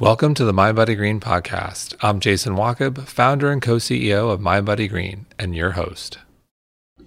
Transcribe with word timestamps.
Welcome 0.00 0.34
to 0.34 0.44
the 0.44 0.52
Mind 0.52 0.76
Green 0.76 1.18
podcast. 1.18 1.96
I'm 2.00 2.20
Jason 2.20 2.54
Wachob, 2.54 3.08
founder 3.08 3.50
and 3.50 3.60
co 3.60 3.78
CEO 3.78 4.30
of 4.30 4.40
Mind 4.40 4.66
Green, 4.90 5.26
and 5.40 5.56
your 5.56 5.72
host. 5.72 6.18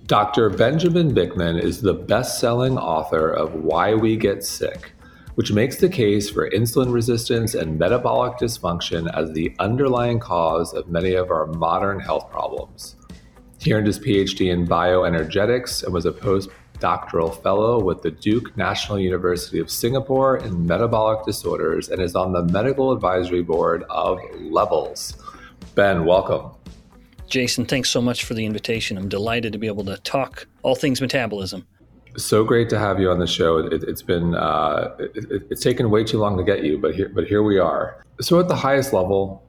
Dr. 0.08 0.50
Benjamin 0.50 1.16
Bikman 1.16 1.64
is 1.64 1.80
the 1.80 1.94
best 1.94 2.42
selling 2.42 2.78
author 2.78 3.30
of 3.30 3.54
Why 3.54 3.94
We 3.94 4.18
Get 4.18 4.44
Sick, 4.44 4.92
which 5.36 5.54
makes 5.54 5.78
the 5.78 5.88
case 5.88 6.30
for 6.30 6.50
insulin 6.50 6.92
resistance 6.92 7.56
and 7.56 7.80
metabolic 7.80 8.34
dysfunction 8.34 9.10
as 9.18 9.32
the 9.32 9.56
underlying 9.60 10.20
cause 10.20 10.74
of 10.74 10.90
many 10.90 11.14
of 11.14 11.32
our 11.32 11.46
modern 11.46 11.98
health 11.98 12.30
problems. 12.30 12.98
He 13.58 13.72
earned 13.72 13.88
his 13.88 14.00
PhD 14.00 14.52
in 14.52 14.68
bioenergetics 14.68 15.86
and 15.86 15.94
was 15.94 16.06
a 16.06 16.12
postdoctoral 16.82 17.42
fellow 17.42 17.80
with 17.80 18.02
the 18.02 18.12
Duke 18.12 18.56
National 18.58 19.00
University 19.00 19.60
of 19.60 19.70
Singapore 19.70 20.38
in 20.38 20.66
metabolic 20.66 21.26
disorders 21.26 21.90
and 21.90 22.02
is 22.02 22.16
on 22.16 22.34
the 22.34 22.44
medical 22.44 22.92
advisory 22.92 23.42
board 23.42 23.84
of 23.90 24.20
Levels. 24.40 25.16
Ben, 25.76 26.06
welcome. 26.06 26.52
Jason, 27.28 27.66
thanks 27.66 27.90
so 27.90 28.02
much 28.02 28.26
for 28.26 28.34
the 28.34 28.46
invitation. 28.46 28.98
I'm 28.98 29.08
delighted 29.08 29.54
to 29.54 29.60
be 29.60 29.68
able 29.68 29.86
to 29.86 29.98
talk 29.98 30.48
all 30.64 30.76
things 30.76 31.00
metabolism. 31.00 31.66
So 32.18 32.44
great 32.44 32.70
to 32.72 32.80
have 32.80 33.00
you 33.00 33.10
on 33.10 33.20
the 33.20 33.28
show. 33.28 33.58
It, 33.58 33.88
has 33.88 34.04
been 34.04 34.36
uh, 34.36 34.94
it, 35.00 35.44
it's 35.50 35.62
taken 35.62 35.90
way 35.90 36.04
too 36.04 36.18
long 36.18 36.36
to 36.38 36.44
get 36.44 36.62
you, 36.62 36.78
but 36.78 36.94
here 36.94 37.08
but 37.08 37.26
here 37.26 37.42
we 37.42 37.58
are. 37.58 38.04
So 38.20 38.38
at 38.42 38.50
the 38.50 38.56
highest 38.56 38.92
level, 38.92 39.42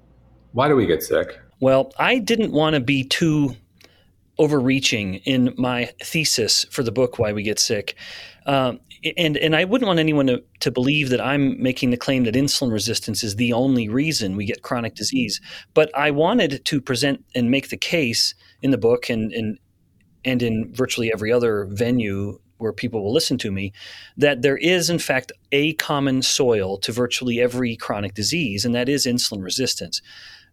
why 0.53 0.69
do 0.69 0.77
we 0.77 0.87
get 0.87 1.03
sick? 1.03 1.41
Well, 1.59 1.93
I 1.99 2.19
didn't 2.19 2.53
want 2.53 2.75
to 2.75 2.81
be 2.81 3.03
too 3.03 3.57
overreaching 4.39 5.17
in 5.17 5.55
my 5.57 5.91
thesis 6.03 6.65
for 6.71 6.83
the 6.83 6.93
book 6.93 7.19
Why 7.19 7.33
We 7.33 7.43
Get 7.43 7.59
Sick. 7.59 7.95
Um, 8.47 8.81
and 9.17 9.37
and 9.37 9.57
I 9.57 9.65
wouldn't 9.65 9.87
want 9.87 9.99
anyone 9.99 10.27
to, 10.29 10.43
to 10.61 10.71
believe 10.71 11.11
that 11.11 11.21
I'm 11.21 11.61
making 11.61 11.91
the 11.91 11.97
claim 11.97 12.25
that 12.25 12.35
insulin 12.35 12.73
resistance 12.73 13.25
is 13.25 13.37
the 13.37 13.53
only 13.53 13.89
reason 13.89 14.37
we 14.37 14.45
get 14.45 14.63
chronic 14.63 14.95
disease. 14.95 15.41
But 15.75 15.97
I 15.97 16.11
wanted 16.11 16.65
to 16.65 16.81
present 16.81 17.25
and 17.35 17.51
make 17.51 17.69
the 17.69 17.77
case 17.77 18.35
in 18.63 18.71
the 18.71 18.79
book 18.79 19.11
and 19.11 19.33
and 19.33 19.59
and 20.25 20.43
in 20.43 20.73
virtually 20.73 21.13
every 21.13 21.33
other 21.33 21.67
venue 21.71 22.39
where 22.59 22.73
people 22.73 23.03
will 23.03 23.13
listen 23.13 23.37
to 23.39 23.51
me, 23.51 23.73
that 24.17 24.43
there 24.43 24.57
is, 24.57 24.89
in 24.89 25.01
fact, 25.01 25.33
a 25.51 25.75
common 25.75 26.23
soil 26.23 26.79
to 26.79 26.93
virtually 26.93 27.41
every 27.41 27.77
chronic 27.77 28.15
disease, 28.15 28.65
and 28.65 28.73
that 28.73 28.89
is 28.89 29.05
insulin 29.05 29.43
resistance. 29.43 30.01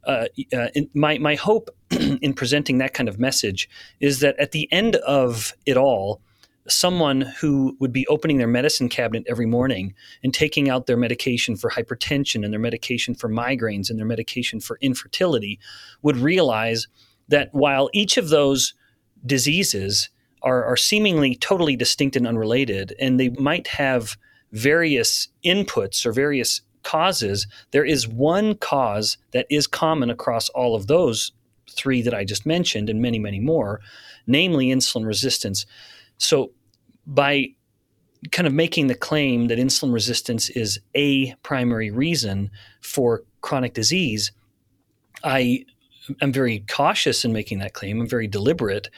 Uh, 0.03 0.25
uh, 0.55 0.67
my, 0.93 1.17
my 1.17 1.35
hope 1.35 1.69
in 1.91 2.33
presenting 2.33 2.77
that 2.77 2.93
kind 2.93 3.09
of 3.09 3.19
message 3.19 3.69
is 3.99 4.19
that 4.19 4.37
at 4.39 4.51
the 4.51 4.71
end 4.71 4.95
of 4.97 5.53
it 5.65 5.77
all, 5.77 6.21
someone 6.67 7.21
who 7.21 7.75
would 7.79 7.91
be 7.91 8.05
opening 8.07 8.37
their 8.37 8.47
medicine 8.47 8.89
cabinet 8.89 9.25
every 9.27 9.45
morning 9.45 9.93
and 10.23 10.33
taking 10.33 10.69
out 10.69 10.85
their 10.85 10.97
medication 10.97 11.55
for 11.55 11.71
hypertension 11.71 12.43
and 12.43 12.53
their 12.53 12.59
medication 12.59 13.15
for 13.15 13.29
migraines 13.29 13.89
and 13.89 13.97
their 13.97 14.05
medication 14.05 14.59
for 14.59 14.77
infertility 14.81 15.59
would 16.01 16.17
realize 16.17 16.87
that 17.27 17.49
while 17.53 17.89
each 17.93 18.17
of 18.17 18.29
those 18.29 18.73
diseases 19.25 20.09
are, 20.41 20.63
are 20.63 20.77
seemingly 20.77 21.35
totally 21.35 21.75
distinct 21.75 22.15
and 22.15 22.27
unrelated, 22.27 22.95
and 22.99 23.19
they 23.19 23.29
might 23.29 23.67
have 23.67 24.17
various 24.51 25.27
inputs 25.45 26.05
or 26.05 26.11
various 26.11 26.61
causes, 26.89 27.45
there 27.69 27.85
is 27.85 28.07
one 28.07 28.55
cause 28.55 29.17
that 29.31 29.45
is 29.47 29.67
common 29.67 30.09
across 30.09 30.49
all 30.49 30.75
of 30.75 30.87
those 30.87 31.31
three 31.69 32.01
that 32.01 32.15
I 32.15 32.25
just 32.25 32.47
mentioned 32.47 32.89
and 32.89 32.99
many, 32.99 33.19
many 33.19 33.39
more, 33.39 33.79
namely 34.25 34.69
insulin 34.69 35.05
resistance. 35.05 35.67
So, 36.17 36.51
by 37.05 37.49
kind 38.31 38.47
of 38.47 38.53
making 38.53 38.87
the 38.87 38.95
claim 38.95 39.49
that 39.49 39.59
insulin 39.59 39.93
resistance 39.93 40.49
is 40.49 40.79
a 40.95 41.35
primary 41.43 41.91
reason 41.91 42.49
for 42.81 43.23
chronic 43.41 43.75
disease, 43.75 44.31
I 45.23 45.65
am 46.21 46.33
very 46.33 46.65
cautious 46.67 47.23
in 47.23 47.31
making 47.31 47.59
that 47.59 47.73
claim. 47.73 48.01
I'm 48.01 48.09
very 48.09 48.27
deliberate 48.27 48.89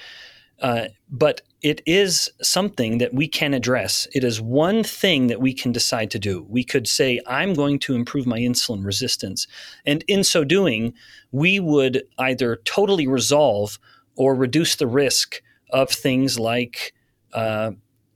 uh, 0.62 0.88
but 1.10 1.42
it 1.62 1.82
is 1.86 2.30
something 2.42 3.00
that 3.00 3.14
we 3.14 3.28
can 3.28 3.54
address. 3.54 4.08
It 4.14 4.24
is 4.24 4.40
one 4.42 4.84
thing 4.84 5.28
that 5.28 5.42
we 5.42 5.54
can 5.54 5.72
decide 5.72 6.10
to 6.12 6.20
do. 6.20 6.46
We 6.50 6.64
could 6.64 6.88
say, 6.88 7.20
I'm 7.28 7.54
going 7.54 7.80
to 7.80 7.96
improve 7.96 8.26
my 8.26 8.40
insulin 8.40 8.86
resistance. 8.86 9.48
And 9.86 10.04
in 10.08 10.24
so 10.24 10.44
doing, 10.44 10.94
we 11.32 11.60
would 11.60 12.04
either 12.18 12.58
totally 12.64 13.08
resolve 13.08 13.80
or 14.16 14.36
reduce 14.36 14.76
the 14.76 14.88
risk 14.88 15.42
of 15.72 15.90
things 15.90 16.40
like 16.40 16.94
uh, 17.34 17.72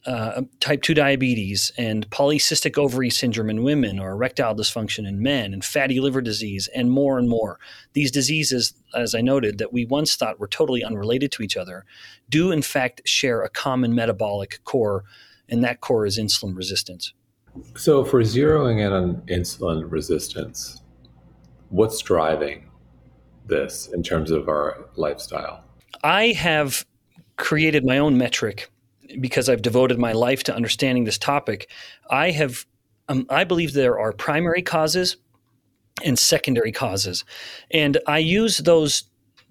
uh, 0.05 0.43
type 0.59 0.83
2 0.83 0.93
diabetes 0.93 1.71
and 1.77 2.07
polycystic 2.09 2.77
ovary 2.77 3.09
syndrome 3.09 3.49
in 3.49 3.63
women 3.63 3.99
or 3.99 4.11
erectile 4.11 4.55
dysfunction 4.55 5.07
in 5.07 5.21
men 5.21 5.53
and 5.53 5.66
fatty 5.66 5.99
liver 5.99 6.21
disease 6.21 6.69
and 6.75 6.91
more 6.91 7.17
and 7.17 7.27
more. 7.27 7.59
These 7.93 8.11
diseases, 8.11 8.73
as 8.93 9.16
I 9.16 9.21
noted, 9.21 9.57
that 9.57 9.73
we 9.73 9.85
once 9.85 10.16
thought 10.16 10.39
were 10.39 10.47
totally 10.47 10.83
unrelated 10.83 11.31
to 11.33 11.43
each 11.43 11.57
other, 11.57 11.85
do 12.29 12.51
in 12.51 12.61
fact 12.61 13.01
share 13.05 13.41
a 13.41 13.49
common 13.49 13.95
metabolic 13.95 14.59
core, 14.63 15.03
and 15.49 15.63
that 15.63 15.81
core 15.81 16.05
is 16.05 16.19
insulin 16.19 16.55
resistance. 16.55 17.13
So, 17.75 18.03
for 18.03 18.22
zeroing 18.22 18.85
in 18.85 18.91
on 18.91 19.22
insulin 19.27 19.89
resistance, 19.89 20.81
what's 21.69 21.99
driving 22.01 22.69
this 23.45 23.87
in 23.93 24.03
terms 24.03 24.29
of 24.29 24.49
our 24.49 24.89
lifestyle? 24.97 25.63
I 26.03 26.27
have 26.33 26.85
created 27.37 27.85
my 27.85 27.97
own 27.97 28.17
metric 28.17 28.69
because 29.19 29.49
I've 29.49 29.61
devoted 29.61 29.99
my 29.99 30.11
life 30.11 30.43
to 30.43 30.55
understanding 30.55 31.03
this 31.03 31.17
topic, 31.17 31.69
I 32.09 32.31
have 32.31 32.65
um, 33.07 33.27
I 33.29 33.43
believe 33.43 33.73
there 33.73 33.99
are 33.99 34.11
primary 34.11 34.61
causes 34.61 35.17
and 36.03 36.17
secondary 36.17 36.71
causes, 36.71 37.23
and 37.71 37.97
I 38.07 38.17
use 38.19 38.57
those 38.59 39.03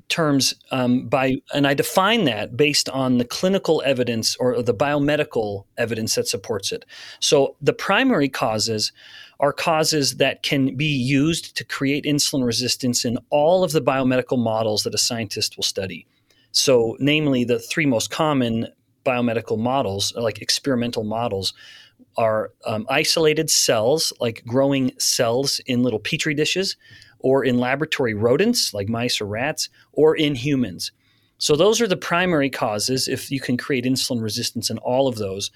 terms 0.09 0.55
um, 0.71 1.07
by 1.09 1.37
and 1.55 1.67
I 1.67 1.75
define 1.75 2.25
that 2.25 2.57
based 2.57 2.89
on 2.89 3.19
the 3.19 3.25
clinical 3.25 3.83
evidence 3.85 4.37
or 4.37 4.63
the 4.63 4.75
biomedical 4.75 5.65
evidence 5.79 6.15
that 6.17 6.29
supports 6.29 6.73
it. 6.73 6.85
So 7.21 7.57
the 7.63 7.73
primary 7.73 8.29
causes 8.29 8.93
are 9.41 9.53
causes 9.53 10.17
that 10.17 10.43
can 10.43 10.77
be 10.77 10.87
used 10.87 11.57
to 11.57 11.65
create 11.65 12.05
insulin 12.05 12.45
resistance 12.45 13.05
in 13.05 13.19
all 13.31 13.65
of 13.65 13.73
the 13.73 13.81
biomedical 13.81 14.39
models 14.39 14.85
that 14.85 14.95
a 14.95 14.99
scientist 14.99 15.57
will 15.57 15.65
study. 15.65 16.07
So, 16.53 16.97
namely, 17.01 17.45
the 17.45 17.59
three 17.59 17.87
most 17.87 18.11
common 18.11 18.69
biomedical 19.05 19.59
models, 19.59 20.13
like 20.17 20.41
experimental 20.41 21.05
models, 21.05 21.55
are 22.17 22.53
um, 22.67 22.87
isolated 22.89 23.51
cells, 23.51 24.13
like 24.21 24.43
growing 24.47 24.93
cells 24.99 25.61
in 25.67 25.83
little 25.83 25.99
petri 25.99 26.35
dishes, 26.35 26.77
or 27.21 27.45
in 27.45 27.59
laboratory 27.59 28.15
rodents, 28.15 28.75
like 28.75 28.89
mice 28.89 29.21
or 29.21 29.27
rats, 29.27 29.69
or 29.93 30.17
in 30.17 30.35
humans. 30.35 30.93
So 31.39 31.57
those 31.57 31.81
are 31.81 31.89
the 31.89 31.97
primary 31.97 32.51
causes. 32.51 33.09
If 33.09 33.31
you 33.31 33.41
can 33.41 33.57
create 33.57 33.85
insulin 33.85 34.23
resistance 34.23 34.71
in 34.71 34.79
all 34.79 35.09
of 35.09 35.17
those, 35.17 35.51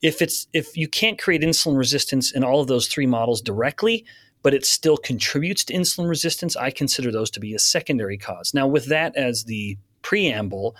if 0.00 0.22
it's 0.22 0.46
if 0.52 0.76
you 0.76 0.88
can't 0.88 1.18
create 1.18 1.42
insulin 1.42 1.76
resistance 1.76 2.32
in 2.32 2.44
all 2.44 2.60
of 2.60 2.68
those 2.68 2.88
three 2.88 3.06
models 3.06 3.40
directly, 3.42 4.04
but 4.42 4.54
it 4.54 4.64
still 4.64 4.96
contributes 4.96 5.64
to 5.64 5.74
insulin 5.74 6.08
resistance, 6.08 6.56
I 6.56 6.70
consider 6.70 7.10
those 7.10 7.30
to 7.32 7.40
be 7.40 7.54
a 7.54 7.58
secondary 7.58 8.16
cause. 8.16 8.54
Now, 8.54 8.66
with 8.66 8.86
that 8.86 9.16
as 9.16 9.44
the 9.44 9.76
preamble, 10.02 10.76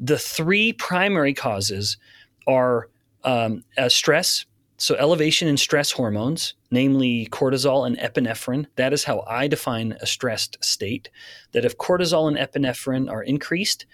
the 0.00 0.18
three 0.18 0.72
primary 0.72 1.34
causes 1.34 1.96
are 2.46 2.88
um, 3.24 3.64
uh, 3.76 3.88
stress, 3.88 4.46
so 4.78 4.94
elevation 4.96 5.48
in 5.48 5.56
stress 5.56 5.90
hormones, 5.90 6.54
namely 6.70 7.28
cortisol 7.30 7.86
and 7.86 7.98
epinephrine. 7.98 8.66
That 8.76 8.92
is 8.92 9.04
how 9.04 9.24
I 9.26 9.48
define 9.48 9.96
a 10.00 10.06
stressed 10.06 10.62
state. 10.62 11.08
That 11.52 11.64
if 11.64 11.78
cortisol 11.78 12.28
and 12.28 12.36
epinephrine 12.36 13.10
are 13.10 13.22
increased, 13.22 13.86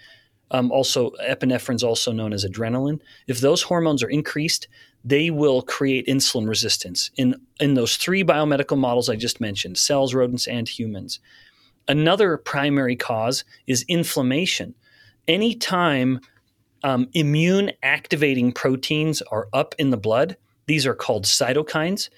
um, 0.51 0.71
also 0.71 1.11
epinephrine 1.27 1.75
is 1.75 1.83
also 1.83 2.11
known 2.11 2.33
as 2.33 2.45
adrenaline. 2.45 2.99
If 3.27 3.39
those 3.39 3.63
hormones 3.63 4.03
are 4.03 4.09
increased, 4.09 4.67
they 5.05 5.31
will 5.31 5.61
create 5.61 6.07
insulin 6.07 6.47
resistance 6.47 7.11
in 7.17 7.35
in 7.59 7.73
those 7.73 7.97
three 7.97 8.23
biomedical 8.23 8.77
models 8.77 9.09
I 9.09 9.15
just 9.15 9.41
mentioned: 9.41 9.77
cells, 9.77 10.13
rodents, 10.13 10.47
and 10.47 10.67
humans. 10.67 11.19
Another 11.87 12.37
primary 12.37 12.95
cause 12.95 13.43
is 13.67 13.83
inflammation 13.87 14.75
anytime 15.27 16.19
um, 16.83 17.07
immune 17.13 17.71
activating 17.81 18.51
proteins 18.51 19.21
are 19.23 19.47
up 19.53 19.75
in 19.77 19.89
the 19.89 19.97
blood, 19.97 20.37
these 20.67 20.85
are 20.85 20.95
called 20.95 21.25
cytokines. 21.25 22.09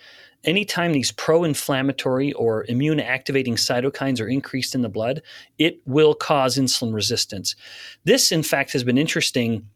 Anytime 0.44 0.94
these 0.94 1.12
pro 1.12 1.44
inflammatory 1.44 2.34
or 2.34 2.66
immune 2.68 3.00
activating 3.00 3.56
cytokines 3.56 4.22
are 4.22 4.28
increased 4.28 4.76
in 4.76 4.82
the 4.82 4.90
blood, 4.90 5.22
it 5.58 5.80
will 5.86 6.14
cause 6.14 6.58
insulin 6.58 6.94
resistance. 6.94 7.56
This, 8.04 8.32
in 8.32 8.44
fact, 8.44 8.74
has 8.74 8.84
been 8.84 8.98
interesting 8.98 9.68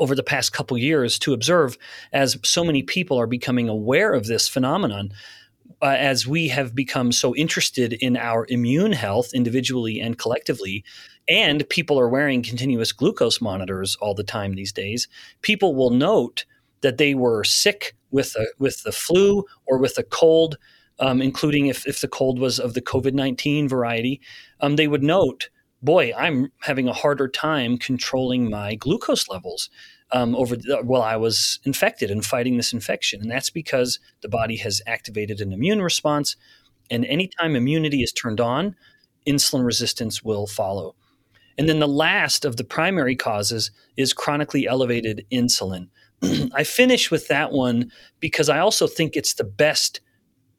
over 0.00 0.14
the 0.14 0.22
past 0.22 0.52
couple 0.52 0.78
years 0.78 1.18
to 1.18 1.34
observe 1.34 1.76
as 2.12 2.38
so 2.42 2.64
many 2.64 2.82
people 2.82 3.20
are 3.20 3.26
becoming 3.26 3.68
aware 3.68 4.14
of 4.14 4.26
this 4.26 4.48
phenomenon 4.48 5.12
uh, 5.84 5.96
as 5.98 6.26
we 6.26 6.48
have 6.48 6.74
become 6.74 7.12
so 7.12 7.36
interested 7.36 7.92
in 7.92 8.16
our 8.16 8.46
immune 8.48 8.92
health 8.92 9.34
individually 9.34 10.00
and 10.00 10.18
collectively, 10.18 10.82
and 11.28 11.68
people 11.68 12.00
are 12.00 12.08
wearing 12.08 12.42
continuous 12.42 12.90
glucose 12.90 13.40
monitors 13.40 13.94
all 14.00 14.14
the 14.14 14.24
time 14.24 14.54
these 14.54 14.72
days, 14.72 15.06
people 15.42 15.74
will 15.76 15.90
note 15.90 16.46
that 16.80 16.96
they 16.96 17.14
were 17.14 17.44
sick 17.44 17.94
with 18.10 18.34
a, 18.36 18.46
with 18.58 18.82
the 18.82 18.92
flu 18.92 19.44
or 19.66 19.78
with 19.78 19.98
a 19.98 20.02
cold 20.02 20.56
um, 21.00 21.20
including 21.20 21.66
if, 21.66 21.86
if 21.86 22.00
the 22.00 22.08
cold 22.08 22.38
was 22.38 22.58
of 22.58 22.74
the 22.74 22.80
COVID 22.80 23.14
19 23.14 23.68
variety, 23.68 24.20
um, 24.60 24.76
they 24.76 24.88
would 24.88 25.02
note, 25.02 25.50
boy, 25.82 26.12
I'm 26.16 26.52
having 26.62 26.88
a 26.88 26.92
harder 26.92 27.28
time 27.28 27.78
controlling 27.78 28.48
my 28.48 28.74
glucose 28.76 29.28
levels. 29.28 29.70
Um, 30.14 30.36
over 30.36 30.54
the, 30.54 30.78
while 30.84 31.02
I 31.02 31.16
was 31.16 31.58
infected 31.64 32.08
and 32.08 32.24
fighting 32.24 32.56
this 32.56 32.72
infection, 32.72 33.20
and 33.20 33.28
that's 33.28 33.50
because 33.50 33.98
the 34.22 34.28
body 34.28 34.56
has 34.58 34.80
activated 34.86 35.40
an 35.40 35.52
immune 35.52 35.82
response, 35.82 36.36
and 36.88 37.04
anytime 37.06 37.56
immunity 37.56 38.00
is 38.00 38.12
turned 38.12 38.40
on, 38.40 38.76
insulin 39.26 39.64
resistance 39.64 40.22
will 40.22 40.46
follow. 40.46 40.94
And 41.58 41.68
then 41.68 41.80
the 41.80 41.88
last 41.88 42.44
of 42.44 42.56
the 42.56 42.64
primary 42.64 43.16
causes 43.16 43.70
is 43.96 44.12
chronically 44.12 44.66
elevated 44.66 45.24
insulin. 45.32 45.88
I 46.54 46.64
finish 46.64 47.10
with 47.10 47.28
that 47.28 47.52
one 47.52 47.90
because 48.20 48.48
I 48.48 48.58
also 48.58 48.86
think 48.86 49.16
it's 49.16 49.34
the 49.34 49.44
best 49.44 50.00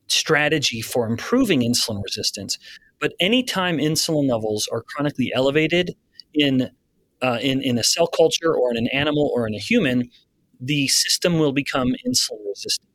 strategy 0.07 0.81
for 0.81 1.07
improving 1.07 1.61
insulin 1.61 2.01
resistance. 2.03 2.57
But 2.99 3.13
anytime 3.19 3.77
insulin 3.77 4.29
levels 4.29 4.67
are 4.71 4.83
chronically 4.83 5.31
elevated 5.35 5.95
in, 6.33 6.69
uh, 7.21 7.39
in, 7.41 7.61
in 7.61 7.77
a 7.77 7.83
cell 7.83 8.07
culture 8.07 8.53
or 8.53 8.71
in 8.71 8.77
an 8.77 8.87
animal 8.87 9.31
or 9.33 9.47
in 9.47 9.55
a 9.55 9.59
human, 9.59 10.09
the 10.59 10.87
system 10.87 11.39
will 11.39 11.53
become 11.53 11.89
insulin 12.07 12.39
resistant. 12.47 12.89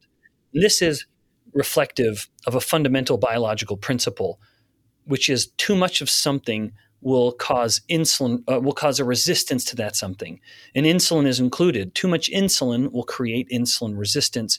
And 0.55 0.63
this 0.63 0.83
is 0.83 1.07
reflective 1.53 2.29
of 2.47 2.55
a 2.55 2.61
fundamental 2.61 3.19
biological 3.19 3.77
principle, 3.77 4.41
which 5.05 5.29
is 5.29 5.49
too 5.57 5.75
much 5.75 6.01
of 6.01 6.09
something 6.09 6.73
will 7.03 7.33
cause 7.33 7.81
insulin 7.91 8.43
uh, 8.51 8.61
will 8.61 8.75
cause 8.75 9.01
a 9.01 9.05
resistance 9.05 9.65
to 9.65 9.77
that 9.77 9.97
something. 9.97 10.39
And 10.75 10.85
insulin 10.85 11.27
is 11.27 11.41
included. 11.41 11.95
Too 11.95 12.09
much 12.09 12.31
insulin 12.31 12.93
will 12.93 13.05
create 13.05 13.49
insulin 13.49 13.99
resistance. 13.99 14.59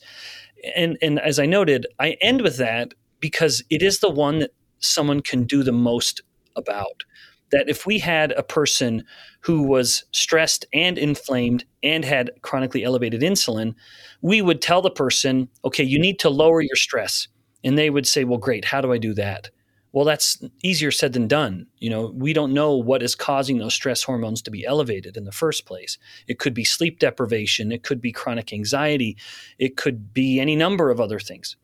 And 0.75 0.97
and 1.01 1.19
as 1.19 1.39
i 1.39 1.45
noted 1.45 1.87
i 1.99 2.17
end 2.21 2.41
with 2.41 2.57
that 2.57 2.93
because 3.19 3.63
it 3.69 3.81
is 3.81 3.99
the 3.99 4.09
one 4.09 4.39
that 4.39 4.51
someone 4.79 5.21
can 5.21 5.43
do 5.43 5.63
the 5.63 5.71
most 5.71 6.21
about 6.55 7.03
that 7.51 7.69
if 7.69 7.85
we 7.85 7.99
had 7.99 8.31
a 8.33 8.43
person 8.43 9.03
who 9.41 9.63
was 9.63 10.05
stressed 10.11 10.65
and 10.73 10.97
inflamed 10.97 11.65
and 11.83 12.05
had 12.05 12.31
chronically 12.41 12.83
elevated 12.83 13.21
insulin 13.21 13.73
we 14.21 14.41
would 14.41 14.61
tell 14.61 14.81
the 14.81 14.89
person 14.89 15.47
okay 15.65 15.83
you 15.83 15.99
need 15.99 16.19
to 16.19 16.29
lower 16.29 16.61
your 16.61 16.75
stress 16.75 17.27
and 17.63 17.77
they 17.77 17.89
would 17.89 18.07
say 18.07 18.23
well 18.23 18.37
great 18.37 18.65
how 18.65 18.81
do 18.81 18.91
i 18.91 18.97
do 18.97 19.13
that 19.13 19.49
well, 19.93 20.05
that's 20.05 20.41
easier 20.63 20.91
said 20.91 21.13
than 21.13 21.27
done. 21.27 21.67
You 21.79 21.89
know, 21.89 22.13
we 22.15 22.31
don't 22.31 22.53
know 22.53 22.75
what 22.75 23.03
is 23.03 23.13
causing 23.13 23.57
those 23.57 23.73
stress 23.73 24.03
hormones 24.03 24.41
to 24.43 24.51
be 24.51 24.65
elevated 24.65 25.17
in 25.17 25.25
the 25.25 25.31
first 25.33 25.65
place. 25.65 25.97
It 26.27 26.39
could 26.39 26.53
be 26.53 26.63
sleep 26.63 26.99
deprivation, 26.99 27.71
it 27.71 27.83
could 27.83 27.99
be 27.99 28.11
chronic 28.11 28.53
anxiety, 28.53 29.17
it 29.59 29.75
could 29.75 30.13
be 30.13 30.39
any 30.39 30.55
number 30.55 30.89
of 30.91 31.01
other 31.01 31.19
things. 31.19 31.57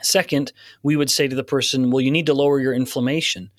Second, 0.00 0.52
we 0.82 0.96
would 0.96 1.10
say 1.10 1.28
to 1.28 1.36
the 1.36 1.44
person, 1.44 1.90
well, 1.90 2.00
you 2.00 2.10
need 2.10 2.26
to 2.26 2.34
lower 2.34 2.58
your 2.58 2.72
inflammation. 2.72 3.50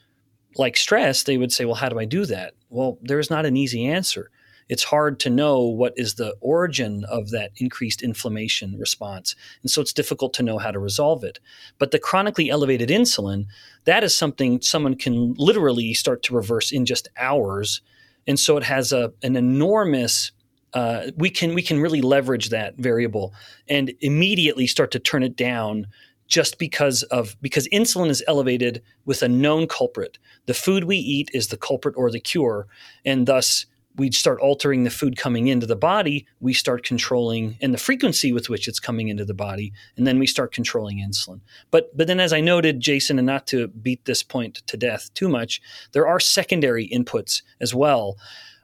Like 0.58 0.78
stress, 0.78 1.24
they 1.24 1.38
would 1.38 1.52
say, 1.52 1.66
well, 1.66 1.76
how 1.76 1.90
do 1.90 2.00
I 2.00 2.06
do 2.06 2.26
that? 2.26 2.54
Well, 2.70 2.98
there's 3.02 3.30
not 3.30 3.46
an 3.46 3.58
easy 3.58 3.86
answer 3.86 4.30
it's 4.70 4.84
hard 4.84 5.20
to 5.22 5.30
know 5.30 5.60
what 5.62 5.94
is 5.98 6.16
the 6.16 6.36
origin 6.42 7.06
of 7.06 7.32
that 7.32 7.52
increased 7.58 8.02
inflammation 8.02 8.78
response. 8.80 9.36
And 9.62 9.70
so 9.70 9.82
it's 9.82 9.94
difficult 9.94 10.34
to 10.36 10.44
know 10.44 10.58
how 10.58 10.72
to 10.72 10.80
resolve 10.80 11.24
it. 11.24 11.40
But 11.80 11.92
the 11.92 12.00
chronically 12.00 12.50
elevated 12.50 12.90
insulin, 12.90 13.46
that 13.86 14.04
is 14.04 14.16
something 14.16 14.62
someone 14.62 14.96
can 14.96 15.34
literally 15.38 15.94
start 15.94 16.24
to 16.24 16.36
reverse 16.36 16.72
in 16.72 16.86
just 16.86 17.08
hours. 17.18 17.82
And 18.26 18.40
so 18.40 18.58
it 18.58 18.64
has 18.64 18.92
a, 18.92 19.14
an 19.22 19.36
enormous 19.36 20.32
uh, 20.74 21.12
we 21.16 21.30
can 21.30 21.54
we 21.54 21.62
can 21.62 21.80
really 21.80 22.02
leverage 22.02 22.50
that 22.50 22.76
variable 22.78 23.32
and 23.68 23.94
immediately 24.02 24.66
start 24.66 24.90
to 24.90 24.98
turn 24.98 25.22
it 25.22 25.36
down 25.36 25.86
just 26.34 26.58
because 26.58 27.04
of 27.04 27.40
because 27.44 27.68
insulin 27.68 28.10
is 28.10 28.24
elevated 28.28 28.82
with 29.06 29.22
a 29.22 29.28
known 29.28 29.68
culprit. 29.68 30.18
The 30.48 30.56
food 30.56 30.86
we 30.86 30.98
eat 30.98 31.30
is 31.32 31.50
the 31.50 31.58
culprit 31.58 31.94
or 31.96 32.10
the 32.10 32.20
cure, 32.20 32.66
and 33.06 33.28
thus 33.28 33.68
we 33.98 34.12
start 34.12 34.40
altering 34.40 34.84
the 34.84 34.90
food 34.90 35.16
coming 35.16 35.48
into 35.48 35.68
the 35.68 35.76
body, 35.76 36.26
we 36.40 36.52
start 36.52 36.84
controlling 36.84 37.56
and 37.62 37.72
the 37.72 37.78
frequency 37.78 38.34
with 38.34 38.50
which 38.50 38.68
it's 38.68 38.80
coming 38.80 39.10
into 39.10 39.24
the 39.24 39.36
body, 39.36 39.72
and 39.96 40.08
then 40.08 40.18
we 40.18 40.26
start 40.26 40.52
controlling 40.52 40.98
insulin. 40.98 41.40
But 41.70 41.96
but 41.96 42.08
then 42.08 42.20
as 42.20 42.34
I 42.34 42.42
noted, 42.42 42.80
Jason, 42.80 43.20
and 43.20 43.28
not 43.28 43.46
to 43.48 43.68
beat 43.68 44.04
this 44.06 44.24
point 44.24 44.56
to 44.66 44.76
death 44.76 45.14
too 45.14 45.30
much, 45.30 45.62
there 45.92 46.08
are 46.08 46.20
secondary 46.20 46.90
inputs 46.90 47.44
as 47.62 47.76
well 47.76 48.18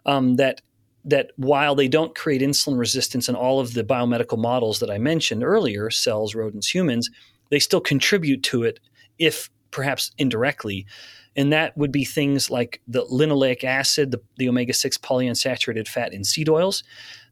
um, 0.07 0.37
that 0.37 0.61
that 1.05 1.33
while 1.35 1.75
they 1.75 1.87
don't 1.87 2.15
create 2.15 2.41
insulin 2.41 2.79
resistance 2.79 3.29
in 3.29 3.35
all 3.35 3.59
of 3.59 3.75
the 3.75 3.83
biomedical 3.83 4.39
models 4.39 4.79
that 4.79 4.89
I 4.89 4.97
mentioned 4.97 5.43
earlier, 5.43 5.91
cells, 5.91 6.33
rodents, 6.33 6.73
humans, 6.73 7.11
they 7.49 7.59
still 7.59 7.81
contribute 7.81 8.43
to 8.43 8.63
it 8.63 8.79
if 9.17 9.49
perhaps 9.71 10.11
indirectly 10.17 10.85
and 11.35 11.53
that 11.53 11.77
would 11.77 11.91
be 11.91 12.03
things 12.03 12.49
like 12.49 12.81
the 12.87 13.05
linoleic 13.05 13.63
acid, 13.63 14.11
the, 14.11 14.21
the 14.37 14.49
omega 14.49 14.73
6 14.73 14.97
polyunsaturated 14.97 15.87
fat 15.87 16.13
in 16.13 16.25
seed 16.25 16.49
oils. 16.49 16.83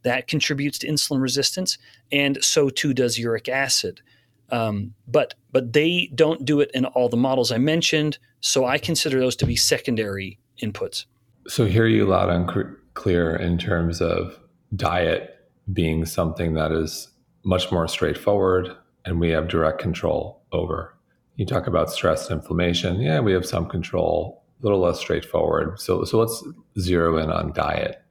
That 0.04 0.28
contributes 0.28 0.78
to 0.80 0.88
insulin 0.88 1.22
resistance, 1.22 1.78
and 2.12 2.42
so 2.42 2.70
too 2.70 2.94
does 2.94 3.18
uric 3.18 3.50
acid. 3.50 4.02
Um, 4.50 4.94
but 5.08 5.34
but 5.52 5.74
they 5.74 6.10
don't 6.16 6.46
do 6.46 6.62
it 6.62 6.72
in 6.74 6.86
all 6.86 7.10
the 7.10 7.18
models 7.18 7.52
I 7.52 7.58
mentioned, 7.58 8.18
so 8.40 8.64
I 8.64 8.78
consider 8.78 9.20
those 9.20 9.36
to 9.38 9.46
be 9.46 9.58
secondary 9.58 10.40
inputs. 10.62 11.06
So 11.48 11.66
hear 11.66 11.88
you 11.88 12.06
loud 12.06 12.30
and 12.30 12.76
clear 12.94 13.36
in 13.36 13.58
terms 13.58 14.02
of 14.02 14.40
diet 14.74 15.36
being 15.74 16.06
something 16.06 16.54
that 16.54 16.72
is 16.72 17.10
much 17.44 17.72
more 17.72 17.88
straightforward 17.90 18.74
and 19.08 19.20
we 19.20 19.30
have 19.32 19.48
direct 19.48 19.80
control 19.80 20.44
over 20.52 20.98
you 21.38 21.46
talk 21.46 21.68
about 21.68 21.92
stress 21.92 22.30
and 22.30 22.42
inflammation. 22.42 23.00
Yeah, 23.00 23.20
we 23.20 23.32
have 23.32 23.46
some 23.46 23.70
control, 23.70 24.44
a 24.60 24.64
little 24.64 24.80
less 24.80 25.00
straightforward. 25.00 25.80
So, 25.80 26.04
so 26.04 26.20
let's 26.20 26.44
zero 26.80 27.18
in 27.18 27.32
on 27.32 27.54
diet 27.54 28.02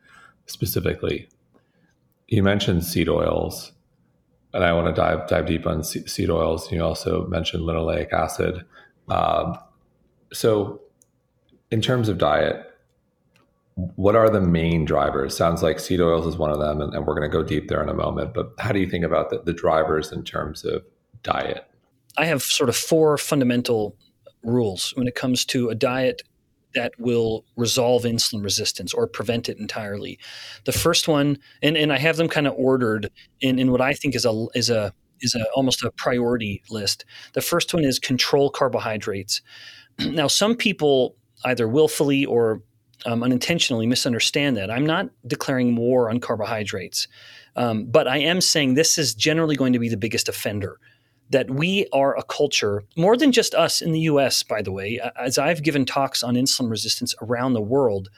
specifically. 0.46 1.28
You 2.28 2.44
mentioned 2.44 2.84
seed 2.84 3.08
oils, 3.08 3.72
and 4.54 4.64
I 4.64 4.72
want 4.72 4.86
to 4.86 4.92
dive 4.92 5.28
dive 5.28 5.46
deep 5.46 5.66
on 5.66 5.82
seed 5.82 6.30
oils. 6.30 6.70
You 6.70 6.82
also 6.82 7.26
mentioned 7.26 7.64
linoleic 7.64 8.12
acid. 8.12 8.64
Um, 9.08 9.58
so, 10.32 10.80
in 11.72 11.80
terms 11.80 12.08
of 12.08 12.18
diet, 12.18 12.65
what 13.76 14.16
are 14.16 14.30
the 14.30 14.40
main 14.40 14.86
drivers? 14.86 15.36
Sounds 15.36 15.62
like 15.62 15.78
seed 15.78 16.00
oils 16.00 16.26
is 16.26 16.38
one 16.38 16.50
of 16.50 16.58
them, 16.58 16.80
and, 16.80 16.94
and 16.94 17.06
we're 17.06 17.14
going 17.14 17.30
to 17.30 17.32
go 17.36 17.42
deep 17.42 17.68
there 17.68 17.82
in 17.82 17.90
a 17.90 17.94
moment. 17.94 18.32
But 18.32 18.52
how 18.58 18.72
do 18.72 18.80
you 18.80 18.88
think 18.88 19.04
about 19.04 19.28
the, 19.28 19.42
the 19.42 19.52
drivers 19.52 20.10
in 20.10 20.24
terms 20.24 20.64
of 20.64 20.82
diet? 21.22 21.64
I 22.16 22.24
have 22.24 22.42
sort 22.42 22.70
of 22.70 22.76
four 22.76 23.18
fundamental 23.18 23.94
rules 24.42 24.92
when 24.96 25.06
it 25.06 25.14
comes 25.14 25.44
to 25.46 25.68
a 25.68 25.74
diet 25.74 26.22
that 26.74 26.92
will 26.98 27.44
resolve 27.56 28.04
insulin 28.04 28.42
resistance 28.42 28.94
or 28.94 29.06
prevent 29.06 29.48
it 29.48 29.58
entirely. 29.58 30.18
The 30.64 30.72
first 30.72 31.06
one, 31.06 31.38
and, 31.62 31.76
and 31.76 31.92
I 31.92 31.98
have 31.98 32.16
them 32.16 32.28
kind 32.28 32.46
of 32.46 32.54
ordered 32.56 33.10
in, 33.40 33.58
in 33.58 33.70
what 33.70 33.80
I 33.82 33.92
think 33.92 34.14
is 34.14 34.24
a 34.24 34.46
is 34.54 34.70
a 34.70 34.92
is 35.20 35.34
a 35.34 35.44
almost 35.54 35.82
a 35.82 35.90
priority 35.90 36.62
list. 36.70 37.04
The 37.34 37.40
first 37.40 37.72
one 37.74 37.84
is 37.84 37.98
control 37.98 38.50
carbohydrates. 38.50 39.42
now, 39.98 40.28
some 40.28 40.56
people 40.56 41.16
either 41.44 41.68
willfully 41.68 42.24
or 42.24 42.62
um, 43.04 43.22
unintentionally 43.22 43.86
misunderstand 43.86 44.56
that. 44.56 44.70
I'm 44.70 44.86
not 44.86 45.10
declaring 45.26 45.76
war 45.76 46.08
on 46.10 46.20
carbohydrates, 46.20 47.08
um, 47.56 47.84
but 47.86 48.08
I 48.08 48.18
am 48.18 48.40
saying 48.40 48.74
this 48.74 48.98
is 48.98 49.14
generally 49.14 49.56
going 49.56 49.72
to 49.72 49.78
be 49.78 49.88
the 49.88 49.96
biggest 49.96 50.28
offender 50.28 50.78
that 51.30 51.50
we 51.50 51.86
are 51.92 52.16
a 52.16 52.22
culture, 52.22 52.84
more 52.96 53.16
than 53.16 53.32
just 53.32 53.54
us 53.54 53.82
in 53.82 53.92
the 53.92 54.00
US, 54.00 54.42
by 54.42 54.62
the 54.62 54.72
way, 54.72 55.00
as 55.18 55.38
I've 55.38 55.62
given 55.62 55.84
talks 55.84 56.22
on 56.22 56.34
insulin 56.34 56.70
resistance 56.70 57.14
around 57.20 57.52
the 57.52 57.60
world, 57.60 58.08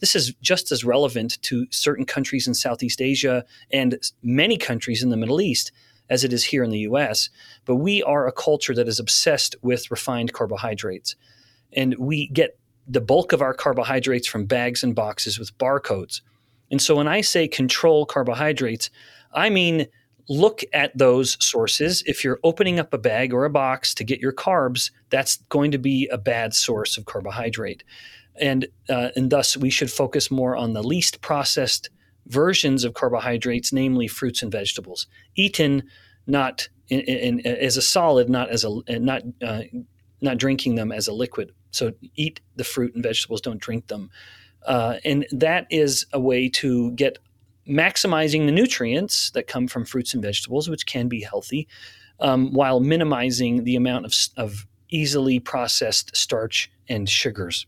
this 0.00 0.14
is 0.14 0.34
just 0.42 0.70
as 0.70 0.84
relevant 0.84 1.40
to 1.42 1.66
certain 1.70 2.04
countries 2.04 2.46
in 2.46 2.54
Southeast 2.54 3.00
Asia 3.00 3.44
and 3.70 3.98
many 4.22 4.56
countries 4.56 5.02
in 5.02 5.10
the 5.10 5.16
Middle 5.16 5.40
East 5.40 5.72
as 6.10 6.24
it 6.24 6.32
is 6.32 6.44
here 6.44 6.62
in 6.62 6.70
the 6.70 6.80
US. 6.80 7.30
But 7.64 7.76
we 7.76 8.02
are 8.02 8.26
a 8.26 8.32
culture 8.32 8.74
that 8.74 8.88
is 8.88 9.00
obsessed 9.00 9.56
with 9.62 9.90
refined 9.90 10.32
carbohydrates. 10.32 11.16
And 11.72 11.96
we 11.98 12.28
get 12.28 12.58
the 12.88 13.00
bulk 13.00 13.32
of 13.32 13.42
our 13.42 13.54
carbohydrates 13.54 14.26
from 14.26 14.46
bags 14.46 14.82
and 14.82 14.94
boxes 14.94 15.38
with 15.38 15.56
barcodes. 15.58 16.20
And 16.70 16.80
so 16.80 16.96
when 16.96 17.08
I 17.08 17.20
say 17.20 17.48
control 17.48 18.06
carbohydrates, 18.06 18.90
I 19.32 19.50
mean 19.50 19.86
look 20.28 20.62
at 20.72 20.96
those 20.96 21.42
sources. 21.44 22.02
If 22.06 22.22
you're 22.22 22.40
opening 22.44 22.78
up 22.78 22.92
a 22.92 22.98
bag 22.98 23.32
or 23.32 23.44
a 23.44 23.50
box 23.50 23.94
to 23.94 24.04
get 24.04 24.20
your 24.20 24.32
carbs, 24.32 24.90
that's 25.10 25.36
going 25.48 25.70
to 25.70 25.78
be 25.78 26.06
a 26.08 26.18
bad 26.18 26.54
source 26.54 26.98
of 26.98 27.06
carbohydrate. 27.06 27.82
And, 28.40 28.66
uh, 28.88 29.08
and 29.16 29.30
thus, 29.30 29.56
we 29.56 29.70
should 29.70 29.90
focus 29.90 30.30
more 30.30 30.54
on 30.54 30.74
the 30.74 30.82
least 30.82 31.20
processed 31.22 31.90
versions 32.26 32.84
of 32.84 32.94
carbohydrates, 32.94 33.72
namely 33.72 34.06
fruits 34.06 34.42
and 34.42 34.52
vegetables, 34.52 35.06
eaten 35.34 35.82
not 36.26 36.68
in, 36.88 37.00
in, 37.00 37.40
in, 37.40 37.46
as 37.46 37.76
a 37.76 37.82
solid, 37.82 38.28
not 38.28 38.50
as 38.50 38.64
a 38.64 38.98
not 38.98 39.22
uh, 39.42 39.62
not 40.20 40.36
drinking 40.36 40.74
them 40.74 40.92
as 40.92 41.08
a 41.08 41.12
liquid. 41.12 41.52
So 41.70 41.92
eat 42.14 42.40
the 42.56 42.64
fruit 42.64 42.94
and 42.94 43.02
vegetables, 43.02 43.40
don't 43.40 43.60
drink 43.60 43.88
them. 43.88 44.10
Uh, 44.66 44.96
and 45.04 45.26
that 45.30 45.66
is 45.70 46.06
a 46.12 46.20
way 46.20 46.48
to 46.48 46.90
get 46.92 47.18
maximizing 47.68 48.46
the 48.46 48.52
nutrients 48.52 49.30
that 49.32 49.46
come 49.46 49.68
from 49.68 49.84
fruits 49.84 50.14
and 50.14 50.22
vegetables, 50.22 50.68
which 50.68 50.86
can 50.86 51.08
be 51.08 51.20
healthy, 51.20 51.68
um, 52.20 52.52
while 52.52 52.80
minimizing 52.80 53.64
the 53.64 53.76
amount 53.76 54.06
of, 54.06 54.14
of 54.36 54.66
easily 54.90 55.38
processed 55.38 56.16
starch 56.16 56.70
and 56.88 57.08
sugars. 57.08 57.66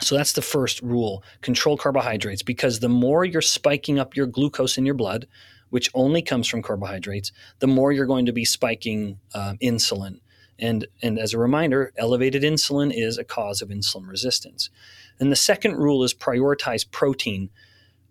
So 0.00 0.16
that's 0.16 0.32
the 0.32 0.42
first 0.42 0.80
rule 0.82 1.22
control 1.42 1.76
carbohydrates 1.76 2.42
because 2.42 2.80
the 2.80 2.88
more 2.88 3.24
you're 3.24 3.42
spiking 3.42 3.98
up 3.98 4.16
your 4.16 4.26
glucose 4.26 4.78
in 4.78 4.86
your 4.86 4.94
blood, 4.94 5.26
which 5.68 5.90
only 5.94 6.22
comes 6.22 6.48
from 6.48 6.62
carbohydrates, 6.62 7.32
the 7.58 7.66
more 7.66 7.92
you're 7.92 8.06
going 8.06 8.26
to 8.26 8.32
be 8.32 8.44
spiking 8.44 9.18
uh, 9.34 9.54
insulin. 9.62 10.20
And, 10.60 10.86
and 11.02 11.18
as 11.18 11.32
a 11.34 11.38
reminder, 11.38 11.92
elevated 11.96 12.42
insulin 12.42 12.92
is 12.94 13.18
a 13.18 13.24
cause 13.24 13.62
of 13.62 13.70
insulin 13.70 14.06
resistance. 14.06 14.70
And 15.18 15.32
the 15.32 15.36
second 15.36 15.76
rule 15.76 16.04
is 16.04 16.14
prioritize 16.14 16.88
protein. 16.90 17.50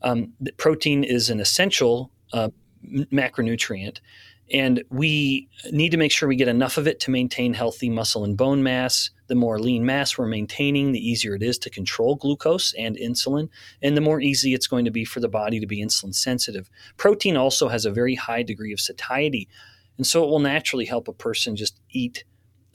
Um, 0.01 0.34
protein 0.58 1.03
is 1.03 1.29
an 1.29 1.39
essential 1.39 2.12
uh, 2.34 2.50
macronutrient, 2.86 4.00
and 4.51 4.84
we 4.89 5.48
need 5.72 5.89
to 5.91 5.98
make 5.98 6.12
sure 6.12 6.27
we 6.27 6.36
get 6.36 6.48
enough 6.48 6.77
of 6.77 6.88
it 6.88 7.00
to 7.01 7.12
maintain 7.12 7.53
healthy 7.53 7.89
muscle 7.89 8.24
and 8.24 8.38
bone 8.38 8.63
mass. 8.63 9.12
The 9.27 9.36
more 9.36 9.60
lean 9.60 9.86
mass 9.86 10.18
we're 10.18 10.25
maintaining, 10.27 10.91
the 10.91 11.08
easier 11.08 11.36
it 11.36 11.44
is 11.44 11.58
to 11.60 11.70
control 11.70 12.15
glucose 12.15 12.74
and 12.74 12.98
insulin, 12.98 13.50
and 13.82 13.96
the 13.96 14.01
more 14.01 14.22
easy 14.22 14.53
it's 14.53 14.68
going 14.68 14.86
to 14.86 14.91
be 14.91 15.06
for 15.06 15.20
the 15.20 15.27
body 15.27 15.60
to 15.60 15.68
be 15.68 15.84
insulin 15.84 16.15
sensitive. 16.15 16.70
Protein 16.98 17.38
also 17.38 17.68
has 17.68 17.86
a 17.86 17.91
very 17.91 18.15
high 18.15 18.41
degree 18.41 18.74
of 18.74 18.79
satiety, 18.79 19.48
and 19.98 20.08
so 20.08 20.24
it 20.24 20.29
will 20.29 20.39
naturally 20.39 20.86
help 20.86 21.08
a 21.08 21.13
person 21.13 21.56
just 21.56 21.79
eat 21.91 22.24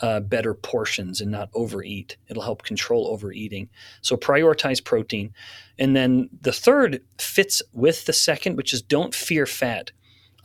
uh, 0.01 0.21
better 0.21 0.55
portions 0.55 1.21
and 1.21 1.31
not 1.31 1.51
overeat. 1.55 2.17
It'll 2.29 2.43
help 2.43 2.63
control 2.63 3.09
overeating. 3.09 3.69
So 4.03 4.17
prioritize 4.17 4.85
protein. 4.85 5.33
And 5.79 5.95
then 5.95 6.29
the 6.41 6.53
third 6.53 7.03
fits 7.19 7.63
with 7.73 8.07
the 8.07 8.13
second, 8.13 8.57
which 8.57 8.73
is 8.73 8.83
don't 8.83 9.15
fear 9.15 9.47
fat. 9.47 9.93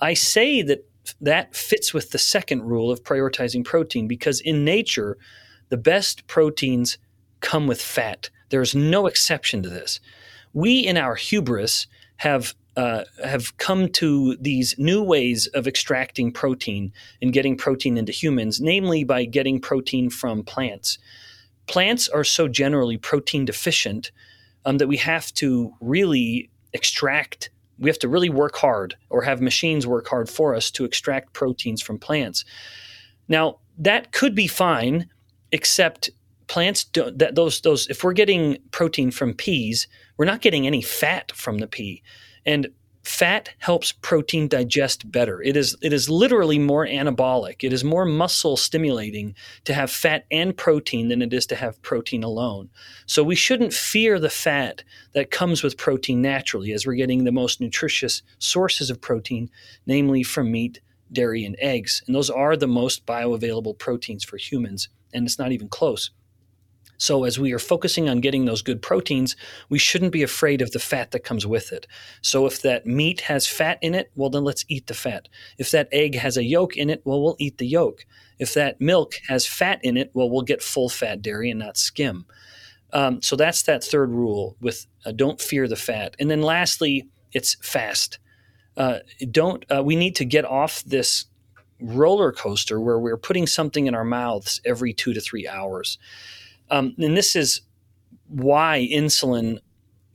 I 0.02 0.14
say 0.14 0.62
that 0.62 0.86
that 1.22 1.56
fits 1.56 1.94
with 1.94 2.12
the 2.12 2.20
second 2.20 2.64
rule 2.64 2.92
of 2.92 3.04
prioritizing 3.04 3.66
protein 3.66 4.08
because 4.08 4.40
in 4.42 4.64
nature, 4.64 5.18
the 5.70 5.78
best 5.78 6.28
proteins 6.28 6.98
come 7.42 7.68
with 7.68 7.82
fat. 7.82 8.30
There's 8.50 8.76
no 8.76 9.08
exception 9.08 9.64
to 9.64 9.70
this. 9.70 10.00
We, 10.54 10.80
in 10.80 10.98
our 10.98 11.16
hubris, 11.16 11.88
have 12.18 12.56
uh, 12.80 13.04
have 13.26 13.58
come 13.58 13.90
to 13.90 14.38
these 14.38 14.74
new 14.78 15.04
ways 15.04 15.48
of 15.48 15.68
extracting 15.68 16.32
protein 16.32 16.94
and 17.22 17.34
getting 17.34 17.58
protein 17.58 17.98
into 17.98 18.14
humans, 18.14 18.62
namely 18.62 19.04
by 19.04 19.26
getting 19.26 19.60
protein 19.60 20.10
from 20.10 20.44
plants. 20.44 20.98
Plants 21.68 22.08
are 22.08 22.24
so 22.24 22.48
generally 22.48 22.96
protein 22.98 23.44
deficient 23.44 24.12
um, 24.64 24.78
that 24.78 24.88
we 24.88 24.96
have 24.96 25.34
to 25.34 25.74
really 25.82 26.50
extract 26.72 27.50
we 27.80 27.90
have 27.90 28.00
to 28.00 28.08
really 28.08 28.30
work 28.30 28.56
hard 28.56 28.96
or 29.10 29.24
have 29.24 29.42
machines 29.42 29.86
work 29.86 30.08
hard 30.08 30.30
for 30.30 30.56
us 30.56 30.72
to 30.72 30.86
extract 30.86 31.34
proteins 31.34 31.82
from 31.82 31.98
plants. 31.98 32.46
Now, 33.28 33.60
that 33.78 34.14
could 34.14 34.36
be 34.36 34.48
fine, 34.48 35.10
except 35.52 36.10
plants 36.48 36.86
don't 36.86 37.20
that 37.20 37.36
those 37.36 37.60
those 37.60 37.88
if 37.88 38.06
we're 38.06 38.14
getting 38.14 38.58
protein 38.72 39.12
from 39.12 39.34
peas, 39.34 39.86
we're 40.16 40.32
not 40.34 40.40
getting 40.40 40.66
any 40.66 40.82
fat 40.82 41.34
from 41.34 41.58
the 41.58 41.68
pea. 41.68 42.02
And 42.50 42.70
fat 43.04 43.52
helps 43.60 43.92
protein 43.92 44.48
digest 44.48 45.12
better. 45.12 45.40
It 45.40 45.56
is 45.56 45.78
it 45.84 45.94
is 45.94 46.10
literally 46.10 46.58
more 46.58 46.84
anabolic. 46.84 47.64
It 47.64 47.72
is 47.72 47.84
more 47.84 48.06
muscle 48.06 48.58
stimulating 48.58 49.36
to 49.66 49.74
have 49.76 49.92
fat 49.92 50.26
and 50.32 50.58
protein 50.58 51.10
than 51.10 51.22
it 51.22 51.32
is 51.32 51.46
to 51.48 51.56
have 51.56 51.80
protein 51.84 52.24
alone. 52.24 52.72
So 53.06 53.24
we 53.24 53.36
shouldn't 53.36 53.72
fear 53.72 54.20
the 54.20 54.32
fat 54.32 54.84
that 55.14 55.30
comes 55.30 55.62
with 55.62 55.78
protein 55.78 56.24
naturally 56.24 56.74
as 56.74 56.88
we're 56.88 56.96
getting 56.96 57.24
the 57.24 57.32
most 57.32 57.62
nutritious 57.62 58.24
sources 58.40 58.90
of 58.90 59.00
protein, 59.00 59.52
namely 59.86 60.24
from 60.24 60.52
meat, 60.52 60.82
dairy 61.12 61.46
and 61.46 61.56
eggs. 61.60 62.02
And 62.08 62.16
those 62.16 62.32
are 62.32 62.58
the 62.58 62.68
most 62.68 63.06
bioavailable 63.06 63.78
proteins 63.78 64.24
for 64.24 64.38
humans 64.38 64.90
and 65.14 65.28
it's 65.28 65.38
not 65.38 65.52
even 65.52 65.70
close. 65.70 66.10
So, 67.00 67.24
as 67.24 67.40
we 67.40 67.54
are 67.54 67.60
focusing 67.60 68.10
on 68.10 68.20
getting 68.20 68.44
those 68.44 68.62
good 68.62 68.82
proteins, 68.82 69.38
we 69.70 69.80
shouldn't 69.80 70.12
be 70.12 70.22
afraid 70.22 70.62
of 70.62 70.72
the 70.72 70.80
fat 70.80 71.12
that 71.12 71.24
comes 71.24 71.48
with 71.48 71.72
it. 71.72 71.88
So, 72.22 72.46
if 72.46 72.62
that 72.62 72.86
meat 72.86 73.22
has 73.22 73.48
fat 73.48 73.80
in 73.82 73.96
it, 73.96 74.12
well, 74.16 74.30
then 74.30 74.44
let's 74.44 74.66
eat 74.68 74.88
the 74.88 74.94
fat. 74.94 75.30
If 75.58 75.72
that 75.72 75.88
egg 75.94 76.16
has 76.16 76.36
a 76.36 76.44
yolk 76.44 76.76
in 76.76 76.90
it, 76.90 77.02
well, 77.06 77.24
we'll 77.24 77.38
eat 77.40 77.58
the 77.58 77.66
yolk. 77.66 78.06
If 78.38 78.54
that 78.54 78.82
milk 78.82 79.14
has 79.30 79.48
fat 79.48 79.80
in 79.82 79.96
it, 79.96 80.12
well, 80.14 80.30
we'll 80.30 80.42
get 80.42 80.62
full 80.62 80.90
fat 80.90 81.22
dairy 81.22 81.50
and 81.50 81.60
not 81.60 81.78
skim. 81.78 82.26
Um, 82.92 83.22
so, 83.22 83.38
that's 83.38 83.62
that 83.64 83.82
third 83.82 84.12
rule 84.12 84.58
with 84.60 84.86
uh, 85.06 85.14
don't 85.14 85.40
fear 85.40 85.70
the 85.70 85.78
fat. 85.78 86.18
And 86.20 86.30
then 86.30 86.42
lastly, 86.42 87.08
it's 87.32 87.56
fast. 87.62 88.20
Uh, 88.76 89.00
don't 89.32 89.64
uh, 89.74 89.82
we 89.84 89.96
need 89.96 90.18
to 90.18 90.26
get 90.26 90.44
off 90.44 90.84
this 90.84 91.26
roller 91.80 92.34
coaster 92.34 92.82
where 92.82 93.00
we're 93.00 93.18
putting 93.18 93.48
something 93.48 93.88
in 93.88 93.96
our 93.96 94.04
mouths 94.04 94.60
every 94.66 94.94
two 94.94 95.14
to 95.14 95.22
three 95.22 95.48
hours. 95.48 95.98
Um, 96.70 96.96
and 96.98 97.18
this 97.18 97.36
is 97.36 97.62
why 98.28 98.88
insulin, 98.92 99.60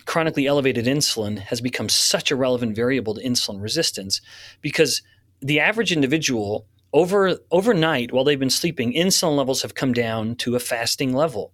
chronically 0.04 0.46
elevated 0.46 0.86
insulin, 0.86 1.38
has 1.38 1.60
become 1.60 1.88
such 1.88 2.30
a 2.30 2.36
relevant 2.36 2.76
variable 2.76 3.14
to 3.14 3.22
insulin 3.22 3.60
resistance 3.60 4.20
because 4.60 5.02
the 5.40 5.60
average 5.60 5.92
individual 5.92 6.66
over 6.92 7.36
overnight 7.50 8.12
while 8.12 8.24
they've 8.24 8.38
been 8.38 8.48
sleeping, 8.50 8.92
insulin 8.92 9.36
levels 9.36 9.62
have 9.62 9.74
come 9.74 9.92
down 9.92 10.36
to 10.36 10.54
a 10.54 10.60
fasting 10.60 11.12
level. 11.12 11.52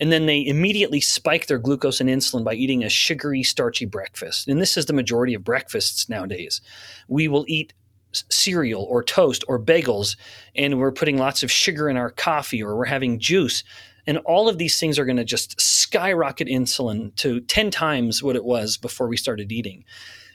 And 0.00 0.10
then 0.10 0.26
they 0.26 0.44
immediately 0.44 1.00
spike 1.00 1.46
their 1.46 1.58
glucose 1.58 2.00
and 2.00 2.10
insulin 2.10 2.44
by 2.44 2.54
eating 2.54 2.82
a 2.82 2.88
sugary, 2.88 3.42
starchy 3.42 3.84
breakfast. 3.84 4.48
And 4.48 4.60
this 4.60 4.76
is 4.76 4.86
the 4.86 4.92
majority 4.92 5.34
of 5.34 5.44
breakfasts 5.44 6.08
nowadays. 6.08 6.60
We 7.06 7.28
will 7.28 7.44
eat 7.46 7.74
cereal 8.30 8.82
or 8.82 9.02
toast 9.02 9.44
or 9.48 9.58
bagels, 9.58 10.16
and 10.56 10.78
we're 10.78 10.92
putting 10.92 11.18
lots 11.18 11.42
of 11.42 11.50
sugar 11.50 11.88
in 11.88 11.96
our 11.96 12.10
coffee 12.10 12.62
or 12.62 12.76
we're 12.76 12.84
having 12.86 13.18
juice. 13.18 13.62
And 14.06 14.18
all 14.18 14.48
of 14.48 14.58
these 14.58 14.78
things 14.78 14.98
are 14.98 15.04
going 15.04 15.16
to 15.16 15.24
just 15.24 15.60
skyrocket 15.60 16.48
insulin 16.48 17.14
to 17.16 17.40
10 17.40 17.70
times 17.70 18.22
what 18.22 18.36
it 18.36 18.44
was 18.44 18.76
before 18.76 19.08
we 19.08 19.16
started 19.16 19.50
eating. 19.50 19.84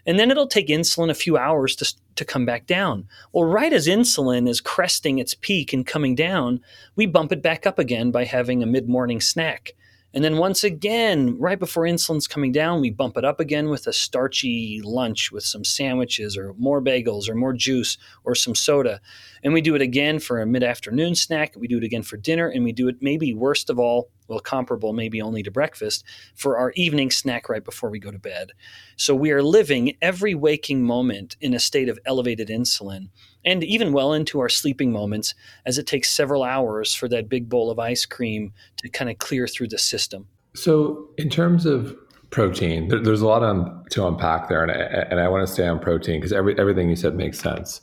And 0.06 0.18
then 0.18 0.32
it'll 0.32 0.48
take 0.48 0.68
insulin 0.68 1.10
a 1.10 1.16
few 1.16 1.38
hours 1.38 1.76
to, 1.78 1.96
to 2.16 2.26
come 2.26 2.46
back 2.46 2.66
down. 2.66 3.08
Well, 3.32 3.44
right 3.46 3.72
as 3.72 3.88
insulin 3.88 4.48
is 4.48 4.62
cresting 4.62 5.20
its 5.20 5.36
peak 5.36 5.74
and 5.74 5.86
coming 5.86 6.16
down, 6.16 6.62
we 6.96 7.06
bump 7.06 7.32
it 7.32 7.44
back 7.44 7.68
up 7.68 7.78
again 7.78 8.10
by 8.12 8.24
having 8.24 8.64
a 8.64 8.68
mid 8.68 8.90
morning 8.90 9.22
snack. 9.22 9.74
And 10.12 10.24
then 10.24 10.38
once 10.38 10.64
again, 10.64 11.38
right 11.38 11.60
before 11.60 11.84
insulin's 11.84 12.28
coming 12.28 12.52
down, 12.52 12.82
we 12.82 12.90
bump 12.90 13.16
it 13.16 13.24
up 13.24 13.40
again 13.40 13.70
with 13.70 13.86
a 13.86 13.94
starchy 13.94 14.82
lunch 14.84 15.32
with 15.32 15.44
some 15.44 15.64
sandwiches 15.64 16.36
or 16.36 16.56
more 16.58 16.82
bagels 16.82 17.30
or 17.30 17.36
more 17.36 17.54
juice 17.54 17.98
or 18.24 18.34
some 18.34 18.56
soda. 18.56 19.02
And 19.44 19.54
we 19.54 19.62
do 19.62 19.76
it 19.76 19.82
again 19.82 20.20
for 20.20 20.42
a 20.42 20.46
mid 20.46 20.64
afternoon 20.64 21.16
snack. 21.16 21.54
We 21.58 21.68
do 21.68 21.78
it 21.78 21.84
again 21.84 22.04
for 22.04 22.18
dinner. 22.18 22.48
And 22.48 22.64
we 22.64 22.72
do 22.72 22.88
it 22.88 22.98
maybe 23.02 23.34
worst 23.34 23.70
of 23.70 23.80
all, 23.80 24.10
well, 24.28 24.40
comparable 24.40 24.94
maybe 24.94 25.22
only 25.22 25.44
to 25.44 25.52
breakfast, 25.52 26.04
for 26.36 26.58
our 26.58 26.72
evening 26.76 27.12
snack 27.12 27.50
right 27.50 27.64
before 27.64 27.90
we 27.90 28.00
go 28.00 28.12
to 28.12 28.20
bed. 28.20 28.52
So 28.96 29.16
we 29.16 29.32
are 29.32 29.44
living 29.44 29.96
every 30.02 30.36
waking 30.36 30.84
moment 30.84 31.36
in 31.42 31.54
a 31.54 31.60
state 31.60 31.90
of 31.90 32.00
elevated 32.06 32.50
insulin 32.50 33.10
and 33.46 33.64
even 33.64 33.94
well 33.94 34.14
into 34.14 34.40
our 34.40 34.50
sleeping 34.50 34.92
moments 34.92 35.34
as 35.66 35.78
it 35.78 35.88
takes 35.88 36.12
several 36.12 36.44
hours 36.44 36.94
for 36.94 37.08
that 37.10 37.30
big 37.30 37.50
bowl 37.50 37.72
of 37.72 37.80
ice 37.80 38.06
cream 38.06 38.54
to 38.78 38.90
kind 38.90 39.10
of 39.10 39.18
clear 39.18 39.48
through 39.48 39.68
the 39.68 39.78
system. 39.78 40.28
So, 40.56 41.10
in 41.18 41.30
terms 41.30 41.66
of 41.66 41.96
protein, 42.32 42.88
there's 42.90 43.22
a 43.22 43.28
lot 43.28 43.90
to 43.92 44.08
unpack 44.08 44.50
there, 44.50 44.64
and 44.64 44.72
I, 44.72 44.76
and 45.10 45.20
I 45.20 45.28
want 45.28 45.48
to 45.48 45.52
stay 45.52 45.68
on 45.68 45.80
protein 45.80 46.20
because 46.20 46.34
every, 46.34 46.58
everything 46.60 46.90
you 46.90 46.96
said 46.96 47.16
makes 47.16 47.40
sense. 47.40 47.82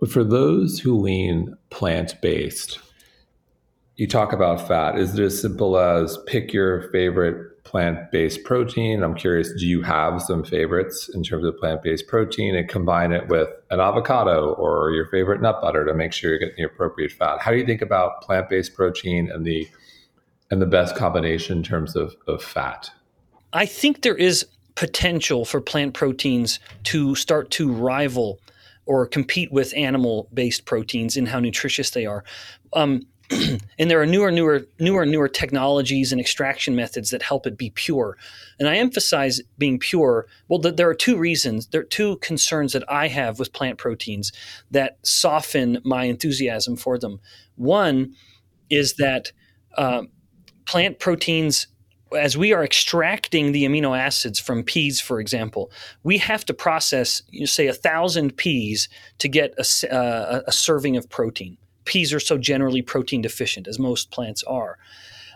But 0.00 0.10
for 0.10 0.24
those 0.24 0.78
who 0.78 0.98
lean 0.98 1.56
plant 1.70 2.20
based, 2.20 2.78
you 3.96 4.06
talk 4.06 4.32
about 4.32 4.66
fat. 4.66 4.98
Is 4.98 5.18
it 5.18 5.22
as 5.22 5.40
simple 5.40 5.78
as 5.78 6.18
pick 6.26 6.52
your 6.52 6.90
favorite 6.90 7.54
plant 7.64 8.10
based 8.12 8.44
protein. 8.44 9.02
I'm 9.02 9.14
curious, 9.14 9.50
do 9.58 9.66
you 9.66 9.82
have 9.82 10.22
some 10.22 10.44
favorites 10.44 11.10
in 11.12 11.24
terms 11.24 11.44
of 11.44 11.58
plant 11.58 11.82
based 11.82 12.06
protein 12.06 12.54
and 12.54 12.68
combine 12.68 13.10
it 13.10 13.28
with 13.28 13.48
an 13.70 13.80
avocado 13.80 14.52
or 14.54 14.92
your 14.92 15.06
favorite 15.06 15.40
nut 15.40 15.60
butter 15.60 15.84
to 15.84 15.94
make 15.94 16.12
sure 16.12 16.30
you're 16.30 16.38
getting 16.38 16.54
the 16.56 16.64
appropriate 16.64 17.10
fat? 17.10 17.40
How 17.40 17.50
do 17.50 17.56
you 17.56 17.66
think 17.66 17.82
about 17.82 18.20
plant 18.22 18.48
based 18.48 18.74
protein 18.74 19.30
and 19.32 19.44
the 19.44 19.66
and 20.50 20.60
the 20.60 20.66
best 20.66 20.94
combination 20.94 21.58
in 21.58 21.62
terms 21.64 21.96
of, 21.96 22.14
of 22.28 22.42
fat? 22.42 22.90
I 23.52 23.66
think 23.66 24.02
there 24.02 24.14
is 24.14 24.46
potential 24.74 25.44
for 25.44 25.60
plant 25.60 25.94
proteins 25.94 26.60
to 26.84 27.14
start 27.14 27.50
to 27.52 27.72
rival 27.72 28.38
or 28.86 29.06
compete 29.06 29.52
with 29.52 29.74
animal 29.76 30.28
based 30.32 30.64
proteins 30.64 31.16
in 31.16 31.26
how 31.26 31.40
nutritious 31.40 31.90
they 31.90 32.06
are. 32.06 32.24
Um, 32.72 33.02
and 33.78 33.90
there 33.90 34.00
are 34.00 34.06
newer, 34.06 34.30
newer, 34.30 34.66
newer, 34.78 35.06
newer 35.06 35.28
technologies 35.28 36.12
and 36.12 36.20
extraction 36.20 36.76
methods 36.76 37.10
that 37.10 37.22
help 37.22 37.46
it 37.46 37.56
be 37.56 37.70
pure. 37.70 38.18
And 38.58 38.68
I 38.68 38.76
emphasize 38.76 39.40
being 39.56 39.78
pure. 39.78 40.26
Well, 40.48 40.60
th- 40.60 40.76
there 40.76 40.88
are 40.90 40.94
two 40.94 41.16
reasons. 41.16 41.68
There 41.68 41.80
are 41.80 41.84
two 41.84 42.16
concerns 42.18 42.74
that 42.74 42.84
I 42.90 43.08
have 43.08 43.38
with 43.38 43.52
plant 43.52 43.78
proteins 43.78 44.30
that 44.70 44.98
soften 45.02 45.78
my 45.84 46.04
enthusiasm 46.04 46.76
for 46.76 46.98
them. 46.98 47.20
One 47.56 48.14
is 48.68 48.94
that 48.94 49.32
uh, 49.76 50.02
plant 50.66 50.98
proteins 50.98 51.66
as 52.14 52.36
we 52.36 52.52
are 52.52 52.64
extracting 52.64 53.52
the 53.52 53.64
amino 53.64 53.98
acids 53.98 54.38
from 54.38 54.62
peas, 54.62 55.00
for 55.00 55.20
example, 55.20 55.70
we 56.02 56.18
have 56.18 56.44
to 56.46 56.54
process, 56.54 57.22
you 57.30 57.46
say, 57.46 57.66
a 57.66 57.72
thousand 57.72 58.36
peas 58.36 58.88
to 59.18 59.28
get 59.28 59.54
a, 59.58 59.94
uh, 59.94 60.42
a, 60.46 60.52
serving 60.52 60.96
of 60.96 61.08
protein. 61.08 61.56
Peas 61.84 62.12
are 62.12 62.20
so 62.20 62.38
generally 62.38 62.82
protein 62.82 63.20
deficient, 63.20 63.68
as 63.68 63.78
most 63.78 64.10
plants 64.10 64.42
are. 64.44 64.78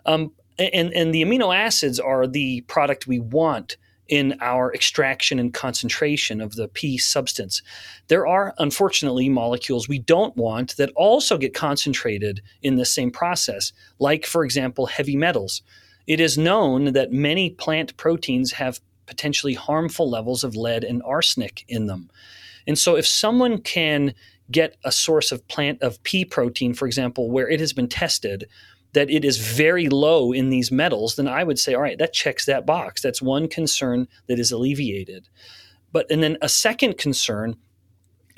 Um, 0.07 0.33
and, 0.59 0.93
and 0.93 1.15
the 1.15 1.23
amino 1.23 1.55
acids 1.55 2.01
are 2.01 2.27
the 2.27 2.63
product 2.63 3.07
we 3.07 3.21
want 3.21 3.77
in 4.09 4.37
our 4.41 4.73
extraction 4.75 5.39
and 5.39 5.53
concentration 5.53 6.41
of 6.41 6.55
the 6.55 6.69
pea 6.69 6.97
substance. 6.99 7.63
There 8.09 8.27
are, 8.27 8.55
unfortunately, 8.59 9.29
molecules 9.29 9.89
we 9.89 9.99
don't 9.99 10.37
want 10.37 10.77
that 10.77 10.91
also 10.97 11.37
get 11.37 11.55
concentrated 11.55 12.41
in 12.63 12.77
the 12.77 12.87
same 12.87 13.11
process, 13.11 13.73
like, 13.99 14.25
for 14.25 14.45
example, 14.45 14.87
heavy 14.87 15.17
metals. 15.17 15.63
It 16.09 16.21
is 16.21 16.39
known 16.39 16.95
that 16.95 17.13
many 17.13 17.51
plant 17.51 17.97
proteins 17.99 18.53
have 18.53 18.81
potentially 19.07 19.55
harmful 19.55 20.11
levels 20.11 20.43
of 20.43 20.57
lead 20.57 20.83
and 20.83 21.03
arsenic 21.05 21.65
in 21.69 21.87
them. 21.87 22.11
And 22.67 22.79
so 22.79 22.97
if 22.97 23.07
someone 23.07 23.59
can 23.59 24.15
get 24.51 24.77
a 24.85 24.91
source 24.91 25.31
of 25.31 25.47
plant 25.49 25.83
of 25.83 26.03
pea 26.03 26.25
protein, 26.25 26.73
for 26.73 26.87
example, 26.87 27.31
where 27.31 27.49
it 27.49 27.61
has 27.61 27.75
been 27.75 27.89
tested 27.89 28.49
that 28.95 29.11
it 29.11 29.23
is 29.23 29.37
very 29.37 29.89
low 29.89 30.33
in 30.33 30.49
these 30.49 30.73
metals, 30.73 31.17
then 31.17 31.29
I 31.29 31.45
would 31.45 31.59
say, 31.59 31.75
all 31.75 31.83
right, 31.83 31.99
that 31.99 32.15
checks 32.15 32.47
that 32.47 32.65
box. 32.65 33.03
That's 33.03 33.21
one 33.21 33.47
concern 33.47 34.09
that 34.29 34.39
is 34.39 34.51
alleviated. 34.51 35.29
But 35.93 36.11
and 36.11 36.23
then 36.23 36.39
a 36.41 36.49
second 36.49 36.97
concern 36.97 37.57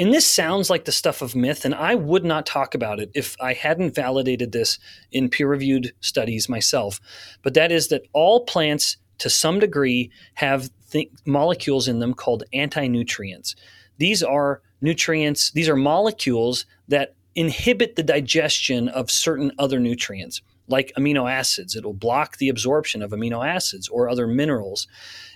and 0.01 0.15
this 0.15 0.27
sounds 0.27 0.71
like 0.71 0.87
the 0.87 0.93
stuff 0.93 1.21
of 1.21 1.37
myth, 1.37 1.67
and 1.67 1.75
I 1.75 1.95
would 1.95 2.25
not 2.25 2.47
talk 2.47 2.75
about 2.75 3.01
it 3.01 3.11
if 3.15 3.37
I 3.39 3.53
hadn't 3.53 3.95
validated 3.95 4.51
this 4.51 4.79
in 5.13 5.29
peer 5.29 5.47
reviewed 5.47 5.93
studies 6.01 6.49
myself. 6.49 7.03
But 7.43 7.53
that 7.53 7.71
is 7.71 7.89
that 7.89 8.07
all 8.15 8.47
plants, 8.47 8.97
to 9.19 9.29
some 9.29 9.59
degree, 9.59 10.11
have 10.35 10.71
th- 10.91 11.11
molecules 11.27 11.87
in 11.87 11.99
them 11.99 12.15
called 12.15 12.45
anti 12.55 12.87
nutrients. 12.89 13.55
These 13.99 14.23
are 14.23 14.63
nutrients, 14.81 15.51
these 15.51 15.69
are 15.69 15.77
molecules 15.77 16.65
that 16.89 17.15
inhibit 17.35 17.97
the 17.97 18.03
digestion 18.03 18.89
of 18.89 19.11
certain 19.11 19.53
other 19.59 19.79
nutrients 19.79 20.41
like 20.71 20.93
amino 20.97 21.31
acids. 21.31 21.77
It'll 21.77 21.93
block 21.93 22.39
the 22.39 22.49
absorption 22.49 23.03
of 23.03 23.11
amino 23.11 23.47
acids 23.47 23.89
or 23.89 24.09
other 24.09 24.27
minerals. 24.27 24.87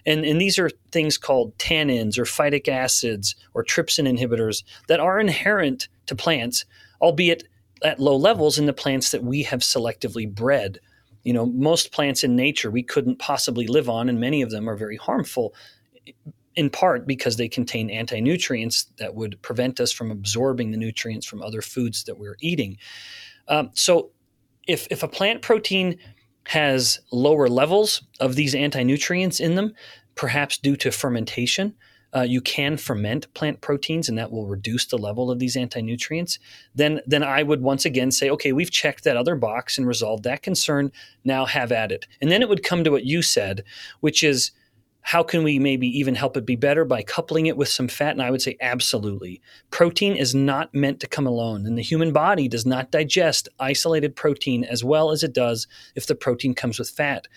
And, 0.07 0.25
and 0.25 0.41
these 0.41 0.59
are 0.59 0.71
things 0.93 1.19
called 1.19 1.57
tannins 1.59 2.19
or 2.19 2.25
phytic 2.25 2.69
acids 2.69 3.35
or 3.55 3.65
trypsin 3.65 4.09
inhibitors 4.09 4.63
that 4.89 5.01
are 5.01 5.19
inherent 5.19 5.89
to 6.07 6.15
plants, 6.15 6.65
albeit 7.01 7.45
at 7.83 8.01
low 8.01 8.17
levels 8.17 8.59
in 8.59 8.67
the 8.67 8.73
plants 8.73 9.11
that 9.11 9.23
we 9.23 9.43
have 9.43 9.61
selectively 9.61 10.33
bred. 10.33 10.79
You 11.23 11.33
know, 11.33 11.47
most 11.47 11.93
plants 11.93 12.23
in 12.23 12.37
nature 12.37 12.71
we 12.71 12.83
couldn't 12.83 13.19
possibly 13.19 13.67
live 13.67 13.89
on, 13.89 14.09
and 14.09 14.21
many 14.21 14.43
of 14.43 14.51
them 14.51 14.69
are 14.69 14.77
very 14.77 14.97
harmful, 14.97 15.55
in 16.55 16.71
part 16.71 17.07
because 17.07 17.37
they 17.37 17.49
contain 17.49 17.91
anti 17.91 18.21
nutrients 18.21 18.85
that 18.99 19.15
would 19.15 19.41
prevent 19.43 19.81
us 19.81 19.91
from 19.91 20.11
absorbing 20.11 20.71
the 20.71 20.77
nutrients 20.77 21.27
from 21.27 21.43
other 21.43 21.63
foods 21.63 22.05
that 22.05 22.19
we're 22.19 22.37
eating. 22.41 22.77
Um, 23.49 23.71
so, 23.75 24.11
if, 24.67 24.87
if 24.91 25.03
a 25.03 25.09
plant 25.09 25.43
protein 25.43 25.99
has 26.49 27.01
lower 27.11 27.49
levels 27.49 28.03
of 28.21 28.37
these 28.37 28.55
anti 28.55 28.83
nutrients 28.83 29.41
in 29.41 29.55
them, 29.55 29.75
perhaps 30.15 30.59
due 30.59 30.77
to 30.77 30.91
fermentation. 30.91 31.75
Uh, 32.17 32.23
you 32.23 32.41
can 32.41 32.77
ferment 32.77 33.33
plant 33.35 33.61
proteins, 33.61 34.09
and 34.09 34.17
that 34.17 34.31
will 34.31 34.47
reduce 34.47 34.87
the 34.87 34.97
level 34.97 35.33
of 35.33 35.41
these 35.41 35.57
anti 35.57 35.81
nutrients. 35.81 36.39
Then, 36.75 37.01
then 37.07 37.25
I 37.25 37.43
would 37.43 37.61
once 37.61 37.85
again 37.85 38.13
say, 38.13 38.31
okay, 38.31 38.53
we've 38.53 38.71
checked 38.71 39.03
that 39.05 39.17
other 39.17 39.35
box 39.35 39.79
and 39.79 39.87
resolved 39.87 40.23
that 40.25 40.43
concern. 40.43 40.93
Now 41.25 41.45
have 41.45 41.73
at 41.73 41.91
it. 41.91 42.07
And 42.21 42.31
then 42.31 42.41
it 42.41 42.49
would 42.49 42.63
come 42.63 42.85
to 42.85 42.91
what 42.91 43.05
you 43.05 43.21
said, 43.21 43.65
which 43.99 44.23
is 44.23 44.53
how 45.07 45.23
can 45.23 45.45
we 45.45 45.59
maybe 45.59 45.87
even 45.99 46.15
help 46.15 46.35
it 46.35 46.47
be 46.47 46.57
better 46.57 46.83
by 46.83 47.03
coupling 47.03 47.45
it 47.45 47.59
with 47.59 47.69
some 47.69 47.89
fat? 47.89 48.13
And 48.13 48.23
I 48.23 48.31
would 48.31 48.41
say 48.41 48.57
absolutely. 48.63 49.43
Protein 49.71 50.17
is 50.17 50.35
not 50.35 50.75
meant 50.75 50.99
to 51.01 51.07
come 51.07 51.27
alone, 51.27 51.67
and 51.67 51.77
the 51.77 51.83
human 51.83 52.11
body 52.11 52.49
does 52.49 52.65
not 52.65 52.91
digest 52.91 53.47
isolated 53.61 54.17
protein 54.17 54.65
as 54.65 54.83
well 54.83 55.11
as 55.11 55.23
it 55.23 55.35
does 55.35 55.67
if 55.95 56.07
the 56.07 56.15
protein 56.15 56.55
comes 56.55 56.79
with 56.79 56.89
fat. 56.89 57.29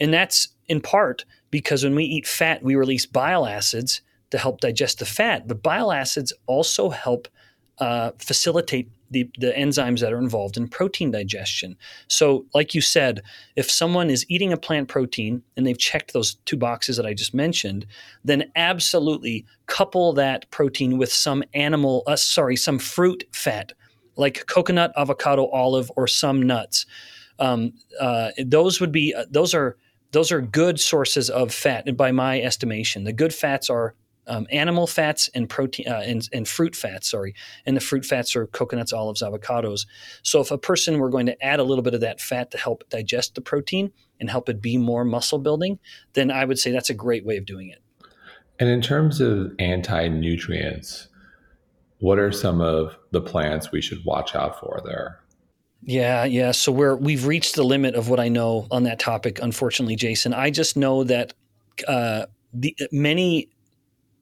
And 0.00 0.14
that's 0.14 0.48
in 0.66 0.80
part 0.80 1.26
because 1.50 1.84
when 1.84 1.94
we 1.94 2.04
eat 2.04 2.26
fat, 2.26 2.62
we 2.62 2.74
release 2.74 3.04
bile 3.04 3.44
acids 3.44 4.00
to 4.30 4.38
help 4.38 4.62
digest 4.62 4.98
the 4.98 5.04
fat. 5.04 5.46
But 5.46 5.62
bile 5.62 5.92
acids 5.92 6.32
also 6.46 6.88
help 6.88 7.28
uh, 7.80 8.12
facilitate 8.18 8.90
the, 9.10 9.28
the 9.38 9.50
enzymes 9.52 10.00
that 10.00 10.12
are 10.12 10.18
involved 10.18 10.56
in 10.56 10.68
protein 10.68 11.10
digestion. 11.10 11.76
So, 12.06 12.46
like 12.54 12.74
you 12.74 12.80
said, 12.80 13.22
if 13.56 13.68
someone 13.70 14.08
is 14.08 14.24
eating 14.28 14.52
a 14.52 14.56
plant 14.56 14.88
protein 14.88 15.42
and 15.56 15.66
they've 15.66 15.78
checked 15.78 16.12
those 16.12 16.34
two 16.44 16.56
boxes 16.56 16.96
that 16.96 17.06
I 17.06 17.14
just 17.14 17.34
mentioned, 17.34 17.86
then 18.24 18.52
absolutely 18.54 19.46
couple 19.66 20.12
that 20.12 20.48
protein 20.50 20.98
with 20.98 21.12
some 21.12 21.42
animal, 21.54 22.04
uh, 22.06 22.16
sorry, 22.16 22.54
some 22.54 22.78
fruit 22.78 23.24
fat 23.32 23.72
like 24.20 24.46
coconut, 24.46 24.92
avocado, 24.96 25.46
olive, 25.48 25.90
or 25.96 26.06
some 26.06 26.42
nuts. 26.42 26.86
Um, 27.38 27.72
uh, 27.98 28.30
those 28.38 28.80
would 28.80 28.92
be 28.92 29.14
uh, 29.14 29.24
those 29.30 29.54
are 29.54 29.76
those 30.12 30.30
are 30.30 30.40
good 30.40 30.78
sources 30.78 31.30
of 31.30 31.52
fat, 31.52 31.84
and 31.86 31.96
by 31.96 32.12
my 32.12 32.40
estimation, 32.40 33.04
the 33.04 33.12
good 33.12 33.32
fats 33.32 33.70
are 33.70 33.94
um, 34.30 34.46
animal 34.50 34.86
fats 34.86 35.28
and 35.34 35.48
protein 35.48 35.88
uh, 35.88 36.02
and, 36.06 36.26
and, 36.32 36.48
fruit 36.48 36.76
fats. 36.76 37.10
Sorry, 37.10 37.34
and 37.66 37.76
the 37.76 37.80
fruit 37.80 38.06
fats 38.06 38.36
are 38.36 38.46
coconuts, 38.46 38.92
olives, 38.92 39.22
avocados. 39.22 39.86
So 40.22 40.40
if 40.40 40.50
a 40.50 40.56
person 40.56 40.98
were 40.98 41.10
going 41.10 41.26
to 41.26 41.44
add 41.44 41.58
a 41.58 41.64
little 41.64 41.82
bit 41.82 41.94
of 41.94 42.00
that 42.00 42.20
fat 42.20 42.52
to 42.52 42.58
help 42.58 42.88
digest 42.88 43.34
the 43.34 43.40
protein 43.40 43.92
and 44.20 44.30
help 44.30 44.48
it 44.48 44.62
be 44.62 44.78
more 44.78 45.04
muscle 45.04 45.40
building, 45.40 45.80
then 46.12 46.30
I 46.30 46.44
would 46.44 46.58
say 46.58 46.70
that's 46.70 46.90
a 46.90 46.94
great 46.94 47.26
way 47.26 47.36
of 47.36 47.44
doing 47.44 47.68
it. 47.68 47.82
And 48.60 48.68
in 48.68 48.80
terms 48.80 49.20
of 49.20 49.52
anti 49.58 50.08
nutrients, 50.08 51.08
what 51.98 52.18
are 52.18 52.30
some 52.30 52.60
of 52.60 52.96
the 53.10 53.20
plants 53.20 53.72
we 53.72 53.82
should 53.82 54.04
watch 54.04 54.34
out 54.36 54.60
for 54.60 54.80
there? 54.84 55.20
Yeah, 55.82 56.24
yeah. 56.24 56.52
So 56.52 56.70
we're 56.70 56.94
we've 56.94 57.26
reached 57.26 57.56
the 57.56 57.64
limit 57.64 57.96
of 57.96 58.08
what 58.08 58.20
I 58.20 58.28
know 58.28 58.68
on 58.70 58.84
that 58.84 59.00
topic. 59.00 59.40
Unfortunately, 59.42 59.96
Jason, 59.96 60.34
I 60.34 60.50
just 60.50 60.76
know 60.76 61.04
that 61.04 61.32
uh, 61.88 62.26
the 62.52 62.76
many 62.92 63.48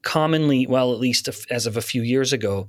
commonly, 0.03 0.67
well, 0.67 0.93
at 0.93 1.01
least 1.01 1.29
as 1.51 1.67
of 1.67 1.77
a 1.77 1.83
few 1.83 2.03
years 2.03 2.33
ago, 2.33 2.69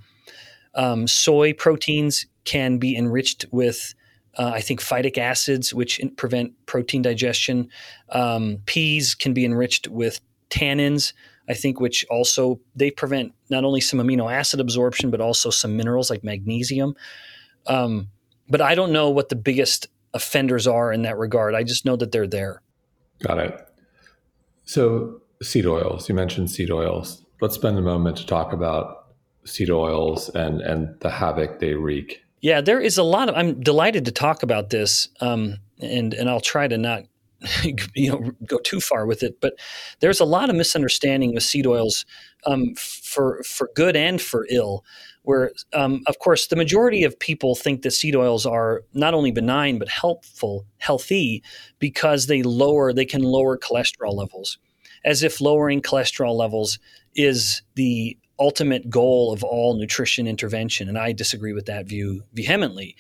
um, 0.76 1.08
soy 1.08 1.54
proteins 1.54 2.26
can 2.46 2.78
be 2.78 2.96
enriched 2.96 3.46
with, 3.52 3.94
uh, 4.38 4.52
I 4.54 4.62
think, 4.62 4.82
phytic 4.82 5.18
acids, 5.18 5.74
which 5.74 6.00
prevent 6.18 6.54
protein 6.66 7.02
digestion. 7.02 7.70
Um, 8.10 8.60
peas 8.66 9.16
can 9.16 9.34
be 9.34 9.46
enriched 9.46 9.88
with 9.88 10.22
tannins, 10.50 11.14
I 11.48 11.54
think, 11.54 11.80
which 11.80 12.06
also 12.10 12.60
they 12.76 12.92
prevent 12.92 13.34
not 13.50 13.64
only 13.64 13.82
some 13.82 14.00
amino 14.00 14.32
acid 14.32 14.60
absorption 14.60 15.10
but 15.10 15.22
also 15.22 15.50
some 15.50 15.76
minerals 15.76 16.10
like 16.10 16.24
magnesium. 16.24 16.96
Um, 17.68 18.10
but 18.48 18.62
I 18.62 18.76
don't 18.76 18.92
know 18.92 19.10
what 19.10 19.30
the 19.30 19.36
biggest 19.36 19.88
offenders 20.14 20.68
are 20.68 20.92
in 20.92 21.04
that 21.04 21.18
regard. 21.18 21.56
I 21.56 21.64
just 21.64 21.86
know 21.86 21.96
that 21.96 22.12
they're 22.12 22.28
there. 22.28 22.62
Got 23.22 23.40
it. 23.40 23.68
So 24.66 25.19
seed 25.42 25.66
oils. 25.66 26.10
You 26.10 26.16
mentioned 26.16 26.52
seed 26.52 26.72
oils. 26.72 27.24
Let's 27.42 27.56
spend 27.56 27.78
a 27.78 27.82
moment 27.82 28.18
to 28.18 28.26
talk 28.26 28.54
about 28.54 29.08
seed 29.46 29.70
oils 29.70 30.30
and 30.30 30.62
and 30.62 31.00
the 31.00 31.10
havoc 31.10 31.60
they 31.60 31.74
wreak. 31.74 32.22
Yeah, 32.42 32.62
there 32.62 32.80
is 32.80 32.98
a 32.98 33.04
lot 33.04 33.30
of. 33.30 33.36
I'm 33.36 33.62
delighted 33.62 34.06
to 34.06 34.12
talk 34.12 34.44
about 34.44 34.70
this, 34.70 35.10
um, 35.22 35.58
and 35.82 36.14
and 36.14 36.30
I'll 36.30 36.40
try 36.40 36.68
to 36.68 36.78
not, 36.78 37.04
you 37.96 38.12
know, 38.12 38.32
go 38.46 38.60
too 38.60 38.80
far 38.80 39.06
with 39.06 39.24
it. 39.24 39.42
But 39.42 39.56
there's 40.00 40.20
a 40.20 40.26
lot 40.26 40.50
of 40.50 40.56
misunderstanding 40.56 41.34
with 41.34 41.44
seed 41.44 41.68
oils, 41.68 42.06
um, 42.46 42.76
for 42.76 43.44
for 43.44 43.70
good 43.76 43.96
and 43.96 44.22
for 44.22 44.48
ill. 44.50 44.84
Where, 45.24 45.52
um, 45.74 46.02
of 46.08 46.18
course, 46.20 46.48
the 46.48 46.56
majority 46.56 47.04
of 47.04 47.20
people 47.20 47.54
think 47.54 47.82
that 47.82 47.92
seed 47.92 48.16
oils 48.16 48.46
are 48.46 48.84
not 48.94 49.14
only 49.14 49.32
benign 49.32 49.78
but 49.78 49.90
helpful, 49.90 50.66
healthy, 50.78 51.44
because 51.78 52.28
they 52.28 52.42
lower 52.42 52.94
they 52.94 53.06
can 53.06 53.22
lower 53.22 53.58
cholesterol 53.58 54.16
levels 54.16 54.58
as 55.06 55.24
if 55.24 55.42
lowering 55.42 55.82
cholesterol 55.82 56.36
levels 56.36 56.80
is 57.16 57.62
the 57.76 58.18
ultimate 58.40 58.90
goal 58.90 59.34
of 59.34 59.44
all 59.44 59.76
nutrition 59.76 60.28
intervention. 60.28 60.88
And 60.88 60.98
I 60.98 61.12
disagree 61.12 61.54
with 61.54 61.66
that 61.66 61.88
view 61.88 62.24
vehemently. 62.34 62.96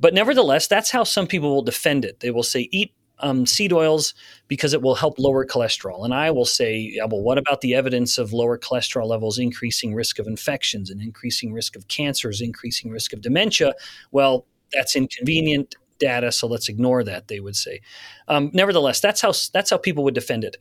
But 0.00 0.14
nevertheless, 0.14 0.66
that's 0.66 0.90
how 0.90 1.04
some 1.04 1.26
people 1.26 1.54
will 1.54 1.62
defend 1.62 2.04
it. 2.04 2.20
They 2.20 2.30
will 2.30 2.42
say, 2.42 2.68
eat 2.70 2.94
um, 3.20 3.46
seed 3.46 3.72
oils 3.72 4.14
because 4.46 4.72
it 4.72 4.80
will 4.80 4.94
help 4.94 5.18
lower 5.18 5.44
cholesterol. 5.44 6.04
And 6.04 6.14
I 6.14 6.30
will 6.30 6.44
say, 6.44 6.76
yeah, 6.76 7.04
well, 7.04 7.20
what 7.20 7.36
about 7.36 7.60
the 7.60 7.74
evidence 7.74 8.16
of 8.16 8.32
lower 8.32 8.56
cholesterol 8.58 9.06
levels 9.06 9.38
increasing 9.38 9.94
risk 9.94 10.18
of 10.18 10.26
infections 10.26 10.88
and 10.88 11.00
increasing 11.00 11.52
risk 11.52 11.76
of 11.76 11.88
cancers, 11.88 12.40
increasing 12.40 12.90
risk 12.90 13.12
of 13.12 13.20
dementia? 13.20 13.74
Well, 14.12 14.46
that's 14.72 14.94
inconvenient 14.94 15.74
data, 15.98 16.30
so 16.30 16.46
let's 16.46 16.68
ignore 16.68 17.02
that. 17.04 17.28
They 17.28 17.40
would 17.40 17.56
say. 17.56 17.80
Um, 18.28 18.50
nevertheless, 18.54 19.00
that's 19.00 19.20
how 19.20 19.32
that's 19.52 19.70
how 19.70 19.78
people 19.78 20.04
would 20.04 20.14
defend 20.14 20.44
it. 20.44 20.56